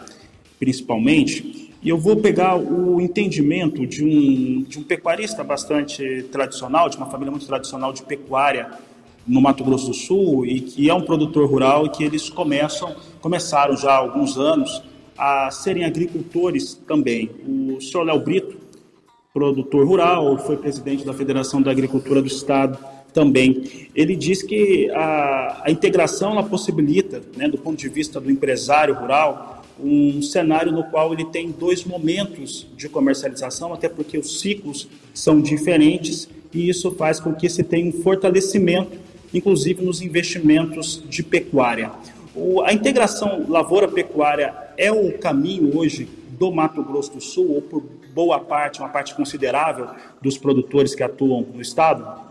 principalmente, 0.60 1.71
e 1.82 1.90
eu 1.90 1.98
vou 1.98 2.18
pegar 2.18 2.56
o 2.58 3.02
entendimento 3.02 3.88
de 3.88 4.04
um, 4.04 4.64
de 4.64 4.78
um 4.78 4.84
pecuarista 4.84 5.44
bastante 5.44 6.24
tradicional, 6.32 6.88
de 6.90 6.98
uma 6.98 7.08
família 7.08 7.32
muito 7.32 7.48
tradicional 7.48 7.92
de 7.92 8.04
pecuária 8.04 8.70
no 9.28 9.42
Mato 9.42 9.64
Grosso 9.64 9.88
do 9.88 9.94
Sul, 9.94 10.46
e 10.46 10.62
que 10.62 10.90
é 10.90 10.94
um 10.94 11.02
produtor 11.02 11.50
rural 11.50 11.88
e 11.88 11.90
que 11.90 12.04
eles 12.04 12.30
começam, 12.30 12.96
começaram 13.20 13.76
já 13.76 13.92
há 13.92 13.98
alguns 13.98 14.38
anos 14.38 14.84
a 15.18 15.50
serem 15.50 15.84
agricultores 15.84 16.76
também. 16.88 17.32
O 17.48 17.82
senhor 17.82 18.04
Léo 18.04 18.20
Brito, 18.20 18.58
produtor 19.34 19.88
rural, 19.88 20.38
foi 20.38 20.58
presidente 20.58 21.06
da 21.06 21.14
Federação 21.14 21.62
da 21.62 21.72
Agricultura 21.72 22.22
do 22.22 22.28
Estado 22.28 22.78
também. 23.14 23.90
Ele 23.96 24.16
diz 24.16 24.44
que 24.44 24.90
a, 24.92 25.64
a 25.66 25.72
integração 25.72 26.32
ela 26.32 26.44
possibilita, 26.44 27.22
né, 27.36 27.48
do 27.48 27.58
ponto 27.58 27.78
de 27.78 27.90
vista 27.90 28.20
do 28.20 28.30
empresário 28.32 28.94
rural, 28.94 29.61
um 29.84 30.22
cenário 30.22 30.72
no 30.72 30.84
qual 30.86 31.14
ele 31.14 31.26
tem 31.26 31.52
dois 31.52 31.84
momentos 31.84 32.68
de 32.78 32.88
comercialização, 32.88 33.74
até 33.74 33.90
porque 33.90 34.18
os 34.18 34.40
ciclos 34.40 34.88
são 35.14 35.42
diferentes 35.42 36.30
e 36.54 36.70
isso 36.70 36.92
faz 36.92 37.20
com 37.20 37.34
que 37.34 37.50
se 37.50 37.64
tenha 37.64 37.88
um 37.88 38.04
fortalecimento, 38.04 38.98
inclusive 39.34 39.84
nos 39.84 40.02
investimentos 40.02 41.04
de 41.10 41.24
pecuária. 41.24 41.92
O, 42.36 42.62
a 42.62 42.74
integração 42.74 43.46
lavoura-pecuária 43.48 44.54
é 44.78 44.92
o 44.92 45.18
caminho 45.18 45.78
hoje 45.78 46.08
do 46.38 46.52
Mato 46.52 46.84
Grosso 46.84 47.14
do 47.14 47.22
Sul, 47.22 47.52
ou 47.52 47.62
por 47.62 47.84
boa 48.14 48.40
parte, 48.40 48.80
uma 48.80 48.90
parte 48.90 49.14
considerável 49.16 49.88
dos 50.22 50.38
produtores 50.38 50.96
que 50.96 51.04
atuam 51.04 51.46
no 51.54 51.62
estado? 51.62 52.31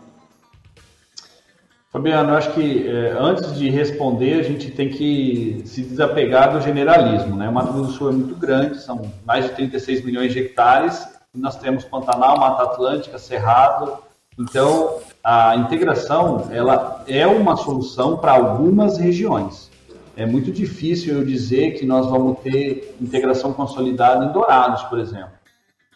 Fabiano, 1.93 2.37
acho 2.37 2.53
que 2.53 2.89
é, 2.89 3.17
antes 3.19 3.53
de 3.57 3.69
responder, 3.69 4.39
a 4.39 4.43
gente 4.45 4.71
tem 4.71 4.89
que 4.89 5.61
se 5.65 5.83
desapegar 5.83 6.53
do 6.53 6.61
generalismo. 6.61 7.35
Né? 7.35 7.49
O 7.49 7.53
Mato 7.53 7.73
Grosso 7.73 7.91
do 7.91 7.93
Sul 7.93 8.09
é 8.11 8.13
muito 8.13 8.37
grande, 8.37 8.81
são 8.81 9.11
mais 9.27 9.45
de 9.45 9.51
36 9.51 10.05
milhões 10.05 10.33
de 10.33 10.39
hectares, 10.39 11.05
nós 11.35 11.57
temos 11.57 11.85
Pantanal, 11.85 12.39
Mata 12.39 12.63
Atlântica, 12.63 13.19
Cerrado. 13.19 13.99
Então, 14.39 14.99
a 15.23 15.57
integração 15.57 16.49
ela 16.53 17.05
é 17.09 17.27
uma 17.27 17.57
solução 17.57 18.17
para 18.17 18.33
algumas 18.33 18.97
regiões. 18.97 19.69
É 20.17 20.25
muito 20.25 20.53
difícil 20.53 21.15
eu 21.15 21.25
dizer 21.25 21.73
que 21.73 21.85
nós 21.85 22.07
vamos 22.07 22.39
ter 22.39 22.97
integração 23.01 23.53
consolidada 23.53 24.27
em 24.27 24.33
Dourados, 24.33 24.83
por 24.85 25.01
exemplo. 25.01 25.33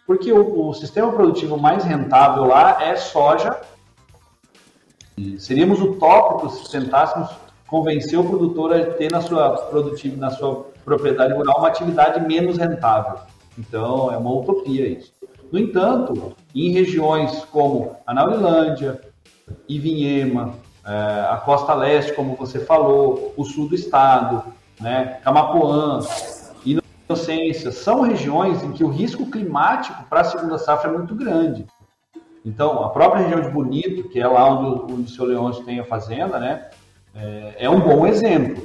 Porque 0.06 0.32
o, 0.32 0.68
o 0.68 0.74
sistema 0.74 1.12
produtivo 1.12 1.56
mais 1.56 1.84
rentável 1.84 2.44
lá 2.44 2.82
é 2.82 2.96
soja 2.96 3.56
Seríamos 5.38 5.80
utópicos 5.80 6.66
se 6.66 6.72
tentássemos 6.72 7.30
convencer 7.66 8.18
o 8.18 8.24
produtor 8.24 8.72
a 8.72 8.84
ter 8.84 9.10
na 9.10 9.20
sua 9.20 9.50
produtividade, 9.50 10.20
na 10.20 10.30
sua 10.30 10.66
propriedade 10.84 11.32
rural 11.32 11.58
uma 11.58 11.68
atividade 11.68 12.26
menos 12.26 12.58
rentável. 12.58 13.18
Então, 13.58 14.12
é 14.12 14.16
uma 14.16 14.32
utopia 14.32 14.86
isso. 14.86 15.12
No 15.50 15.58
entanto, 15.58 16.34
em 16.54 16.72
regiões 16.72 17.44
como 17.46 17.96
a 18.06 18.12
Naurilândia, 18.12 19.00
Ivinhema, 19.68 20.54
é, 20.84 21.26
a 21.30 21.36
costa 21.44 21.74
leste, 21.74 22.12
como 22.12 22.34
você 22.34 22.60
falou, 22.60 23.32
o 23.36 23.44
sul 23.44 23.68
do 23.68 23.74
estado, 23.74 24.42
né, 24.80 25.20
Camapuã, 25.22 26.00
Inocência, 26.64 27.70
são 27.70 28.00
regiões 28.00 28.62
em 28.62 28.72
que 28.72 28.82
o 28.82 28.88
risco 28.88 29.30
climático 29.30 30.04
para 30.08 30.22
a 30.22 30.24
segunda 30.24 30.58
safra 30.58 30.90
é 30.90 30.92
muito 30.92 31.14
grande. 31.14 31.66
Então, 32.44 32.84
a 32.84 32.90
própria 32.90 33.22
região 33.22 33.40
de 33.40 33.48
Bonito, 33.48 34.08
que 34.10 34.20
é 34.20 34.26
lá 34.26 34.48
onde, 34.48 34.92
onde 34.92 35.02
o 35.04 35.14
seu 35.14 35.24
Leôncio 35.24 35.64
tem 35.64 35.80
a 35.80 35.84
fazenda, 35.84 36.38
né, 36.38 36.66
é, 37.14 37.54
é 37.60 37.70
um 37.70 37.80
bom 37.80 38.06
exemplo. 38.06 38.62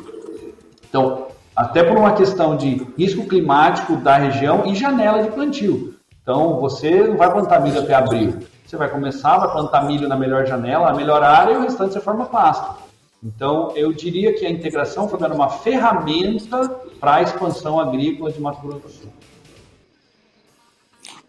Então, 0.90 1.28
até 1.56 1.84
por 1.84 1.98
uma 1.98 2.14
questão 2.14 2.58
de 2.58 2.86
risco 2.98 3.26
climático 3.28 3.96
da 3.98 4.18
região 4.18 4.66
e 4.66 4.76
janela 4.76 5.24
de 5.24 5.32
plantio. 5.32 5.96
Então, 6.22 6.60
você 6.60 7.04
não 7.04 7.18
vai 7.18 7.32
plantar 7.32 7.62
milho 7.62 7.80
até 7.80 7.94
abril. 7.94 8.40
Você 8.66 8.78
vai 8.78 8.90
começar, 8.90 9.38
vai 9.38 9.52
plantar 9.52 9.86
milho 9.86 10.08
na 10.08 10.16
melhor 10.16 10.46
janela, 10.46 10.92
na 10.92 10.94
melhor 10.94 11.24
área, 11.24 11.54
e 11.54 11.58
o 11.58 11.62
restante 11.62 11.94
você 11.94 12.00
forma 12.00 12.26
pasto. 12.26 12.76
Então, 13.24 13.72
eu 13.76 13.92
diria 13.92 14.34
que 14.34 14.46
a 14.46 14.50
integração 14.50 15.10
foi 15.10 15.20
uma 15.28 15.50
ferramenta 15.50 16.70
para 17.00 17.16
a 17.16 17.22
expansão 17.22 17.80
agrícola 17.80 18.32
de 18.32 18.40
Mato 18.40 18.62
Grosso 18.62 18.80
do 18.80 18.90
Sul. 18.90 19.10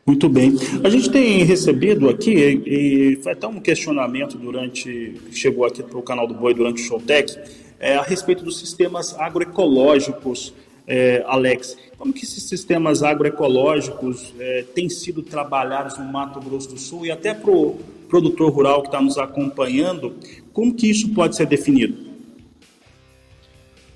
Muito 0.06 0.28
bem. 0.28 0.56
A 0.82 0.88
gente 0.88 1.10
tem 1.10 1.44
recebido 1.44 2.08
aqui, 2.08 2.32
e 2.34 3.16
foi 3.22 3.32
até 3.32 3.46
um 3.46 3.60
questionamento 3.60 4.36
durante, 4.36 5.14
chegou 5.30 5.64
aqui 5.64 5.82
para 5.82 5.98
o 5.98 6.02
canal 6.02 6.26
do 6.26 6.34
Boi 6.34 6.54
durante 6.54 6.82
o 6.82 6.84
Showtech, 6.84 7.38
é, 7.78 7.96
a 7.96 8.02
respeito 8.02 8.42
dos 8.44 8.58
sistemas 8.58 9.18
agroecológicos, 9.18 10.52
é, 10.86 11.22
Alex. 11.26 11.76
Como 11.96 12.12
que 12.12 12.24
esses 12.24 12.42
sistemas 12.44 13.02
agroecológicos 13.02 14.34
é, 14.38 14.64
têm 14.74 14.88
sido 14.88 15.22
trabalhados 15.22 15.98
no 15.98 16.04
Mato 16.04 16.40
Grosso 16.40 16.70
do 16.70 16.78
Sul 16.78 17.06
e 17.06 17.10
até 17.10 17.32
para 17.32 17.50
o 17.50 17.78
produtor 18.08 18.50
rural 18.50 18.82
que 18.82 18.88
está 18.88 19.00
nos 19.00 19.16
acompanhando, 19.16 20.14
como 20.52 20.74
que 20.74 20.90
isso 20.90 21.10
pode 21.10 21.36
ser 21.36 21.46
definido? 21.46 22.10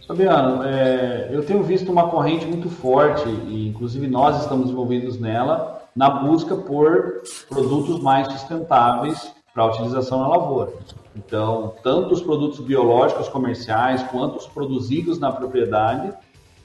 Fabiano, 0.06 0.62
é, 0.62 1.30
eu 1.32 1.42
tenho 1.44 1.62
visto 1.62 1.90
uma 1.90 2.08
corrente 2.08 2.46
muito 2.46 2.68
forte, 2.68 3.26
e 3.48 3.68
inclusive 3.68 4.06
nós 4.06 4.42
estamos 4.42 4.70
envolvidos 4.70 5.18
nela, 5.18 5.73
na 5.94 6.10
busca 6.10 6.56
por 6.56 7.22
produtos 7.48 8.00
mais 8.00 8.26
sustentáveis 8.32 9.32
para 9.52 9.66
utilização 9.66 10.20
na 10.20 10.28
lavoura. 10.28 10.72
Então, 11.14 11.74
tanto 11.82 12.12
os 12.12 12.20
produtos 12.20 12.58
biológicos 12.58 13.28
comerciais 13.28 14.02
quanto 14.04 14.36
os 14.36 14.46
produzidos 14.46 15.20
na 15.20 15.30
propriedade 15.30 16.12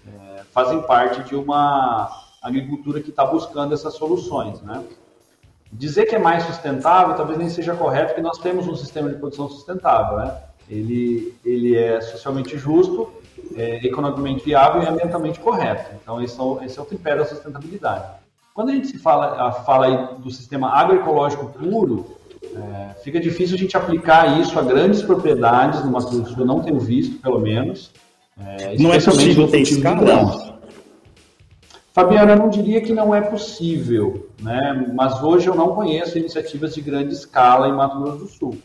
é, 0.08 0.42
fazem 0.52 0.82
parte 0.82 1.22
de 1.24 1.36
uma 1.36 2.10
agricultura 2.42 3.00
que 3.00 3.12
está 3.12 3.24
buscando 3.26 3.74
essas 3.74 3.94
soluções, 3.94 4.62
né? 4.62 4.84
Dizer 5.72 6.08
que 6.08 6.16
é 6.16 6.20
mais 6.20 6.44
sustentável 6.46 7.16
talvez 7.16 7.38
nem 7.38 7.48
seja 7.48 7.76
correto, 7.76 8.08
porque 8.08 8.22
nós 8.22 8.40
temos 8.40 8.68
um 8.68 8.76
sistema 8.76 9.10
de 9.10 9.18
produção 9.18 9.48
sustentável, 9.48 10.18
né? 10.18 10.36
Ele, 10.68 11.36
ele 11.46 11.76
é 11.76 12.02
socialmente 12.02 12.58
justo, 12.58 13.12
é 13.56 13.86
economicamente 13.86 14.44
viável 14.44 14.82
e 14.82 14.88
ambientalmente 14.88 15.40
correto. 15.40 15.92
Então, 16.02 16.22
esse 16.24 16.40
é, 16.40 16.66
esse 16.66 16.80
é 16.80 16.82
o 16.82 16.86
tripé 16.86 17.16
da 17.16 17.26
sustentabilidade. 17.26 18.06
Quando 18.60 18.72
a 18.72 18.74
gente 18.74 18.98
fala, 18.98 19.54
fala 19.54 20.18
do 20.18 20.30
sistema 20.30 20.68
agroecológico 20.72 21.46
puro, 21.46 22.08
é, 22.44 22.94
fica 23.02 23.18
difícil 23.18 23.56
a 23.56 23.58
gente 23.58 23.78
aplicar 23.78 24.38
isso 24.42 24.60
a 24.60 24.62
grandes 24.62 25.02
propriedades 25.02 25.82
no 25.86 25.92
Mato 25.92 26.10
Grosso 26.10 26.24
do 26.24 26.30
Sul, 26.32 26.40
eu 26.40 26.46
não 26.46 26.60
tenho 26.60 26.78
visto, 26.78 27.22
pelo 27.22 27.40
menos. 27.40 27.90
É, 28.38 28.76
não 28.78 28.92
é 28.92 29.00
possível 29.00 29.48
ter 29.48 29.62
escala? 29.62 30.60
Fabiana, 31.94 32.34
eu 32.34 32.38
não 32.38 32.50
diria 32.50 32.82
que 32.82 32.92
não 32.92 33.16
é 33.16 33.22
possível, 33.22 34.30
né? 34.42 34.92
mas 34.94 35.24
hoje 35.24 35.48
eu 35.48 35.56
não 35.56 35.74
conheço 35.74 36.18
iniciativas 36.18 36.76
de 36.76 36.82
grande 36.82 37.14
escala 37.14 37.70
em 37.70 37.72
Mato 37.72 37.98
Grosso 37.98 38.18
do 38.18 38.28
Sul. 38.28 38.58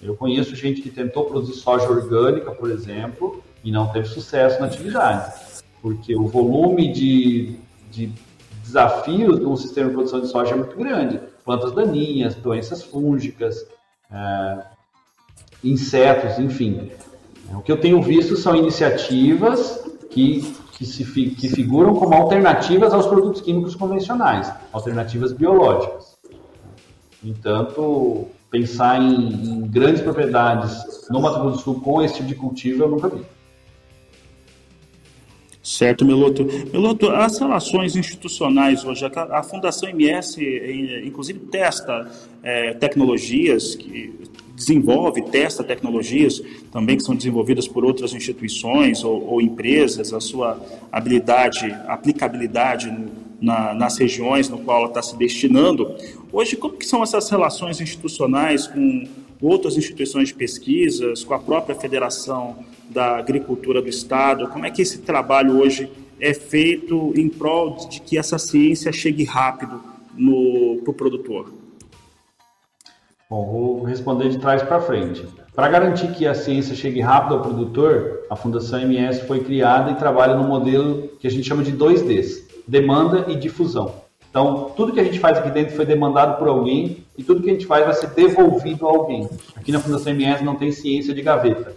Eu 0.00 0.14
conheço 0.14 0.54
gente 0.54 0.80
que 0.80 0.90
tentou 0.90 1.24
produzir 1.24 1.54
soja 1.54 1.90
orgânica, 1.90 2.52
por 2.52 2.70
exemplo, 2.70 3.42
e 3.64 3.72
não 3.72 3.88
teve 3.88 4.06
sucesso 4.06 4.60
na 4.60 4.66
atividade, 4.66 5.34
porque 5.82 6.14
o 6.14 6.28
volume 6.28 6.92
de, 6.92 7.56
de 7.90 8.12
desafios 8.70 9.38
de 9.38 9.46
um 9.46 9.56
sistema 9.56 9.88
de 9.88 9.94
produção 9.94 10.20
de 10.20 10.28
soja 10.28 10.52
é 10.52 10.56
muito 10.56 10.76
grande. 10.76 11.20
Plantas 11.44 11.72
daninhas, 11.72 12.34
doenças 12.36 12.82
fúngicas, 12.82 13.66
é, 14.10 14.58
insetos, 15.62 16.38
enfim. 16.38 16.90
O 17.52 17.60
que 17.60 17.72
eu 17.72 17.80
tenho 17.80 18.00
visto 18.00 18.36
são 18.36 18.54
iniciativas 18.54 19.84
que, 20.10 20.54
que, 20.72 20.86
se, 20.86 21.04
que 21.04 21.48
figuram 21.48 21.94
como 21.94 22.14
alternativas 22.14 22.92
aos 22.92 23.06
produtos 23.06 23.40
químicos 23.40 23.74
convencionais, 23.74 24.52
alternativas 24.72 25.32
biológicas. 25.32 26.16
Entanto, 27.22 28.28
pensar 28.50 29.00
em, 29.00 29.32
em 29.32 29.60
grandes 29.66 30.00
propriedades 30.00 31.08
no 31.10 31.20
Mato 31.20 31.40
Grosso 31.40 31.56
do 31.56 31.62
Sul 31.62 31.80
com 31.80 32.02
esse 32.02 32.14
tipo 32.14 32.28
de 32.28 32.34
cultivo 32.36 32.84
eu 32.84 32.88
nunca 32.88 33.08
vi. 33.08 33.22
Certo, 35.62 36.06
Meloto. 36.06 36.46
Meloto, 36.72 37.10
as 37.10 37.38
relações 37.38 37.94
institucionais 37.94 38.82
hoje, 38.84 39.04
a 39.04 39.42
Fundação 39.42 39.90
MS, 39.90 40.42
eh, 40.42 41.02
inclusive, 41.04 41.38
testa 41.40 42.10
é, 42.42 42.72
tecnologias, 42.72 43.74
que 43.74 44.14
desenvolve, 44.54 45.22
testa 45.22 45.62
tecnologias 45.62 46.42
também 46.72 46.96
que 46.96 47.02
são 47.02 47.14
desenvolvidas 47.14 47.68
por 47.68 47.84
outras 47.84 48.14
instituições 48.14 49.04
ou, 49.04 49.26
ou 49.26 49.40
empresas, 49.40 50.12
a 50.12 50.20
sua 50.20 50.58
habilidade, 50.90 51.70
aplicabilidade 51.86 52.90
no, 52.90 53.10
na, 53.40 53.74
nas 53.74 53.96
regiões 53.98 54.48
no 54.48 54.58
qual 54.58 54.80
ela 54.80 54.88
está 54.88 55.02
se 55.02 55.16
destinando. 55.16 55.94
Hoje, 56.32 56.56
como 56.56 56.76
que 56.76 56.86
são 56.86 57.02
essas 57.02 57.28
relações 57.30 57.80
institucionais 57.80 58.66
com 58.66 59.08
outras 59.40 59.76
instituições 59.76 60.28
de 60.28 60.34
pesquisas, 60.34 61.24
com 61.24 61.34
a 61.34 61.38
própria 61.38 61.74
Federação 61.74 62.58
da 62.88 63.18
Agricultura 63.18 63.80
do 63.80 63.88
Estado? 63.88 64.48
Como 64.48 64.66
é 64.66 64.70
que 64.70 64.82
esse 64.82 64.98
trabalho 64.98 65.58
hoje 65.58 65.90
é 66.20 66.34
feito 66.34 67.12
em 67.16 67.28
prol 67.28 67.76
de 67.88 68.00
que 68.00 68.18
essa 68.18 68.38
ciência 68.38 68.92
chegue 68.92 69.24
rápido 69.24 69.80
para 70.14 70.24
o 70.24 70.80
pro 70.84 70.92
produtor? 70.92 71.52
Bom, 73.30 73.46
vou 73.46 73.82
responder 73.84 74.28
de 74.28 74.38
trás 74.38 74.62
para 74.62 74.80
frente. 74.80 75.24
Para 75.54 75.68
garantir 75.68 76.12
que 76.12 76.26
a 76.26 76.34
ciência 76.34 76.74
chegue 76.74 77.00
rápido 77.00 77.34
ao 77.34 77.42
produtor, 77.42 78.26
a 78.28 78.34
Fundação 78.34 78.80
MS 78.80 79.26
foi 79.26 79.40
criada 79.44 79.92
e 79.92 79.94
trabalha 79.94 80.34
no 80.34 80.44
modelo 80.44 81.08
que 81.20 81.26
a 81.26 81.30
gente 81.30 81.46
chama 81.46 81.62
de 81.62 81.72
2Ds: 81.72 82.42
demanda 82.66 83.26
e 83.28 83.36
difusão. 83.36 83.94
Então, 84.30 84.70
tudo 84.76 84.92
que 84.92 85.00
a 85.00 85.04
gente 85.04 85.18
faz 85.18 85.36
aqui 85.36 85.50
dentro 85.50 85.74
foi 85.74 85.84
demandado 85.84 86.38
por 86.38 86.46
alguém 86.46 87.04
e 87.18 87.24
tudo 87.24 87.42
que 87.42 87.50
a 87.50 87.52
gente 87.52 87.66
faz 87.66 87.84
vai 87.84 87.94
ser 87.94 88.10
devolvido 88.10 88.86
a 88.86 88.90
alguém. 88.90 89.28
Aqui 89.56 89.72
na 89.72 89.80
Fundação 89.80 90.12
MS 90.12 90.44
não 90.44 90.54
tem 90.54 90.70
ciência 90.70 91.12
de 91.12 91.20
gaveta. 91.20 91.74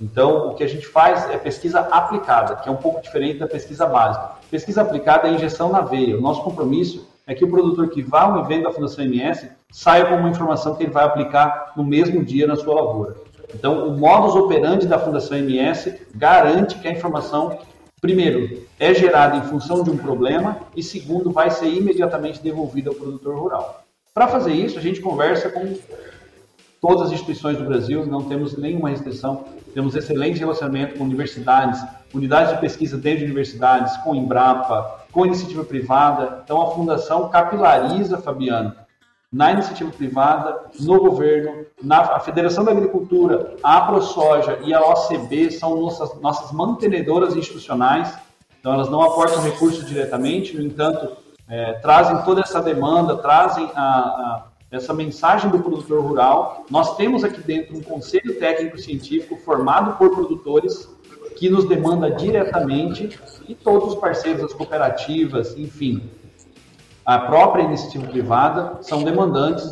Então, 0.00 0.50
o 0.50 0.54
que 0.54 0.62
a 0.62 0.68
gente 0.68 0.86
faz 0.86 1.28
é 1.28 1.36
pesquisa 1.36 1.80
aplicada, 1.80 2.54
que 2.54 2.68
é 2.68 2.72
um 2.72 2.76
pouco 2.76 3.02
diferente 3.02 3.38
da 3.38 3.48
pesquisa 3.48 3.84
básica. 3.84 4.30
Pesquisa 4.48 4.82
aplicada 4.82 5.26
é 5.26 5.32
injeção 5.32 5.70
na 5.70 5.80
veia. 5.80 6.16
O 6.16 6.20
nosso 6.20 6.40
compromisso 6.42 7.08
é 7.26 7.34
que 7.34 7.44
o 7.44 7.50
produtor 7.50 7.88
que 7.88 8.00
vá 8.00 8.22
ao 8.22 8.40
evento 8.44 8.62
da 8.62 8.72
Fundação 8.72 9.04
MS 9.04 9.48
saia 9.70 10.06
com 10.06 10.14
uma 10.14 10.30
informação 10.30 10.76
que 10.76 10.84
ele 10.84 10.92
vai 10.92 11.04
aplicar 11.04 11.72
no 11.76 11.82
mesmo 11.82 12.24
dia 12.24 12.46
na 12.46 12.54
sua 12.54 12.76
lavoura. 12.76 13.16
Então, 13.52 13.88
o 13.88 13.98
modus 13.98 14.36
operandi 14.36 14.86
da 14.86 15.00
Fundação 15.00 15.36
MS 15.36 16.00
garante 16.14 16.78
que 16.78 16.86
a 16.86 16.92
informação 16.92 17.58
primeiro, 18.00 18.66
é 18.78 18.94
gerada 18.94 19.36
em 19.36 19.42
função 19.48 19.82
de 19.82 19.90
um 19.90 19.96
problema 19.96 20.60
e 20.76 20.82
segundo, 20.82 21.30
vai 21.30 21.50
ser 21.50 21.68
imediatamente 21.68 22.42
devolvida 22.42 22.90
ao 22.90 22.96
produtor 22.96 23.38
rural. 23.38 23.84
Para 24.14 24.28
fazer 24.28 24.52
isso, 24.52 24.78
a 24.78 24.82
gente 24.82 25.00
conversa 25.00 25.48
com 25.50 25.76
todas 26.80 27.06
as 27.06 27.12
instituições 27.12 27.56
do 27.56 27.64
Brasil, 27.64 28.06
não 28.06 28.24
temos 28.24 28.56
nenhuma 28.56 28.90
restrição, 28.90 29.44
temos 29.74 29.94
excelente 29.94 30.38
relacionamento 30.38 30.96
com 30.96 31.04
universidades, 31.04 31.80
unidades 32.12 32.54
de 32.54 32.60
pesquisa 32.60 32.96
dentro 32.96 33.20
de 33.20 33.26
universidades, 33.26 33.96
com 33.98 34.14
Embrapa, 34.14 35.04
com 35.12 35.26
iniciativa 35.26 35.64
privada. 35.64 36.42
Então 36.44 36.62
a 36.62 36.70
fundação 36.70 37.28
capilariza, 37.28 38.18
Fabiano, 38.18 38.74
na 39.30 39.52
iniciativa 39.52 39.90
privada, 39.90 40.70
no 40.80 40.98
governo, 40.98 41.66
na 41.82 42.18
Federação 42.20 42.64
da 42.64 42.72
Agricultura, 42.72 43.56
a 43.62 43.82
ProSoja 43.82 44.58
e 44.64 44.72
a 44.72 44.80
OCB 44.80 45.50
são 45.50 45.80
nossas, 45.80 46.18
nossas 46.20 46.50
mantenedoras 46.50 47.36
institucionais, 47.36 48.16
então 48.58 48.72
elas 48.72 48.88
não 48.88 49.02
aportam 49.02 49.42
recursos 49.42 49.86
diretamente, 49.86 50.56
no 50.56 50.62
entanto, 50.62 51.16
é, 51.48 51.74
trazem 51.74 52.22
toda 52.24 52.40
essa 52.40 52.60
demanda, 52.60 53.16
trazem 53.16 53.70
a, 53.74 53.82
a, 53.82 54.46
essa 54.70 54.92
mensagem 54.92 55.50
do 55.50 55.58
produtor 55.58 56.02
rural. 56.02 56.64
Nós 56.70 56.96
temos 56.96 57.22
aqui 57.22 57.40
dentro 57.42 57.76
um 57.76 57.82
conselho 57.82 58.38
técnico 58.38 58.78
científico 58.78 59.36
formado 59.36 59.96
por 59.96 60.10
produtores 60.10 60.88
que 61.36 61.48
nos 61.48 61.68
demanda 61.68 62.10
diretamente 62.10 63.18
e 63.46 63.54
todos 63.54 63.94
os 63.94 63.94
parceiros, 63.94 64.42
as 64.42 64.52
cooperativas, 64.52 65.56
enfim, 65.56 66.10
a 67.08 67.18
própria 67.20 67.62
iniciativa 67.62 68.06
privada 68.06 68.82
são 68.82 69.02
demandantes 69.02 69.64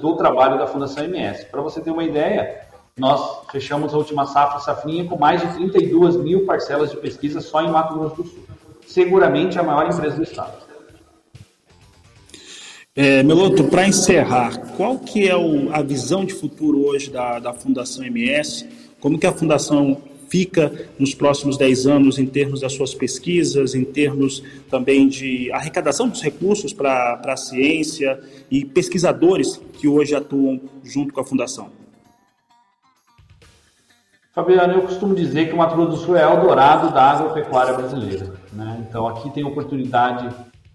do 0.00 0.14
trabalho 0.14 0.56
da 0.56 0.68
Fundação 0.68 1.02
MS. 1.02 1.46
Para 1.46 1.60
você 1.60 1.80
ter 1.80 1.90
uma 1.90 2.04
ideia, 2.04 2.68
nós 2.96 3.40
fechamos 3.50 3.92
a 3.92 3.96
última 3.96 4.26
safra 4.26 4.60
safrinha 4.60 5.04
com 5.04 5.18
mais 5.18 5.40
de 5.40 5.48
32 5.54 6.14
mil 6.18 6.46
parcelas 6.46 6.92
de 6.92 6.96
pesquisa 6.98 7.40
só 7.40 7.62
em 7.62 7.68
Mato 7.68 7.94
Grosso 7.98 8.22
do 8.22 8.28
Sul. 8.28 8.44
Seguramente 8.86 9.58
a 9.58 9.64
maior 9.64 9.92
empresa 9.92 10.14
do 10.14 10.22
estado. 10.22 10.52
É, 12.94 13.24
Meloto, 13.24 13.64
para 13.64 13.88
encerrar, 13.88 14.56
qual 14.76 14.96
que 14.96 15.28
é 15.28 15.36
o, 15.36 15.74
a 15.74 15.82
visão 15.82 16.24
de 16.24 16.32
futuro 16.32 16.86
hoje 16.86 17.10
da, 17.10 17.40
da 17.40 17.52
Fundação 17.52 18.04
MS? 18.04 18.68
Como 19.00 19.18
que 19.18 19.26
a 19.26 19.32
Fundação 19.32 20.00
fica 20.28 20.88
nos 20.98 21.14
próximos 21.14 21.56
10 21.56 21.86
anos 21.86 22.18
em 22.18 22.26
termos 22.26 22.60
das 22.60 22.72
suas 22.72 22.94
pesquisas, 22.94 23.74
em 23.74 23.84
termos 23.84 24.42
também 24.70 25.08
de 25.08 25.50
arrecadação 25.52 26.08
dos 26.08 26.22
recursos 26.22 26.72
para 26.72 27.20
a 27.24 27.36
ciência 27.36 28.20
e 28.50 28.64
pesquisadores 28.64 29.60
que 29.74 29.88
hoje 29.88 30.14
atuam 30.14 30.60
junto 30.82 31.12
com 31.12 31.20
a 31.20 31.24
Fundação? 31.24 31.70
Fabiano, 34.34 34.74
eu 34.74 34.82
costumo 34.82 35.14
dizer 35.14 35.46
que 35.46 35.54
o 35.54 35.56
Mato 35.56 35.76
Grosso 35.76 35.90
do 35.92 35.96
Sul 35.96 36.16
é 36.16 36.26
o 36.26 36.40
dourado 36.40 36.92
da 36.92 37.04
agropecuária 37.04 37.72
brasileira. 37.72 38.34
Né? 38.52 38.84
Então, 38.88 39.06
aqui 39.06 39.30
tem 39.30 39.44
oportunidade 39.44 40.28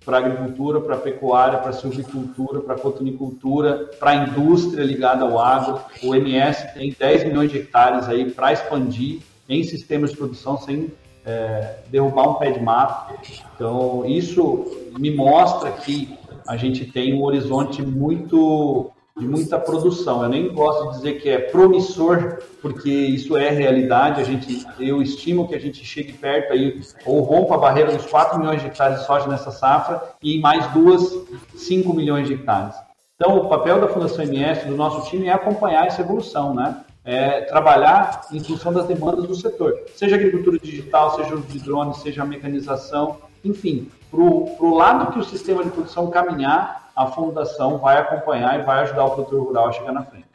para 0.05 0.17
agricultura, 0.17 0.79
para 0.79 0.95
pecuária, 0.95 1.59
para 1.59 1.73
silvicultura, 1.73 2.61
para 2.61 2.75
cotonicultura, 2.75 3.89
para 3.99 4.15
indústria 4.15 4.83
ligada 4.83 5.25
ao 5.25 5.37
agro. 5.37 5.79
O 6.01 6.15
MS 6.15 6.73
tem 6.73 6.95
10 6.97 7.25
milhões 7.25 7.51
de 7.51 7.57
hectares 7.57 8.07
aí 8.07 8.31
para 8.31 8.53
expandir 8.53 9.19
em 9.49 9.63
sistemas 9.63 10.11
de 10.11 10.17
produção 10.17 10.57
sem 10.57 10.91
é, 11.25 11.79
derrubar 11.89 12.29
um 12.29 12.33
pé 12.35 12.51
de 12.51 12.61
mato. 12.61 13.15
Então, 13.55 14.05
isso 14.05 14.65
me 14.97 15.13
mostra 15.13 15.71
que 15.71 16.17
a 16.47 16.55
gente 16.55 16.85
tem 16.85 17.13
um 17.13 17.23
horizonte 17.23 17.81
muito 17.81 18.91
de 19.17 19.27
muita 19.27 19.59
produção. 19.59 20.23
Eu 20.23 20.29
nem 20.29 20.53
gosto 20.53 20.85
de 20.85 20.97
dizer 20.97 21.21
que 21.21 21.29
é 21.29 21.37
promissor, 21.37 22.39
porque 22.61 22.89
isso 22.89 23.35
é 23.35 23.49
realidade. 23.49 24.21
A 24.21 24.23
gente, 24.23 24.65
eu 24.79 25.01
estimo 25.01 25.47
que 25.47 25.55
a 25.55 25.59
gente 25.59 25.83
chegue 25.83 26.13
perto 26.13 26.53
aí 26.53 26.81
ou 27.05 27.21
rompa 27.21 27.55
a 27.55 27.57
barreira 27.57 27.91
dos 27.91 28.05
4 28.05 28.39
milhões 28.39 28.61
de 28.61 28.67
hectares 28.67 28.99
de 28.99 29.05
soja 29.05 29.27
nessa 29.27 29.51
safra 29.51 30.01
e 30.23 30.37
em 30.37 30.39
mais 30.39 30.65
duas, 30.67 31.13
5 31.55 31.93
milhões 31.93 32.27
de 32.27 32.35
hectares. 32.35 32.75
Então, 33.15 33.37
o 33.37 33.49
papel 33.49 33.81
da 33.81 33.89
Fundação 33.89 34.23
MS, 34.23 34.65
do 34.65 34.77
nosso 34.77 35.09
time, 35.09 35.27
é 35.27 35.33
acompanhar 35.33 35.85
essa 35.85 36.01
evolução, 36.01 36.53
né? 36.53 36.85
É, 37.09 37.41
trabalhar 37.41 38.21
em 38.31 38.39
função 38.39 38.71
das 38.71 38.85
demandas 38.85 39.25
do 39.25 39.33
setor, 39.33 39.73
seja 39.95 40.15
agricultura 40.15 40.59
digital, 40.59 41.15
seja 41.15 41.33
o 41.33 41.41
de 41.41 41.57
drone, 41.57 41.95
seja 41.95 42.21
a 42.21 42.25
mecanização, 42.25 43.17
enfim, 43.43 43.89
para 44.11 44.19
o 44.19 44.75
lado 44.75 45.11
que 45.11 45.17
o 45.17 45.23
sistema 45.23 45.63
de 45.63 45.71
produção 45.71 46.11
caminhar, 46.11 46.91
a 46.95 47.07
fundação 47.07 47.79
vai 47.79 47.97
acompanhar 47.97 48.59
e 48.59 48.63
vai 48.63 48.83
ajudar 48.83 49.05
o 49.05 49.09
produtor 49.11 49.43
rural 49.43 49.69
a 49.69 49.71
chegar 49.71 49.91
na 49.91 50.03
frente. 50.03 50.25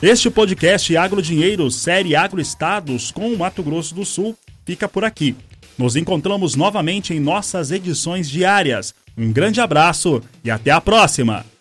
Este 0.00 0.30
podcast 0.30 0.96
Agro 0.96 1.20
Dinheiro, 1.20 1.68
série 1.68 2.14
Agroestados 2.14 3.10
com 3.10 3.26
o 3.26 3.36
Mato 3.38 3.64
Grosso 3.64 3.92
do 3.92 4.04
Sul, 4.04 4.36
fica 4.64 4.88
por 4.88 5.04
aqui. 5.04 5.36
Nos 5.76 5.96
encontramos 5.96 6.54
novamente 6.54 7.12
em 7.12 7.18
nossas 7.18 7.72
edições 7.72 8.30
diárias. 8.30 8.94
Um 9.18 9.32
grande 9.32 9.60
abraço 9.60 10.22
e 10.44 10.50
até 10.50 10.70
a 10.70 10.80
próxima! 10.80 11.51